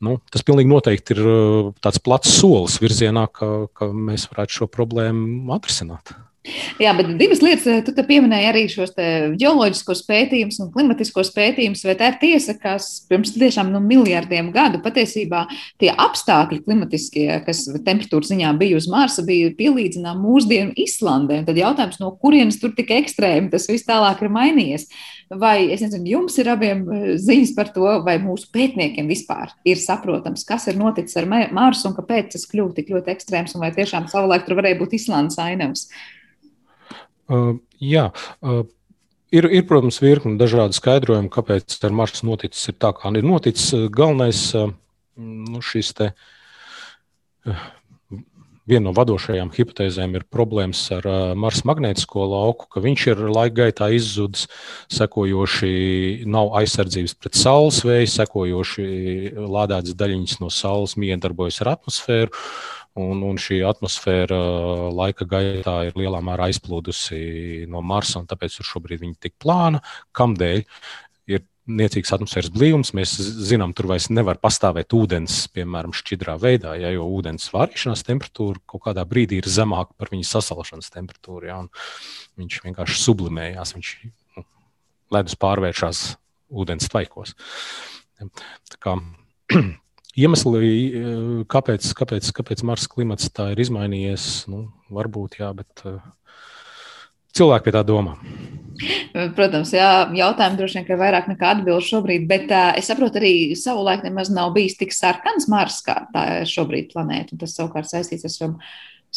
Nu, 0.05 0.19
tas 0.29 0.45
pilnīgi 0.45 0.69
noteikti 0.69 1.15
ir 1.17 1.23
tāds 1.81 2.03
plats 2.05 2.35
solis 2.37 2.77
virzienā, 2.83 3.25
ka, 3.33 3.49
ka 3.73 3.89
mēs 3.89 4.27
varētu 4.29 4.61
šo 4.61 4.69
problēmu 4.69 5.55
atrisināt. 5.57 6.13
Jā, 6.83 6.93
bet 6.97 7.09
divas 7.19 7.41
lietas, 7.43 7.67
eh, 7.67 7.83
tu 7.83 8.05
pieminēji 8.07 8.49
arī 8.51 8.63
šos 8.71 8.93
geoloģiskos 9.41 10.03
pētījumus 10.07 10.61
un 10.63 10.71
klimatiskos 10.75 11.33
pētījumus, 11.35 11.85
vai 11.89 11.97
tā 11.99 12.13
ir 12.13 12.19
tiesa, 12.23 12.55
ka 12.61 12.77
pirms 13.11 13.35
tiešām 13.35 13.73
nu, 13.73 13.81
miljardiem 13.81 14.53
gadu 14.55 14.81
patiesībā 14.85 15.47
tie 15.81 15.91
apstākļi 15.91 16.63
klimatiskie, 16.65 17.27
kas 17.47 17.65
temperatūras 17.87 18.31
ziņā 18.33 18.53
bija 18.59 18.79
uz 18.79 18.89
Marsa, 18.93 19.25
bija 19.27 19.51
pielīdzināmi 19.59 20.23
mūsdienu 20.23 20.77
Islandē. 20.87 21.43
Tad 21.47 21.59
jautājums, 21.59 22.01
no 22.03 22.13
kurienes 22.21 22.61
tur 22.63 22.75
tik 22.77 22.93
ekstrēmi 22.95 23.51
tas 23.51 23.69
viss 23.71 23.87
tālāk 23.89 24.23
ir 24.23 24.33
mainījies? 24.35 24.89
Vai 25.27 25.73
es 25.75 25.81
nezinu, 25.83 26.07
jums 26.07 26.37
ir 26.39 26.51
abiem 26.53 26.85
eh, 26.87 27.07
ziņas 27.19 27.55
par 27.57 27.73
to, 27.75 27.87
vai 28.07 28.19
mūsu 28.23 28.51
pētniekiem 28.55 29.09
vispār 29.11 29.51
ir 29.67 29.81
saprotams, 29.83 30.47
kas 30.47 30.69
ir 30.71 30.79
noticis 30.79 31.19
ar 31.19 31.27
Marsu 31.27 31.91
un 31.91 31.97
kāpēc 31.97 32.37
tas 32.37 32.47
kļūst 32.47 32.79
tik 32.79 32.93
ļoti 32.95 33.17
ekstrēms, 33.17 33.57
un 33.57 33.65
vai 33.67 33.73
tiešām 33.75 34.07
savulaik 34.13 34.47
tur 34.47 34.61
varēja 34.61 34.79
būt 34.79 34.95
Islandes 35.01 35.41
ainavas? 35.43 35.89
Uh, 37.27 37.57
jā, 37.83 38.09
uh, 38.47 38.63
ir, 39.35 39.49
ir, 39.51 39.65
protams, 39.69 40.01
virkni 40.03 40.39
dažādu 40.41 40.77
skaidrojumu, 40.77 41.31
kāpēc 41.33 41.79
ar 41.87 41.95
Marsu 41.97 42.29
noticis 42.29 42.71
ir 42.71 42.79
tā, 42.79 42.93
kā 42.97 43.13
ir 43.17 43.27
noticis. 43.27 43.75
Galvenais 43.91 44.43
nu, 45.17 45.63
šis 45.65 45.95
te. 45.97 46.13
Viena 48.67 48.89
no 48.89 48.93
vadošajām 48.97 49.53
hipotēzēm 49.55 50.17
ir 50.19 50.25
problēmas 50.27 50.81
ar 50.97 51.05
Marsa 51.39 51.69
magnētisko 51.71 52.25
lauku, 52.27 52.67
ka 52.67 52.81
viņš 52.83 53.05
ir 53.13 53.21
laika 53.31 53.61
gaitā 53.61 53.93
izzudis, 53.95 54.49
sekojoši 54.91 56.27
nav 56.27 56.51
aizsardzības 56.59 57.15
pret 57.15 57.39
saules 57.39 57.79
vēju, 57.87 58.09
sekojoši 58.11 58.89
lādētas 59.39 59.95
daļiņas 59.95 60.41
no 60.43 60.51
saules 60.51 60.97
miedarbojas 60.99 61.61
ar 61.63 61.77
atmosfēru, 61.77 62.35
Un, 62.97 63.21
un 63.27 63.37
šī 63.37 63.59
atmosfēra 63.69 64.37
laika 64.97 65.27
gaitā 65.29 65.75
ir 65.89 65.99
lielā 66.01 66.23
mērā 66.25 66.47
aizplūdusi 66.49 67.67
no 67.69 67.83
Marsa, 67.85 68.23
un 68.23 68.29
tāpēc 68.31 68.57
tur 68.57 68.69
šobrīd 68.71 69.05
ir 69.05 69.13
tik 69.21 69.35
plāna. 69.43 69.83
Kamdēļ 70.17 70.63
ir 71.35 71.45
niecīgs 71.67 72.15
atmosfēras 72.17 72.53
blīvums, 72.55 72.95
mēs 72.97 73.13
zinām, 73.51 73.75
tur 73.77 73.91
vairs 73.91 74.09
nevar 74.09 74.41
pastāvēt 74.41 74.95
ūdens, 74.97 75.43
piemēram, 75.53 75.93
šķidrā 75.97 76.39
veidā, 76.41 76.77
ja, 76.81 76.93
jo 76.95 77.05
ūdens 77.19 77.51
vārīšanās 77.53 78.07
temperatūra 78.07 78.63
kaut 78.71 78.87
kādā 78.87 79.05
brīdī 79.09 79.43
ir 79.43 79.51
zemāka 79.51 79.93
par 79.99 80.13
viņa 80.15 80.31
sasalšanas 80.31 80.93
temperatūru. 80.95 81.51
Ja, 81.51 81.61
viņš 82.41 82.61
vienkārši 82.65 83.01
sublimējās, 83.03 83.75
viņš 83.77 83.93
nu, 84.39 84.47
ledus 85.17 85.37
pārvēršas 85.43 86.05
ūdens 86.49 86.89
tvaikos. 86.93 87.35
Tā 88.17 88.81
kā, 88.81 88.97
Iemesli, 90.17 90.61
eh, 90.65 91.17
kāpēc, 91.53 91.91
kāpēc, 91.99 92.31
kāpēc 92.39 92.63
Marsa 92.65 92.89
klimats 92.93 93.29
tā 93.37 93.51
ir 93.53 93.61
izmainījies, 93.67 94.47
nu, 94.49 94.67
varbūt 94.93 95.41
jā, 95.43 95.51
bet 95.57 95.83
uh, 95.85 95.99
cilvēki 97.37 97.67
pie 97.67 97.75
tā 97.77 97.83
domā. 97.85 98.17
Protams, 99.37 99.73
jā, 99.77 99.91
jautājumi 100.17 100.59
droši 100.59 100.79
vien 100.79 100.89
ir 100.89 101.01
vairāk 101.01 101.29
nekā 101.33 101.53
atbildi 101.57 101.89
šobrīd, 101.91 102.27
bet 102.31 102.49
uh, 102.49 102.73
es 102.81 102.89
saprotu, 102.89 103.21
arī 103.21 103.35
savulaik 103.61 104.05
nemaz 104.09 104.33
nav 104.33 104.55
bijis 104.57 104.79
tik 104.81 104.97
sarkans 104.97 105.49
Mars, 105.53 105.83
kā 105.85 106.03
tā 106.15 106.27
ir 106.41 106.51
šobrīd 106.51 106.91
planēta. 106.95 107.37
Tas 107.41 107.57
savukārt 107.59 107.93
saistīts 107.93 108.29
ar 108.29 108.35
šo 108.35 108.51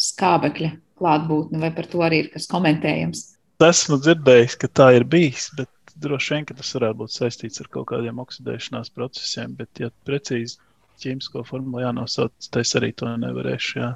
skābekļa 0.00 0.72
klātbūtni, 1.00 1.60
vai 1.64 1.72
par 1.76 1.88
to 1.88 2.04
arī 2.04 2.24
ir 2.26 2.32
kas 2.32 2.48
komentējams? 2.50 3.26
Esmu 3.60 4.00
dzirdējis, 4.00 4.56
ka 4.60 4.68
tā 4.72 4.94
ir 4.96 5.04
bijis, 5.08 5.50
bet 5.56 5.68
droši 6.00 6.36
vien 6.36 6.48
tas 6.48 6.72
varētu 6.76 7.02
būt 7.02 7.12
saistīts 7.12 7.60
ar 7.60 7.68
kaut 7.72 7.90
kādiem 7.92 8.20
oksidēšanās 8.22 8.92
procesiem. 8.96 9.52
Bet, 9.58 9.72
ja 9.82 9.90
precīzi 10.08 10.56
ķīmisko 11.02 11.44
formulu 11.48 11.84
jānosauc, 11.84 12.36
tad 12.48 12.62
es 12.62 12.76
arī 12.78 12.92
to 12.96 13.10
nevarēšu. 13.16 13.80
Jā. 13.80 13.90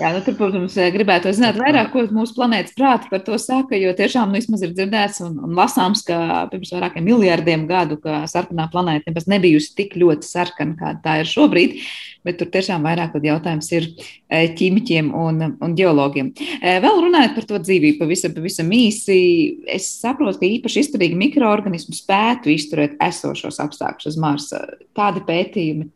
Jā, 0.00 0.14
nu, 0.14 0.20
tur, 0.24 0.32
protams, 0.38 0.76
gribētu 0.94 1.28
zināt 1.36 1.58
vairāk, 1.60 1.90
ko 1.92 2.06
mūsu 2.14 2.32
planētas 2.38 2.72
prāti 2.72 3.10
par 3.10 3.20
to 3.26 3.36
saka, 3.42 3.76
jo 3.76 3.90
tiešām 3.98 4.30
nu, 4.30 4.38
vismaz 4.38 4.62
ir 4.64 4.70
dzirdēts 4.72 5.18
un, 5.26 5.34
un 5.44 5.58
lasāms, 5.58 6.00
ka 6.06 6.46
pirms 6.52 6.70
vairākiem 6.72 7.04
miljardiem 7.04 7.66
gadu, 7.68 7.98
ka 8.00 8.22
sarkanā 8.30 8.70
planēta 8.72 9.10
nemaz 9.10 9.28
nebijusi 9.28 9.74
tik 9.76 9.98
ļoti 10.00 10.24
sarkana, 10.24 10.78
kāda 10.78 11.02
tā 11.04 11.18
ir 11.20 11.28
šobrīd, 11.28 11.76
bet 12.24 12.40
tur 12.40 12.48
tiešām 12.54 12.88
vairāk 12.88 13.18
jautājums 13.26 13.68
ir 13.76 13.90
e, 13.90 14.46
ķīmiķiem 14.56 15.12
un, 15.20 15.44
un 15.60 15.76
geologiem. 15.76 16.32
E, 16.62 16.78
vēl 16.80 17.04
runājot 17.04 17.36
par 17.36 17.50
to 17.52 17.60
dzīvību, 17.66 18.00
pavisam, 18.00 18.32
pavisam 18.38 18.72
īsi, 18.72 19.20
es 19.68 19.92
saprotu, 20.00 20.40
ka 20.40 20.48
īpaši 20.48 20.86
izturīgi 20.86 21.24
mikroorganismi 21.26 21.98
spētu 21.98 22.54
izturēt 22.54 22.96
esošos 23.04 23.60
apstākļus 23.66 24.14
uz 24.14 24.20
Marsa. 24.22 24.64
Kādi 24.96 25.26
pētījumi 25.28 25.90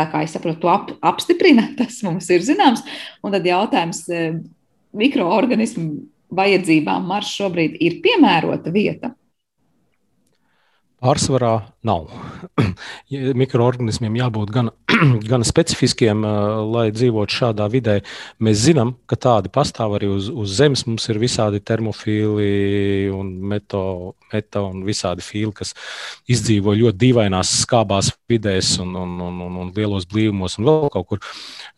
Tā 0.00 0.06
kā 0.08 0.22
es 0.24 0.32
saprotu, 0.32 0.62
to 0.62 0.72
ap, 0.72 0.94
apstiprina, 1.12 1.68
tas 1.78 2.00
mums 2.06 2.30
ir 2.32 2.44
zināms. 2.46 2.82
Un 3.24 3.36
tad 3.36 3.44
jautājums 3.46 4.06
e, 4.08 4.24
mikroorganismu 4.96 5.90
vajadzībām 6.40 7.08
Mars 7.10 7.32
šobrīd 7.36 7.76
ir 7.82 7.98
piemērota 8.04 8.72
vieta. 8.72 9.12
Pārsvarā 11.00 11.54
nav. 11.86 12.10
Mikroorganismiem 13.40 14.18
jābūt 14.18 14.50
gan, 14.52 14.68
gan 15.30 15.44
specifiskiem, 15.48 16.26
lai 16.68 16.90
dzīvotu 16.92 17.38
šādā 17.38 17.68
vidē. 17.72 17.94
Mēs 18.44 18.60
zinām, 18.66 18.92
ka 19.08 19.16
tādi 19.16 19.52
pastāv 19.52 19.96
arī 19.96 20.10
uz, 20.12 20.28
uz 20.28 20.52
Zemes. 20.58 20.84
Mums 20.88 21.08
ir 21.08 21.22
visādi 21.22 21.62
termofīli 21.64 23.08
un 23.16 23.32
meto, 23.52 23.82
meta 24.32 24.66
un 24.66 24.84
visādi 24.84 25.24
fīli, 25.24 25.54
kas 25.56 25.72
izdzīvo 26.28 26.76
ļoti 26.82 27.00
dīvainās 27.06 27.54
skābās 27.62 28.12
vidēs 28.28 28.76
un, 28.84 28.92
un, 29.00 29.16
un, 29.24 29.40
un, 29.48 29.58
un 29.64 29.74
lielos 29.76 30.04
blīvumos 30.10 30.60
un 30.60 30.68
vēl 30.68 30.88
kaut 30.92 31.08
kur. 31.14 31.24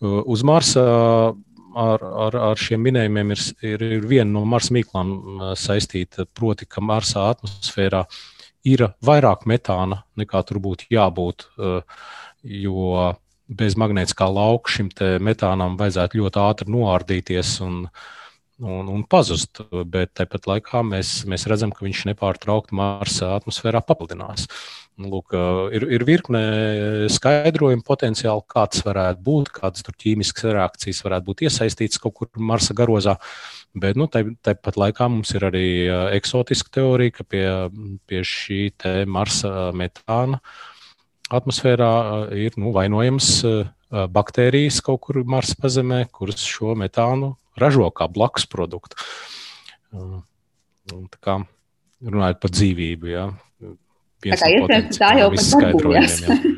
Uz 0.03 0.43
Marsa 0.43 0.83
ar, 1.79 2.03
ar, 2.27 2.43
ar 2.51 2.59
šiem 2.59 2.83
minējumiem 2.91 3.35
ir, 3.37 3.49
ir, 3.71 3.89
ir 4.01 4.07
viena 4.11 4.31
no 4.35 4.43
Marsa 4.51 4.75
mīklām 4.75 5.15
saistīta, 5.59 6.27
proti, 6.35 6.67
ka 6.67 6.83
Marsa 6.85 7.31
atmosfērā 7.31 8.03
ir 8.09 8.32
ir 8.69 8.87
vairāk 9.05 9.47
metāna 9.51 10.03
nekā 10.19 10.43
tur 10.47 10.61
būtu 10.63 10.89
jābūt. 10.93 11.47
Eh, 11.59 12.01
jo 12.43 13.13
bez 13.53 13.77
magnētiskā 13.79 14.27
lauka 14.33 14.73
šim 14.73 14.89
metānam 15.23 15.77
vajadzētu 15.79 16.19
ļoti 16.23 16.41
ātri 16.43 16.73
noārdīties 16.73 17.59
un, 17.67 17.83
un, 18.63 18.89
un 18.89 19.03
pazust. 19.05 19.61
Bet 19.71 20.15
tāpat 20.19 20.49
laikā 20.49 20.83
mēs, 20.87 21.23
mēs 21.29 21.47
redzam, 21.51 21.75
ka 21.75 21.85
viņš 21.85 22.07
nepārtraukti 22.13 22.79
Marsa 22.79 23.35
atmosfērā 23.37 23.83
papildinās. 23.87 24.49
Lūk, 25.03 25.35
eh, 25.35 25.79
ir, 25.79 25.89
ir 25.99 26.07
virkne 26.09 26.43
skaidrojumu 27.13 27.85
potenciāli, 27.87 28.47
kāds 28.55 28.85
varētu 28.87 29.27
būt, 29.27 29.53
kādas 29.59 29.85
ķīmiskas 29.91 30.53
reakcijas 30.53 31.03
varētu 31.07 31.31
būt 31.31 31.45
iesaistītas 31.49 32.03
kaut 32.03 32.19
kur 32.21 32.33
Marsa 32.39 32.77
garozā. 32.79 33.19
Bet 33.73 33.97
nu, 33.97 34.05
tāpat 34.05 34.77
laikā 34.77 35.07
mums 35.09 35.31
ir 35.33 35.47
arī 35.49 35.69
eksotiska 36.13 36.75
teorija, 36.77 37.17
ka 37.17 37.25
pie, 37.25 37.47
pie 38.05 38.21
šī 38.27 38.67
Marsa 39.09 39.71
metāna 39.77 40.43
atmosfērā 41.33 41.93
ir 42.37 42.59
nu, 42.61 42.75
vainojams 42.77 43.31
baktērijas 44.13 44.83
kaut 44.85 45.01
kur 45.07 45.23
Marsa 45.25 45.57
pazemē, 45.61 46.05
kuras 46.13 46.45
šo 46.45 46.77
metānu 46.77 47.33
ražo 47.61 47.89
kā 47.97 48.09
blakus 48.13 48.45
produktu. 48.49 49.01
Tā 49.93 51.23
kā 51.25 51.39
runājot 52.03 52.41
par 52.43 52.53
dzīvību, 52.53 53.09
jā, 53.13 53.27
Tā 54.23 54.39
kā 54.39 54.49
iespējams, 54.55 54.99
tā 55.01 55.11
jau 55.19 55.29
ir 55.33 55.37
izskaidrojumiem. 55.41 56.49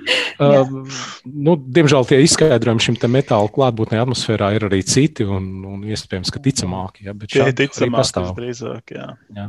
uh, 0.45 0.73
nu, 1.49 1.57
diemžēl 1.79 2.09
tie 2.11 2.21
izskaidrojumi 2.27 2.85
šim 2.85 2.99
metāla 3.09 3.51
klātbūtnē 3.55 4.03
atmosfērā 4.05 4.53
ir 4.59 4.69
arī 4.69 4.83
citi, 4.85 5.25
un, 5.25 5.49
un 5.71 5.85
iespējams, 5.89 6.33
ka 6.35 6.43
ticamāki. 6.45 7.09
Ja, 7.09 7.17
bet 7.17 7.33
tie 7.33 7.47
ir 7.49 7.57
ticamāki 7.57 8.27
drīzāk. 8.37 8.97
Jā. 8.97 9.13
Jā. 9.37 9.49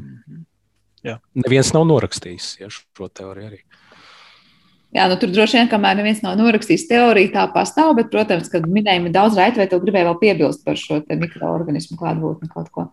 Jā. 1.05 1.19
Neviens 1.37 1.69
nav 1.75 1.85
norakstījis 1.89 2.55
ja, 2.63 2.71
šo 2.71 3.09
teoriju 3.11 3.51
arī. 3.51 3.59
Jā, 4.95 5.09
nu, 5.11 5.17
tur 5.19 5.31
droši 5.33 5.59
vien, 5.59 5.67
kamēr 5.67 5.97
neviens 5.99 6.21
nav 6.23 6.37
norakstījis 6.39 6.85
teoriju, 6.87 7.33
tā 7.33 7.43
pastāv, 7.51 7.91
bet, 7.97 8.07
protams, 8.13 8.47
kad 8.51 8.63
minējumi 8.69 9.11
daudz 9.11 9.35
raiti, 9.35 9.59
vai 9.59 9.67
tu 9.67 9.79
gribēji 9.83 10.07
vēl 10.07 10.15
piebilst 10.21 10.63
par 10.63 10.79
šo 10.79 11.01
mikroorganismu 11.09 11.99
klātbūtni 11.99 12.47
kaut 12.53 12.71
ko? 12.71 12.87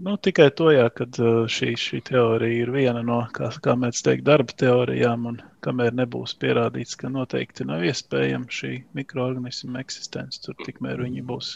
Nu, 0.00 0.14
tikai 0.16 0.46
to, 0.56 0.70
jā, 0.72 0.86
ka 0.96 1.04
uh, 1.04 1.42
šī, 1.54 1.74
šī 1.76 1.98
teorija 2.08 2.62
ir 2.62 2.70
viena 2.72 3.02
no, 3.04 3.18
kā, 3.36 3.50
kā 3.64 3.74
mēs 3.76 4.00
teiktu, 4.06 4.24
darba 4.30 4.54
teorijām, 4.62 5.26
un 5.28 5.40
kamēr 5.66 5.92
nebūs 5.98 6.32
pierādīts, 6.40 6.96
ka 7.02 7.10
noteikti 7.12 7.66
nav 7.68 7.84
iespējama 7.84 8.48
šī 8.60 8.72
mikroorganisma 8.96 9.82
eksistence, 9.84 10.40
tur 10.46 10.56
tikmēr 10.64 11.04
viņi 11.04 11.26
būs 11.32 11.50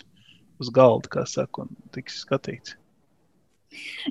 uz 0.60 0.72
galda, 0.76 1.08
kā 1.16 1.24
saka, 1.36 1.64
un 1.64 1.72
tiks 1.96 2.20
skatīts. 2.26 2.76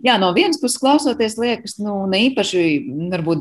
Jā, 0.05 0.15
no 0.21 0.31
vienas 0.35 0.59
puses, 0.61 0.79
klausoties, 0.81 1.35
liekas, 1.39 1.75
nu, 1.81 1.95
ne 2.09 2.23
īpaši 2.29 2.63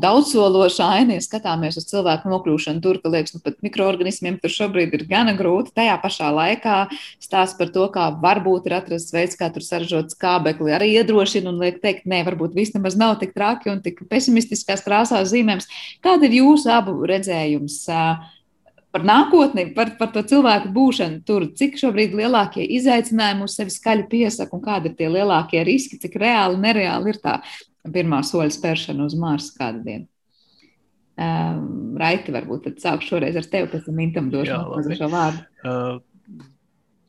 daudzsološa 0.03 0.89
aina, 0.97 1.17
ja 1.17 1.23
skatāmies 1.25 1.77
uz 1.79 1.87
cilvēku 1.89 2.29
nokļūšanu 2.31 2.83
tur, 2.83 2.99
ka 3.01 3.11
liekas, 3.13 3.35
nu, 3.35 3.41
pat 3.45 3.57
mikroorganismiem 3.65 4.37
tur 4.41 4.53
šobrīd 4.53 4.93
ir 4.97 5.05
gana 5.09 5.33
grūti. 5.37 5.73
Tajā 5.77 5.95
pašā 6.03 6.29
laikā 6.35 6.77
stāst 7.23 7.57
par 7.59 7.73
to, 7.73 7.87
kā 7.93 8.09
varbūt 8.23 8.69
ir 8.69 8.77
atrasts 8.79 9.15
veids, 9.15 9.39
kā 9.39 9.49
tur 9.53 9.65
saražot 9.65 10.13
skābekli, 10.13 10.75
arī 10.75 10.93
iedrošina 10.99 11.49
un 11.51 11.59
liek 11.63 11.81
teikt, 11.83 12.05
nē, 12.09 12.21
varbūt 12.29 12.55
viss 12.57 12.75
nemaz 12.77 12.99
nav 12.99 13.17
tik 13.23 13.33
traki 13.37 13.73
un 13.73 13.81
tik 13.85 14.05
pesimistiskās 14.11 14.85
krāsās 14.85 15.31
zīmēms. 15.33 15.69
Kāda 16.05 16.29
ir 16.29 16.39
jūsu 16.43 16.71
abu 16.73 16.99
redzējums? 17.09 17.81
Uh, 17.89 18.33
par 18.93 19.05
nākotni, 19.07 19.67
par, 19.75 19.95
par 19.97 20.11
to 20.13 20.21
cilvēku 20.29 20.69
būšanu 20.75 21.23
tur, 21.27 21.47
cik 21.57 21.79
šobrīd 21.81 22.13
lielākie 22.17 22.65
izaicinājumi 22.77 23.47
uz 23.47 23.57
sevi 23.57 23.73
skaļi 23.73 24.07
piesaka 24.11 24.53
un 24.53 24.63
kādi 24.63 24.91
ir 24.91 24.97
tie 24.99 25.09
lielākie 25.09 25.63
riski, 25.65 25.99
cik 26.01 26.19
reāli, 26.21 26.61
nereāli 26.61 27.13
ir 27.13 27.21
tā 27.23 27.39
pirmā 27.93 28.21
soļa 28.23 28.53
spēršana 28.53 29.07
uz 29.07 29.15
Marsa 29.19 29.55
kādu 29.57 29.83
dienu. 29.87 30.07
Um, 31.13 31.93
Raiti, 31.99 32.33
varbūt 32.33 32.63
tad 32.67 32.79
sākšu 32.81 33.15
šoreiz 33.15 33.35
ar 33.37 33.49
tevi, 33.49 33.69
pēc 33.69 33.83
tam 33.85 33.99
Intam 34.01 34.29
došu 34.33 34.95
šo 34.97 35.09
vārdu. 35.13 35.43
Uh, 35.61 36.45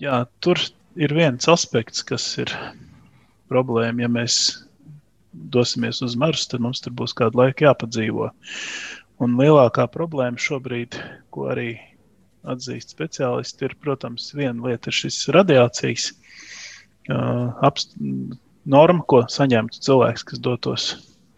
jā, 0.03 0.18
tur 0.45 0.61
ir 1.01 1.14
viens 1.16 1.49
aspekts, 1.49 2.05
kas 2.05 2.26
ir 2.43 2.53
problēma, 3.53 4.05
ja 4.05 4.11
mēs 4.12 4.41
dosimies 5.32 6.03
uz 6.05 6.16
Marsu, 6.20 6.51
tad 6.53 6.64
mums 6.64 6.85
tur 6.85 6.93
būs 6.97 7.16
kādu 7.16 7.41
laiku 7.41 7.66
jāpadzīvo. 7.66 8.28
Un 9.24 9.39
lielākā 9.39 9.87
problēma 9.95 10.41
šobrīd, 10.43 10.99
ko 11.35 11.49
arī 11.55 11.72
atzīst 12.49 12.93
speciālisti, 12.95 13.68
ir, 13.68 13.74
protams, 13.80 14.28
viena 14.37 14.68
lieta 14.68 14.93
ir 14.93 14.99
šis 14.99 15.22
radiācijas 15.35 16.11
uh, 16.12 17.55
apst, 17.64 17.97
norma, 18.64 19.05
ko 19.09 19.24
saņemtu 19.30 19.82
cilvēks, 19.85 20.26
kas 20.30 20.43
dotos 20.45 20.89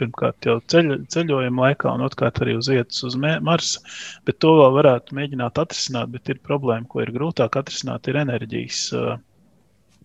pirmkārt 0.01 0.47
jau 0.47 0.59
ceļ, 0.71 0.93
ceļojuma 1.13 1.69
laikā, 1.69 1.93
un 1.97 2.05
otrkārt 2.07 2.41
arī 2.45 2.57
uz 2.59 2.69
vietas 2.71 3.03
uz 3.07 3.17
Marsa. 3.21 3.81
Bet 4.29 4.41
to 4.45 4.53
vēl 4.61 4.75
varētu 4.77 5.17
mēģināt 5.17 5.61
atrisināt, 5.63 6.13
bet 6.13 6.29
ir 6.33 6.43
problēma, 6.45 6.89
ko 6.91 7.03
ir 7.05 7.13
grūtāk 7.15 7.59
atrisināt, 7.61 8.09
ir 8.11 8.21
enerģijas, 8.21 8.83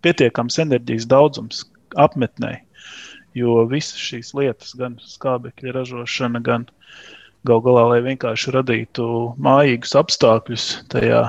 pietiekams 0.06 0.60
enerģijas 0.64 1.10
daudzums 1.12 1.66
apmetnē. 2.00 2.58
Jo 3.38 3.62
visas 3.72 4.00
šīs 4.00 4.34
lietas, 4.36 4.74
gan 4.80 4.98
skābekļa 5.00 5.76
ražošana, 5.78 6.42
gan 6.44 6.68
Galu 7.48 7.64
galā, 7.66 7.84
lai 7.90 8.02
vienkārši 8.06 8.54
radītu 8.54 9.06
mājīgus 9.42 9.96
apstākļus 9.98 10.66
tajā 10.94 11.22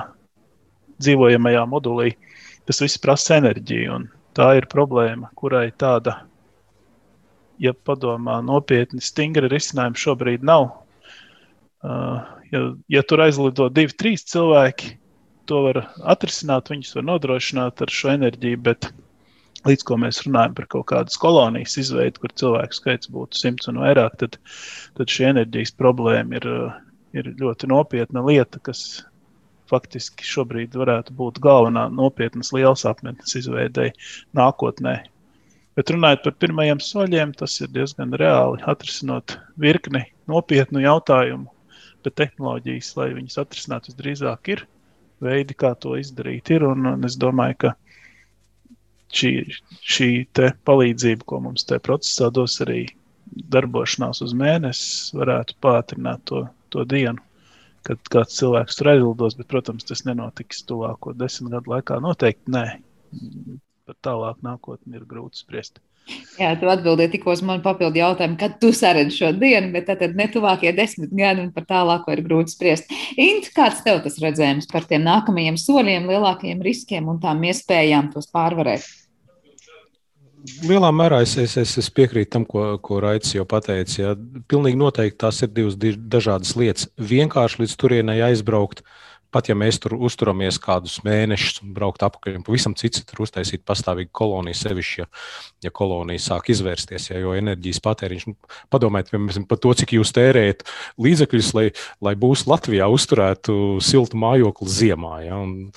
dzīvojamajā 1.03 1.63
modulī, 1.71 2.11
tas 2.69 2.83
viss 2.85 3.01
prasa 3.01 3.39
enerģiju. 3.41 4.03
Tā 4.37 4.49
ir 4.59 4.69
problēma, 4.73 5.31
kurai 5.37 5.71
tāda, 5.77 6.19
ja 7.61 7.73
padomā 7.89 8.39
nopietni, 8.45 9.01
stingra 9.05 9.49
risinājuma 9.53 10.03
šobrīd 10.05 10.45
nav. 10.45 10.71
Uh, 11.83 12.21
ja, 12.53 12.61
ja 12.93 13.03
tur 13.09 13.25
aizlido 13.25 13.69
divi, 13.73 13.97
trīs 13.99 14.25
cilvēki, 14.29 14.95
to 15.51 15.65
var 15.67 15.81
atrisināt, 16.15 16.71
viņus 16.71 16.95
var 16.99 17.09
nodrošināt 17.09 17.83
ar 17.83 17.93
šo 17.93 18.13
enerģiju, 18.15 18.61
bet 18.69 18.93
līdz 19.69 19.87
ko 19.89 19.99
mēs 20.03 20.23
runājam 20.27 20.57
par 20.59 20.69
kaut 20.75 20.89
kādas 20.91 21.21
kolonijas 21.21 21.79
izveidi, 21.83 22.19
kur 22.23 22.35
cilvēku 22.39 22.79
skaits 22.79 23.11
būtu 23.13 23.39
simts 23.39 23.71
un 23.71 23.81
vairāk, 23.83 24.19
tad, 24.23 24.39
tad 24.99 25.15
šī 25.15 25.29
enerģijas 25.31 25.75
problēma 25.79 26.41
ir, 26.41 26.49
ir 27.17 27.33
ļoti 27.41 27.71
nopietna 27.71 28.25
lieta, 28.27 28.61
kas 28.67 29.03
faktiski 29.73 30.27
šobrīd 30.27 30.75
varētu 30.77 31.15
būt 31.17 31.41
galvenā 31.45 31.87
nopietnas 31.95 32.53
liels 32.53 32.85
apmetnes 32.89 33.39
izveidei 33.39 33.93
nākotnē. 34.37 34.99
Bet 35.79 35.89
runājot 35.95 36.27
par 36.27 36.35
pirmajiem 36.45 36.83
soļiem, 36.85 37.33
tas 37.39 37.55
ir 37.63 37.71
diezgan 37.73 38.13
reāli 38.21 38.61
atrisinot 38.69 39.39
virkni 39.57 40.05
nopietnu 40.29 40.83
jautājumu, 40.83 41.49
bet 42.05 42.19
tehnoloģijas, 42.21 42.91
lai 42.99 43.09
viņas 43.17 43.41
atrisinātu, 43.41 43.93
visdrīzāk 43.93 44.53
ir 44.53 44.67
veidi, 45.23 45.57
kā 45.57 45.73
to 45.81 45.95
izdarīt. 45.97 46.51
Ir, 46.53 46.67
un, 46.69 46.91
un 46.93 47.09
es 47.09 47.17
domāju, 47.17 47.57
ka 47.65 47.73
šī, 49.17 49.33
šī 49.95 50.09
palīdzība, 50.67 51.27
ko 51.29 51.41
mums 51.47 51.67
tajā 51.69 51.83
procesā 51.85 52.31
dos 52.35 52.59
arī 52.65 52.87
darbošanās 53.53 54.23
uz 54.25 54.35
mēnesi, 54.37 55.13
varētu 55.17 55.57
pātrināt 55.65 56.25
to, 56.29 56.45
to 56.73 56.85
dienu, 56.89 57.21
kad 57.87 58.01
kāds 58.13 58.37
cilvēks 58.41 58.79
tur 58.79 58.93
aizlidos. 58.95 59.39
Bet, 59.39 59.49
protams, 59.53 59.87
tas 59.89 60.05
nenotiks 60.09 60.65
tuvāko 60.69 61.15
desmit 61.17 61.57
gadu 61.57 61.77
laikā. 61.77 62.01
Noteikti 62.03 62.53
nē. 62.53 62.67
Pat 63.89 63.99
tālāk 64.07 64.45
nākotnē 64.47 65.01
ir 65.01 65.09
grūti 65.09 65.43
spriest. 65.43 65.83
Jā, 66.35 66.49
tu 66.59 66.67
atbildēji 66.67 67.13
tikko 67.13 67.35
uz 67.37 67.43
manu 67.47 67.63
papildu 67.63 68.01
jautājumu, 68.01 68.35
kad 68.41 68.57
tu 68.63 68.73
saredzi 68.75 69.21
šo 69.21 69.29
dienu, 69.39 69.69
bet 69.75 69.87
tad 69.87 70.17
ne 70.19 70.27
tuvākie 70.33 70.73
desmit 70.75 71.13
gadi 71.15 71.45
un 71.45 71.53
par 71.55 71.67
tālāko 71.69 72.15
ir 72.15 72.25
grūti 72.27 72.55
spriest. 72.57 72.91
Int, 73.21 73.51
kāds 73.55 73.85
tev 73.87 74.01
tas 74.03 74.19
redzējums 74.23 74.67
par 74.73 74.89
tiem 74.89 75.05
nākamajiem 75.07 75.61
soļiem, 75.61 76.09
lielākajiem 76.11 76.65
riskiem 76.65 77.11
un 77.13 77.21
tām 77.23 77.45
iespējām 77.47 78.11
tos 78.15 78.31
pārvarēt? 78.35 78.89
Lielā 80.67 80.91
mērā 80.95 81.23
es, 81.25 81.37
es, 81.41 81.57
es, 81.61 81.77
es 81.79 81.91
piekrītu 81.95 82.33
tam, 82.37 82.49
ko, 82.49 82.65
ko 82.83 83.01
Raits 83.03 83.37
jau 83.37 83.47
pateica. 83.49 83.95
Ja. 84.01 84.17
Pilnīgi 84.51 84.81
noteikti 84.81 85.21
tās 85.25 85.43
ir 85.45 85.53
divas 85.55 85.79
dažādas 85.79 86.57
lietas. 86.59 86.91
Vienkārši 86.99 87.63
līdz 87.63 87.79
turienei 87.81 88.21
aizbraukt, 88.27 88.83
pat 89.33 89.49
ja 89.49 89.57
mēs 89.57 89.79
tur 89.81 89.95
uzturamies 89.97 90.59
kādus 90.61 90.99
mēnešus 91.07 91.63
un 91.65 91.73
braukt 91.77 92.03
apakaļ, 92.05 92.43
pavisam 92.45 92.75
cits 92.77 93.01
ir 93.01 93.23
uztaisīt 93.25 93.63
pastāvīgu 93.69 94.13
koloniju, 94.13 94.59
sevišķi, 94.59 94.99
ja, 95.01 95.07
ja 95.65 95.73
kolonija 95.73 96.21
sāk 96.21 96.51
izvērsties, 96.53 97.09
ja, 97.11 97.21
jo 97.23 97.33
enerģijas 97.39 97.81
patēriņš, 97.87 98.27
nu, 98.29 98.37
padomājiet 98.73 99.41
par 99.49 99.63
to, 99.63 99.73
cik 99.81 99.97
jūs 99.97 100.13
tērējat 100.19 100.67
līdzekļus, 101.01 101.53
lai, 101.57 101.71
lai 102.05 102.13
būs 102.21 102.45
Latvijā 102.51 102.91
uzturētu 102.93 103.57
siltu 103.85 104.21
mājokli 104.21 104.69
ziemā. 104.69 105.15
Ja, 105.25 105.41
un, 105.41 105.73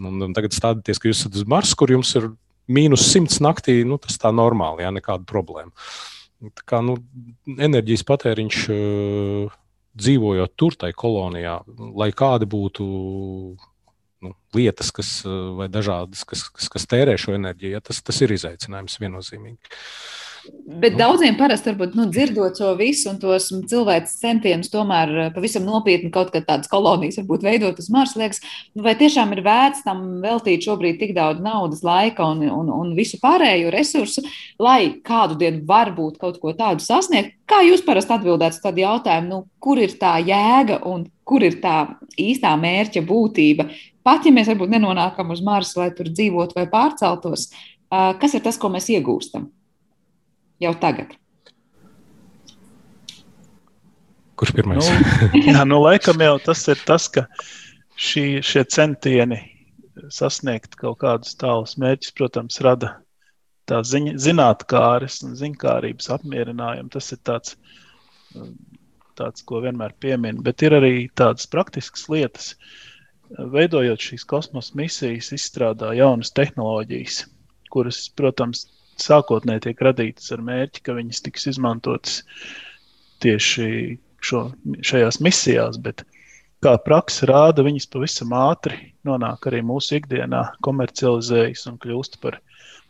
un, 0.00 0.24
un 0.30 0.32
tagad 0.36 0.56
stādieties, 0.56 1.02
ka 1.02 1.12
jūs 1.12 1.26
esat 1.26 1.36
uz 1.42 1.44
Marsa, 1.50 1.76
kur 1.76 1.92
jums 1.92 2.16
ir 2.16 2.32
mīnus 2.68 3.06
100 3.10 3.42
naktī, 3.44 3.78
nu, 3.88 3.98
tas 4.02 4.18
tā 4.20 4.32
normāli, 4.34 4.84
jā, 4.86 4.92
nekāda 4.94 5.26
problēma. 5.28 5.72
Tā 6.44 6.64
kā 6.68 6.80
nu, 6.84 6.98
enerģijas 7.56 8.04
patēriņš 8.08 8.64
dzīvojot 9.94 10.56
tur, 10.58 10.76
tajā 10.78 10.96
kolonijā, 10.98 11.58
lai 11.94 12.10
kādi 12.16 12.48
būtu 12.50 12.84
nu, 14.24 14.32
lietas, 14.56 14.90
kas, 14.94 15.10
vai 15.58 15.68
dažādas, 15.72 16.24
kas, 16.28 16.46
kas, 16.52 16.70
kas 16.72 16.88
tērē 16.90 17.16
šo 17.20 17.36
enerģiju, 17.38 17.76
ja, 17.76 17.82
tas, 17.84 18.00
tas 18.04 18.20
ir 18.24 18.34
izaicinājums 18.34 18.98
viennozīmīgi. 19.02 19.74
Bet 20.64 20.92
nu. 20.92 20.98
daudziem 20.98 21.36
parasti, 21.38 21.70
varbūt, 21.70 21.94
nu, 21.96 22.04
dzirdot 22.12 22.56
to 22.58 22.70
visu 22.76 23.08
un 23.10 23.18
tos 23.20 23.46
cilvēks 23.70 24.18
centienus, 24.20 24.70
tomēr 24.72 25.12
eh, 25.12 25.30
pavisam 25.32 25.64
nopietni 25.64 26.10
kaut 26.12 26.32
kādas 26.34 26.46
tādas 26.48 26.70
kolonijas 26.72 27.18
varbūt 27.20 27.46
veidot 27.46 27.80
uz 27.80 27.88
Marsa, 27.92 28.18
liekas, 28.20 28.42
nu, 28.76 28.84
vai 28.84 28.94
tiešām 29.00 29.32
ir 29.36 29.40
vērts 29.46 29.84
tam 29.86 30.04
veltīt 30.24 30.66
šobrīd 30.66 31.00
tik 31.00 31.14
daudz 31.16 31.40
naudas, 31.44 31.80
laika 31.86 32.28
un, 32.32 32.44
un, 32.48 32.68
un 32.74 32.92
visu 32.98 33.20
pārējo 33.22 33.72
resursu, 33.72 34.24
lai 34.60 35.00
kādu 35.04 35.38
dienu 35.40 35.64
varbūt 35.68 36.20
kaut 36.20 36.38
ko 36.42 36.52
tādu 36.56 36.84
sasniegt. 36.84 37.38
Kā 37.48 37.62
jūs 37.64 37.84
parasti 37.84 38.16
atbildētu 38.16 38.58
uz 38.58 38.62
tādu 38.64 38.84
jautājumu, 38.84 39.30
nu, 39.30 39.42
kur 39.64 39.80
ir 39.80 39.96
tā 40.00 40.16
jēga 40.24 40.82
un 40.88 41.08
kur 41.24 41.44
ir 41.44 41.60
tā 41.64 41.78
īstā 42.20 42.52
mērķa 42.60 43.04
būtība? 43.08 43.68
Pat 44.04 44.26
ja 44.28 44.32
mēs 44.36 44.50
varbūt 44.52 44.72
nenonākam 44.76 45.32
uz 45.32 45.40
Marsa, 45.44 45.80
lai 45.80 45.92
tur 45.96 46.12
dzīvotu 46.12 46.56
vai 46.56 46.68
pārceltos, 46.68 47.48
Kas 47.94 48.32
ir 48.34 48.42
tas, 48.42 48.56
ko 48.58 48.66
mēs 48.72 48.88
iegūstam 48.90 49.44
jau 50.64 50.74
tagad? 50.80 51.14
Kurš 54.34 54.54
pirmais? 54.56 54.82
Nu, 54.82 55.42
jā, 55.46 55.62
nu, 55.68 55.78
laikam 55.84 56.22
jau 56.24 56.36
tas 56.42 56.64
ir 56.72 56.80
tas, 56.88 57.06
ka 57.12 57.26
šī, 57.94 58.42
šie 58.42 58.64
centieni 58.66 59.40
sasniegt 60.10 60.74
kaut 60.80 60.98
kādus 61.04 61.36
tālus 61.38 61.76
mērķus, 61.78 62.14
protams, 62.18 62.58
rada 62.64 62.96
tā 63.70 63.80
ziņa, 63.86 64.16
zinātnākāres 64.20 65.20
un 65.26 65.36
ziņkārības 65.38 66.10
apmierinājumu. 66.16 66.90
Tas 66.92 67.12
ir 67.14 67.20
tāds, 67.26 67.54
tāds, 69.18 69.44
ko 69.46 69.62
vienmēr 69.64 69.94
piemin, 70.02 70.42
bet 70.44 70.66
ir 70.66 70.76
arī 70.80 70.94
tādas 71.16 71.48
praktiskas 71.50 72.08
lietas. 72.12 72.54
Veidojot 73.54 74.02
šīs 74.04 74.26
kosmosa 74.28 74.74
misijas, 74.78 75.30
izstrādā 75.34 75.94
jaunas 75.96 76.34
tehnoloģijas, 76.36 77.22
kuras, 77.72 78.04
protams, 78.18 78.66
sākotnēji 79.02 79.66
tiek 79.68 79.82
radītas 79.86 80.30
ar 80.34 80.42
mērķi, 80.44 80.82
ka 80.86 80.96
viņas 80.96 81.22
tiks 81.26 81.48
izmantotas 81.54 82.22
tieši 83.24 83.68
šo, 84.24 84.48
šajās 84.84 85.20
misijās, 85.24 85.78
bet 85.82 86.04
kā 86.64 86.74
praksa 86.84 87.28
rāda, 87.28 87.64
viņas 87.66 87.88
pavisam 87.92 88.32
ātri 88.36 88.78
nonāk 89.06 89.48
arī 89.50 89.60
mūsu 89.66 89.98
ikdienā, 89.98 90.44
komercializējas 90.64 91.66
un 91.70 91.76
kļūst 91.82 92.18
par, 92.22 92.38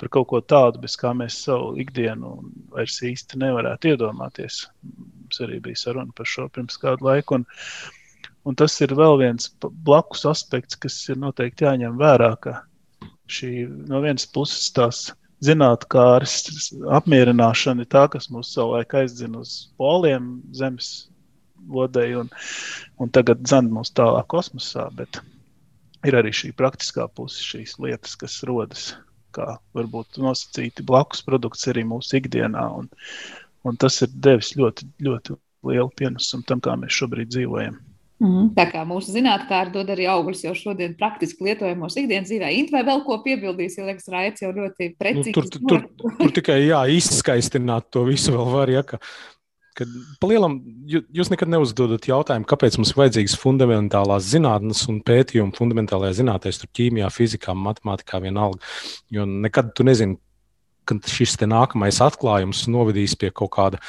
par 0.01 0.13
kaut 0.15 0.29
ko 0.31 0.41
tādu, 0.55 0.83
bez 0.85 0.95
kā 1.01 1.15
mēs 1.17 1.41
savu 1.47 1.75
ikdienu 1.83 2.37
vairs 2.75 3.01
īsti 3.03 3.41
nevarētu 3.43 3.95
iedomāties. 3.95 4.65
Mums 4.85 5.43
arī 5.47 5.61
bija 5.65 5.83
saruna 5.87 6.15
par 6.15 6.31
šo 6.31 6.47
pirms 6.55 6.79
kādu 6.83 7.09
laiku. 7.09 7.41
Un, 7.41 7.49
un 8.47 8.61
tas 8.61 8.79
ir 8.85 8.95
vēl 8.95 9.19
viens 9.25 9.51
blakus 9.89 10.23
aspekts, 10.31 10.79
kas 10.79 11.01
ir 11.11 11.19
noteikti 11.23 11.67
jāņem 11.67 11.99
vērā, 11.99 12.31
ka 12.47 12.61
šī 13.31 13.53
no 13.91 14.03
vienas 14.05 14.27
puses 14.31 14.71
tās 14.77 15.09
zinātnākāras 15.43 16.37
apmierināšana 16.99 17.85
ir 17.85 17.91
tā, 17.91 18.07
kas 18.13 18.31
mūs 18.33 18.53
savulaik 18.55 18.95
aizdzina 19.01 19.43
uz 19.43 19.55
poliem 19.81 20.39
zemes 20.57 21.09
lodei 21.69 22.15
un, 22.19 22.31
un 23.01 23.11
tagad 23.15 23.43
dzan 23.43 23.71
mūs 23.73 23.93
tālāk 23.97 24.29
kosmosā, 24.31 24.89
bet 24.97 25.21
ir 26.05 26.19
arī 26.19 26.33
šī 26.37 26.53
praktiskā 26.57 27.09
puse, 27.17 27.43
šīs 27.43 27.79
lietas, 27.83 28.17
kas 28.21 28.43
rodas, 28.49 28.93
kā 29.35 29.57
varbūt 29.77 30.21
nosacīti 30.23 30.85
blakus 30.87 31.25
produkts 31.27 31.67
arī 31.73 31.87
mūsu 31.89 32.21
ikdienā, 32.21 32.67
un, 32.79 32.91
un 33.65 33.81
tas 33.81 34.01
ir 34.05 34.13
devis 34.13 34.55
ļoti, 34.59 34.91
ļoti 35.09 35.39
lielu 35.65 35.91
pienesumu 35.97 36.47
tam, 36.47 36.61
kā 36.65 36.77
mēs 36.79 37.01
šobrīd 37.01 37.33
dzīvojam. 37.33 37.81
Mm, 38.23 38.53
tā 38.55 38.69
kā 38.71 38.85
mūsu 38.87 39.11
zinātnē 39.11 39.61
dod 39.75 39.89
arī 39.91 40.07
augļus 40.07 40.45
jau 40.45 40.55
šodien 40.55 40.95
praktiski 40.99 41.49
lietojamos 41.49 41.97
ikdienas 41.99 42.31
dzīvē. 42.31 42.53
Int 42.55 42.71
vai 42.71 42.85
vēl 42.87 43.03
ko 43.07 43.19
piebildīs, 43.25 43.75
jo 43.79 43.89
liekas, 43.89 44.07
Raits 44.13 44.45
jau 44.45 44.53
ļoti 44.55 44.93
precīzi. 45.01 45.35
Nu, 45.35 45.41
tur, 45.41 45.49
tur, 45.51 45.87
tur, 45.99 46.17
tur 46.21 46.35
tikai 46.39 46.61
jā, 46.63 46.85
izskaistināt 46.95 47.91
to 47.95 48.05
visu 48.07 48.37
vēl 48.37 48.53
var, 48.55 48.71
ja, 48.71 48.85
ka, 48.87 49.01
ka 49.75 49.89
palielam 50.23 50.61
jūs 50.87 51.33
nekad 51.35 51.51
neuzdodat 51.51 52.07
jautājumu, 52.07 52.47
kāpēc 52.49 52.79
mums 52.79 52.95
ir 52.95 53.01
vajadzīgas 53.03 53.35
fundamentālās 53.43 54.31
zinātnes 54.31 54.85
un 54.93 55.03
pētījumi 55.05 55.57
fundamentālajā 55.59 56.21
zinātnē, 56.23 56.55
tur 56.55 56.71
ķīmijā, 56.79 57.11
fizikā, 57.13 57.57
matemātikā 57.67 58.23
vienalga. 58.23 58.63
Jo 59.13 59.27
nekad 59.27 59.75
tu 59.75 59.87
nezini, 59.91 60.21
kad 60.89 61.09
šis 61.09 61.37
nākamais 61.49 61.99
atklājums 62.05 62.67
novedīs 62.71 63.17
pie 63.19 63.31
kaut 63.35 63.53
kāda 63.57 63.81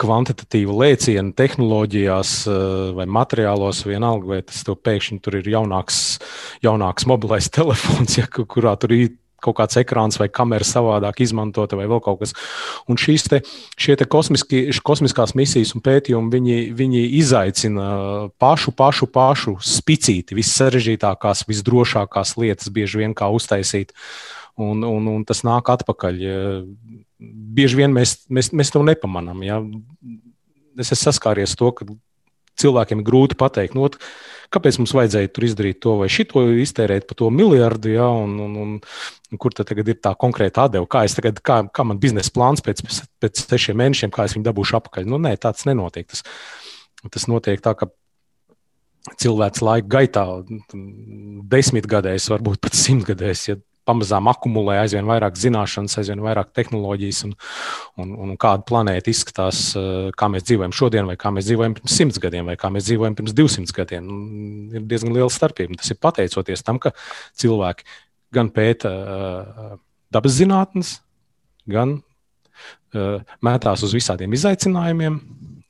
kvantitatīva 0.00 0.74
lēciena 0.82 1.34
tehnoloģijās 1.38 2.36
eh, 2.50 2.62
vai 2.96 3.06
materiālos, 3.10 3.84
vienalga, 3.88 4.30
vai 4.34 4.40
tas 4.46 4.64
tev 4.66 4.78
pēkšņi 4.84 5.20
tur 5.24 5.38
ir 5.40 5.50
jaunāks, 5.56 6.00
jaunāks 6.64 7.06
mobilais 7.10 7.50
telefons, 7.58 8.18
ja, 8.18 8.28
kurā 8.28 8.76
tur 8.80 8.96
ir 8.96 9.12
kaut 9.44 9.58
kāds 9.58 9.78
ekrāns 9.80 10.18
vai 10.20 10.30
kamera 10.32 10.64
savādāk 10.64 11.20
izmantota 11.24 11.76
vai 11.78 11.84
vēl 11.90 12.00
kaut 12.04 12.22
kas. 12.22 12.34
Un 12.90 12.96
šīs 13.00 13.26
te, 13.28 13.40
šie 13.80 13.96
te 14.00 14.06
kosmiski, 14.08 14.66
kosmiskās 14.86 15.34
misijas 15.38 15.74
un 15.76 15.84
pētījumi, 15.84 16.32
viņi, 16.32 16.60
viņi 16.78 17.02
izaicina 17.20 17.88
pašu, 18.40 18.72
pašu, 18.76 19.10
pašu 19.12 19.58
spicīti, 19.60 20.38
vissarežģītākās, 20.38 21.44
visdrošākās 21.50 22.38
lietas 22.40 22.72
bieži 22.72 23.04
vien 23.04 23.16
kā 23.16 23.28
uztaisīt. 23.34 23.92
Un, 24.54 24.84
un, 24.86 25.06
un 25.10 25.22
tas 25.26 25.42
nāk 25.42 25.66
atpakaļ 25.72 26.20
bieži 27.18 27.80
vien 27.80 27.94
mēs, 27.94 28.20
mēs, 28.30 28.52
mēs 28.54 28.70
to 28.70 28.84
nepamanām. 28.86 29.42
Ja? 29.42 29.58
Es 30.78 30.92
esmu 30.94 31.08
saskāries 31.08 31.56
to, 31.58 31.72
ka 31.74 31.88
cilvēkiem 32.60 33.02
ir 33.02 33.06
grūti 33.08 33.38
pateikt, 33.38 33.74
nu, 33.74 33.88
kāpēc 34.54 34.78
mums 34.78 34.94
vajadzēja 34.94 35.32
tur 35.34 35.46
izdarīt 35.48 35.80
to 35.82 35.96
vai 35.98 36.08
šito, 36.12 36.44
iztērēt 36.62 37.08
par 37.08 37.18
to 37.18 37.30
miljardu, 37.34 37.90
ja, 37.96 38.06
un, 38.06 38.36
un, 38.44 38.54
un, 38.62 38.76
un 38.78 39.42
kur 39.42 39.56
tad 39.56 39.72
ir 39.74 39.98
tā 39.98 40.14
konkrēta 40.18 40.68
atdeve, 40.68 40.86
kā, 40.90 41.02
tagad, 41.16 41.42
kā, 41.44 41.58
kā 41.74 41.86
man 41.88 41.98
biznesa 42.02 42.30
plāns 42.34 42.62
pēc, 42.64 42.84
pēc 43.22 43.42
sešiem 43.42 43.80
mēnešiem, 43.82 44.14
kā 44.14 44.28
es 44.28 44.36
viņu 44.36 44.46
dabūšu 44.46 44.78
apakaļ. 44.78 45.10
Nu, 45.10 45.18
nē, 45.22 45.34
tāds 45.42 45.66
nenotiek. 45.66 46.06
Tas, 46.10 46.22
tas 47.10 47.28
notiek 47.30 47.62
tā, 47.64 47.74
ka 47.78 47.90
cilvēks 49.20 49.64
laika 49.64 49.90
gaitā, 49.98 50.24
desmitgadēs, 51.50 52.30
varbūt 52.32 52.62
pat 52.64 52.78
simtgadēs, 52.78 53.48
ja 53.50 53.58
pamazām 53.88 54.28
akumulē 54.32 54.78
aizvien 54.82 55.06
vairāk 55.08 55.36
zināšanas, 55.38 55.96
aizvien 56.00 56.22
vairāk 56.24 56.52
tehnoloģijas, 56.56 57.20
un, 57.28 57.34
un, 58.00 58.14
un 58.24 58.34
kāda 58.40 58.64
planēta 58.68 59.12
izskatās, 59.12 59.60
eh, 59.78 60.10
kā 60.16 60.30
mēs 60.32 60.46
dzīvojam 60.48 60.74
šodien, 60.76 61.08
vai 61.10 61.18
kā 61.20 61.32
mēs 61.34 61.48
dzīvojam 61.48 61.76
pirms 61.78 61.98
simts 62.00 62.20
gadiem, 62.22 62.48
vai 62.50 62.56
kā 62.60 62.70
mēs 62.72 62.88
dzīvojam 62.88 63.18
pirms 63.18 63.36
divsimt 63.36 63.74
gadiem. 63.76 64.10
Ir 64.74 64.88
diezgan 64.90 65.14
liela 65.16 65.30
starpība. 65.32 65.78
Tas 65.80 65.92
ir 65.92 66.00
pateicoties 66.02 66.64
tam, 66.66 66.80
ka 66.82 66.94
cilvēki 67.40 67.86
gan 68.34 68.50
pēta 68.50 68.90
uh, 68.90 69.74
dabas 70.12 70.34
zinātnes, 70.40 70.96
gan 71.70 72.00
uh, 72.00 73.20
mētās 73.44 73.84
uz 73.86 73.94
visādiem 73.94 74.34
izaicinājumiem, 74.34 75.20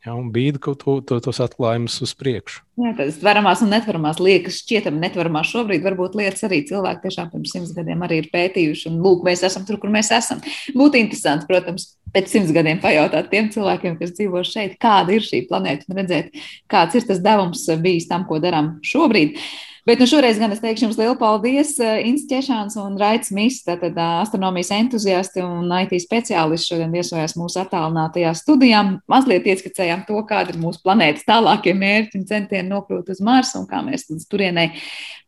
Ja, 0.05 0.13
un 0.21 0.27
bīda 0.35 0.61
kaut 0.61 0.83
to, 0.83 0.99
to, 1.09 1.17
tos 1.25 1.39
atklājumus 1.41 1.95
uz 2.05 2.11
priekšu. 2.21 2.61
Jā, 2.77 2.91
tādas 2.99 3.17
tveramās 3.23 3.63
un 3.65 3.71
netveramās 3.73 4.19
liekas, 4.21 4.59
šķietami 4.61 5.01
netveramās 5.01 5.49
šobrīd, 5.49 5.81
varbūt 5.87 6.19
lietas 6.21 6.45
arī 6.45 6.59
cilvēki 6.69 7.07
tiešām 7.07 7.31
pirms 7.33 7.55
simts 7.55 7.73
gadiem 7.73 8.05
arī 8.05 8.19
ir 8.21 8.29
pētījuši. 8.35 8.91
Un 8.91 8.99
lūk, 9.01 9.25
mēs 9.25 9.47
esam 9.49 9.65
tur, 9.65 9.79
kur 9.81 9.93
mēs 9.95 10.13
esam. 10.13 10.43
Būtu 10.77 11.01
interesanti, 11.01 11.49
protams, 11.49 11.95
pēc 12.13 12.29
simts 12.35 12.53
gadiem 12.53 12.83
pajautāt 12.85 13.31
tiem 13.33 13.49
cilvēkiem, 13.55 13.97
kas 14.03 14.13
dzīvo 14.19 14.45
šeit, 14.45 14.77
kāda 14.83 15.17
ir 15.17 15.25
šī 15.25 15.47
planēta 15.49 15.89
un 15.89 16.03
redzēt, 16.03 16.37
kāds 16.69 17.01
ir 17.01 17.09
tas 17.09 17.25
devums 17.25 17.65
bijis 17.81 18.11
tam, 18.11 18.29
ko 18.29 18.43
darām 18.45 18.75
šobrīd. 18.85 19.41
Bet 19.85 20.01
nu, 20.01 20.07
šoreiz 20.09 20.39
gan 20.41 20.49
es 20.55 20.63
teikšu 20.63 20.87
jums 20.87 20.97
lielu 20.97 21.13
paldies. 21.21 21.75
Eh, 21.77 22.07
Inns 22.09 22.23
Češāns 22.25 22.79
un 22.81 22.95
Raits 22.97 23.29
Mīs, 23.37 23.59
tātad 23.67 23.93
eh, 23.93 24.13
astronomijas 24.23 24.71
entuziasti 24.73 25.43
un 25.45 25.69
IT 25.77 25.93
speciālisti 26.01 26.71
šodien 26.71 26.95
viesojās 26.95 27.35
mūsu 27.37 27.61
attālinātajā 27.61 28.31
studijā. 28.39 28.81
Mazliet 29.13 29.45
ieskicējām 29.53 30.07
to, 30.09 30.23
kāda 30.25 30.55
ir 30.55 30.61
mūsu 30.63 30.81
planētas 30.87 31.27
tālākie 31.29 31.75
mērķi 31.77 32.17
un 32.17 32.25
centieni 32.31 32.71
nokļūt 32.71 33.11
uz 33.13 33.21
Marsu 33.29 33.61
un 33.61 33.67
kā 33.69 33.83
mēs 33.85 34.09
turienei 34.31 34.71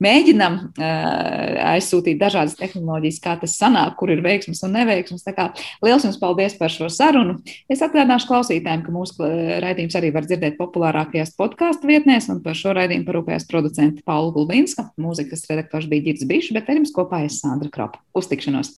mēģinam 0.00 0.56
uh, 0.76 1.60
aizsūtīt 1.74 2.18
dažādas 2.20 2.56
tehnoloģijas, 2.58 3.20
kā 3.24 3.32
tas 3.40 3.54
sanāk, 3.56 3.94
kur 4.00 4.12
ir 4.12 4.20
veiksmas 4.24 4.60
un 4.66 4.74
neveiksmas. 4.76 5.24
Tā 5.24 5.32
kā 5.36 5.46
liels 5.84 6.04
jums 6.04 6.18
paldies 6.20 6.56
par 6.58 6.72
šo 6.72 6.90
sarunu. 6.92 7.38
Es 7.72 7.84
atgādināšu 7.84 8.28
klausītājiem, 8.28 8.84
ka 8.84 8.92
mūsu 8.92 9.30
raidījums 9.64 9.96
arī 9.96 10.12
var 10.16 10.28
dzirdēt 10.28 10.58
populārākajās 10.60 11.32
podkāstu 11.40 11.88
vietnēs 11.88 12.28
un 12.32 12.42
par 12.44 12.56
šo 12.56 12.76
raidījumu 12.76 13.08
parūpējās 13.08 13.48
producenti 13.48 14.04
Paula 14.04 14.34
Gulbinska. 14.46 14.90
Mūzikas 15.00 15.42
redaktors 15.50 15.88
bija 15.90 16.06
Girds 16.06 16.26
Bišs, 16.28 16.54
bet 16.54 16.70
ar 16.70 16.78
jums 16.78 16.94
kopā 16.94 17.24
es 17.26 17.40
Sandra 17.42 17.70
Kropa. 17.72 17.98
Uz 18.14 18.30
tikšanos! 18.30 18.74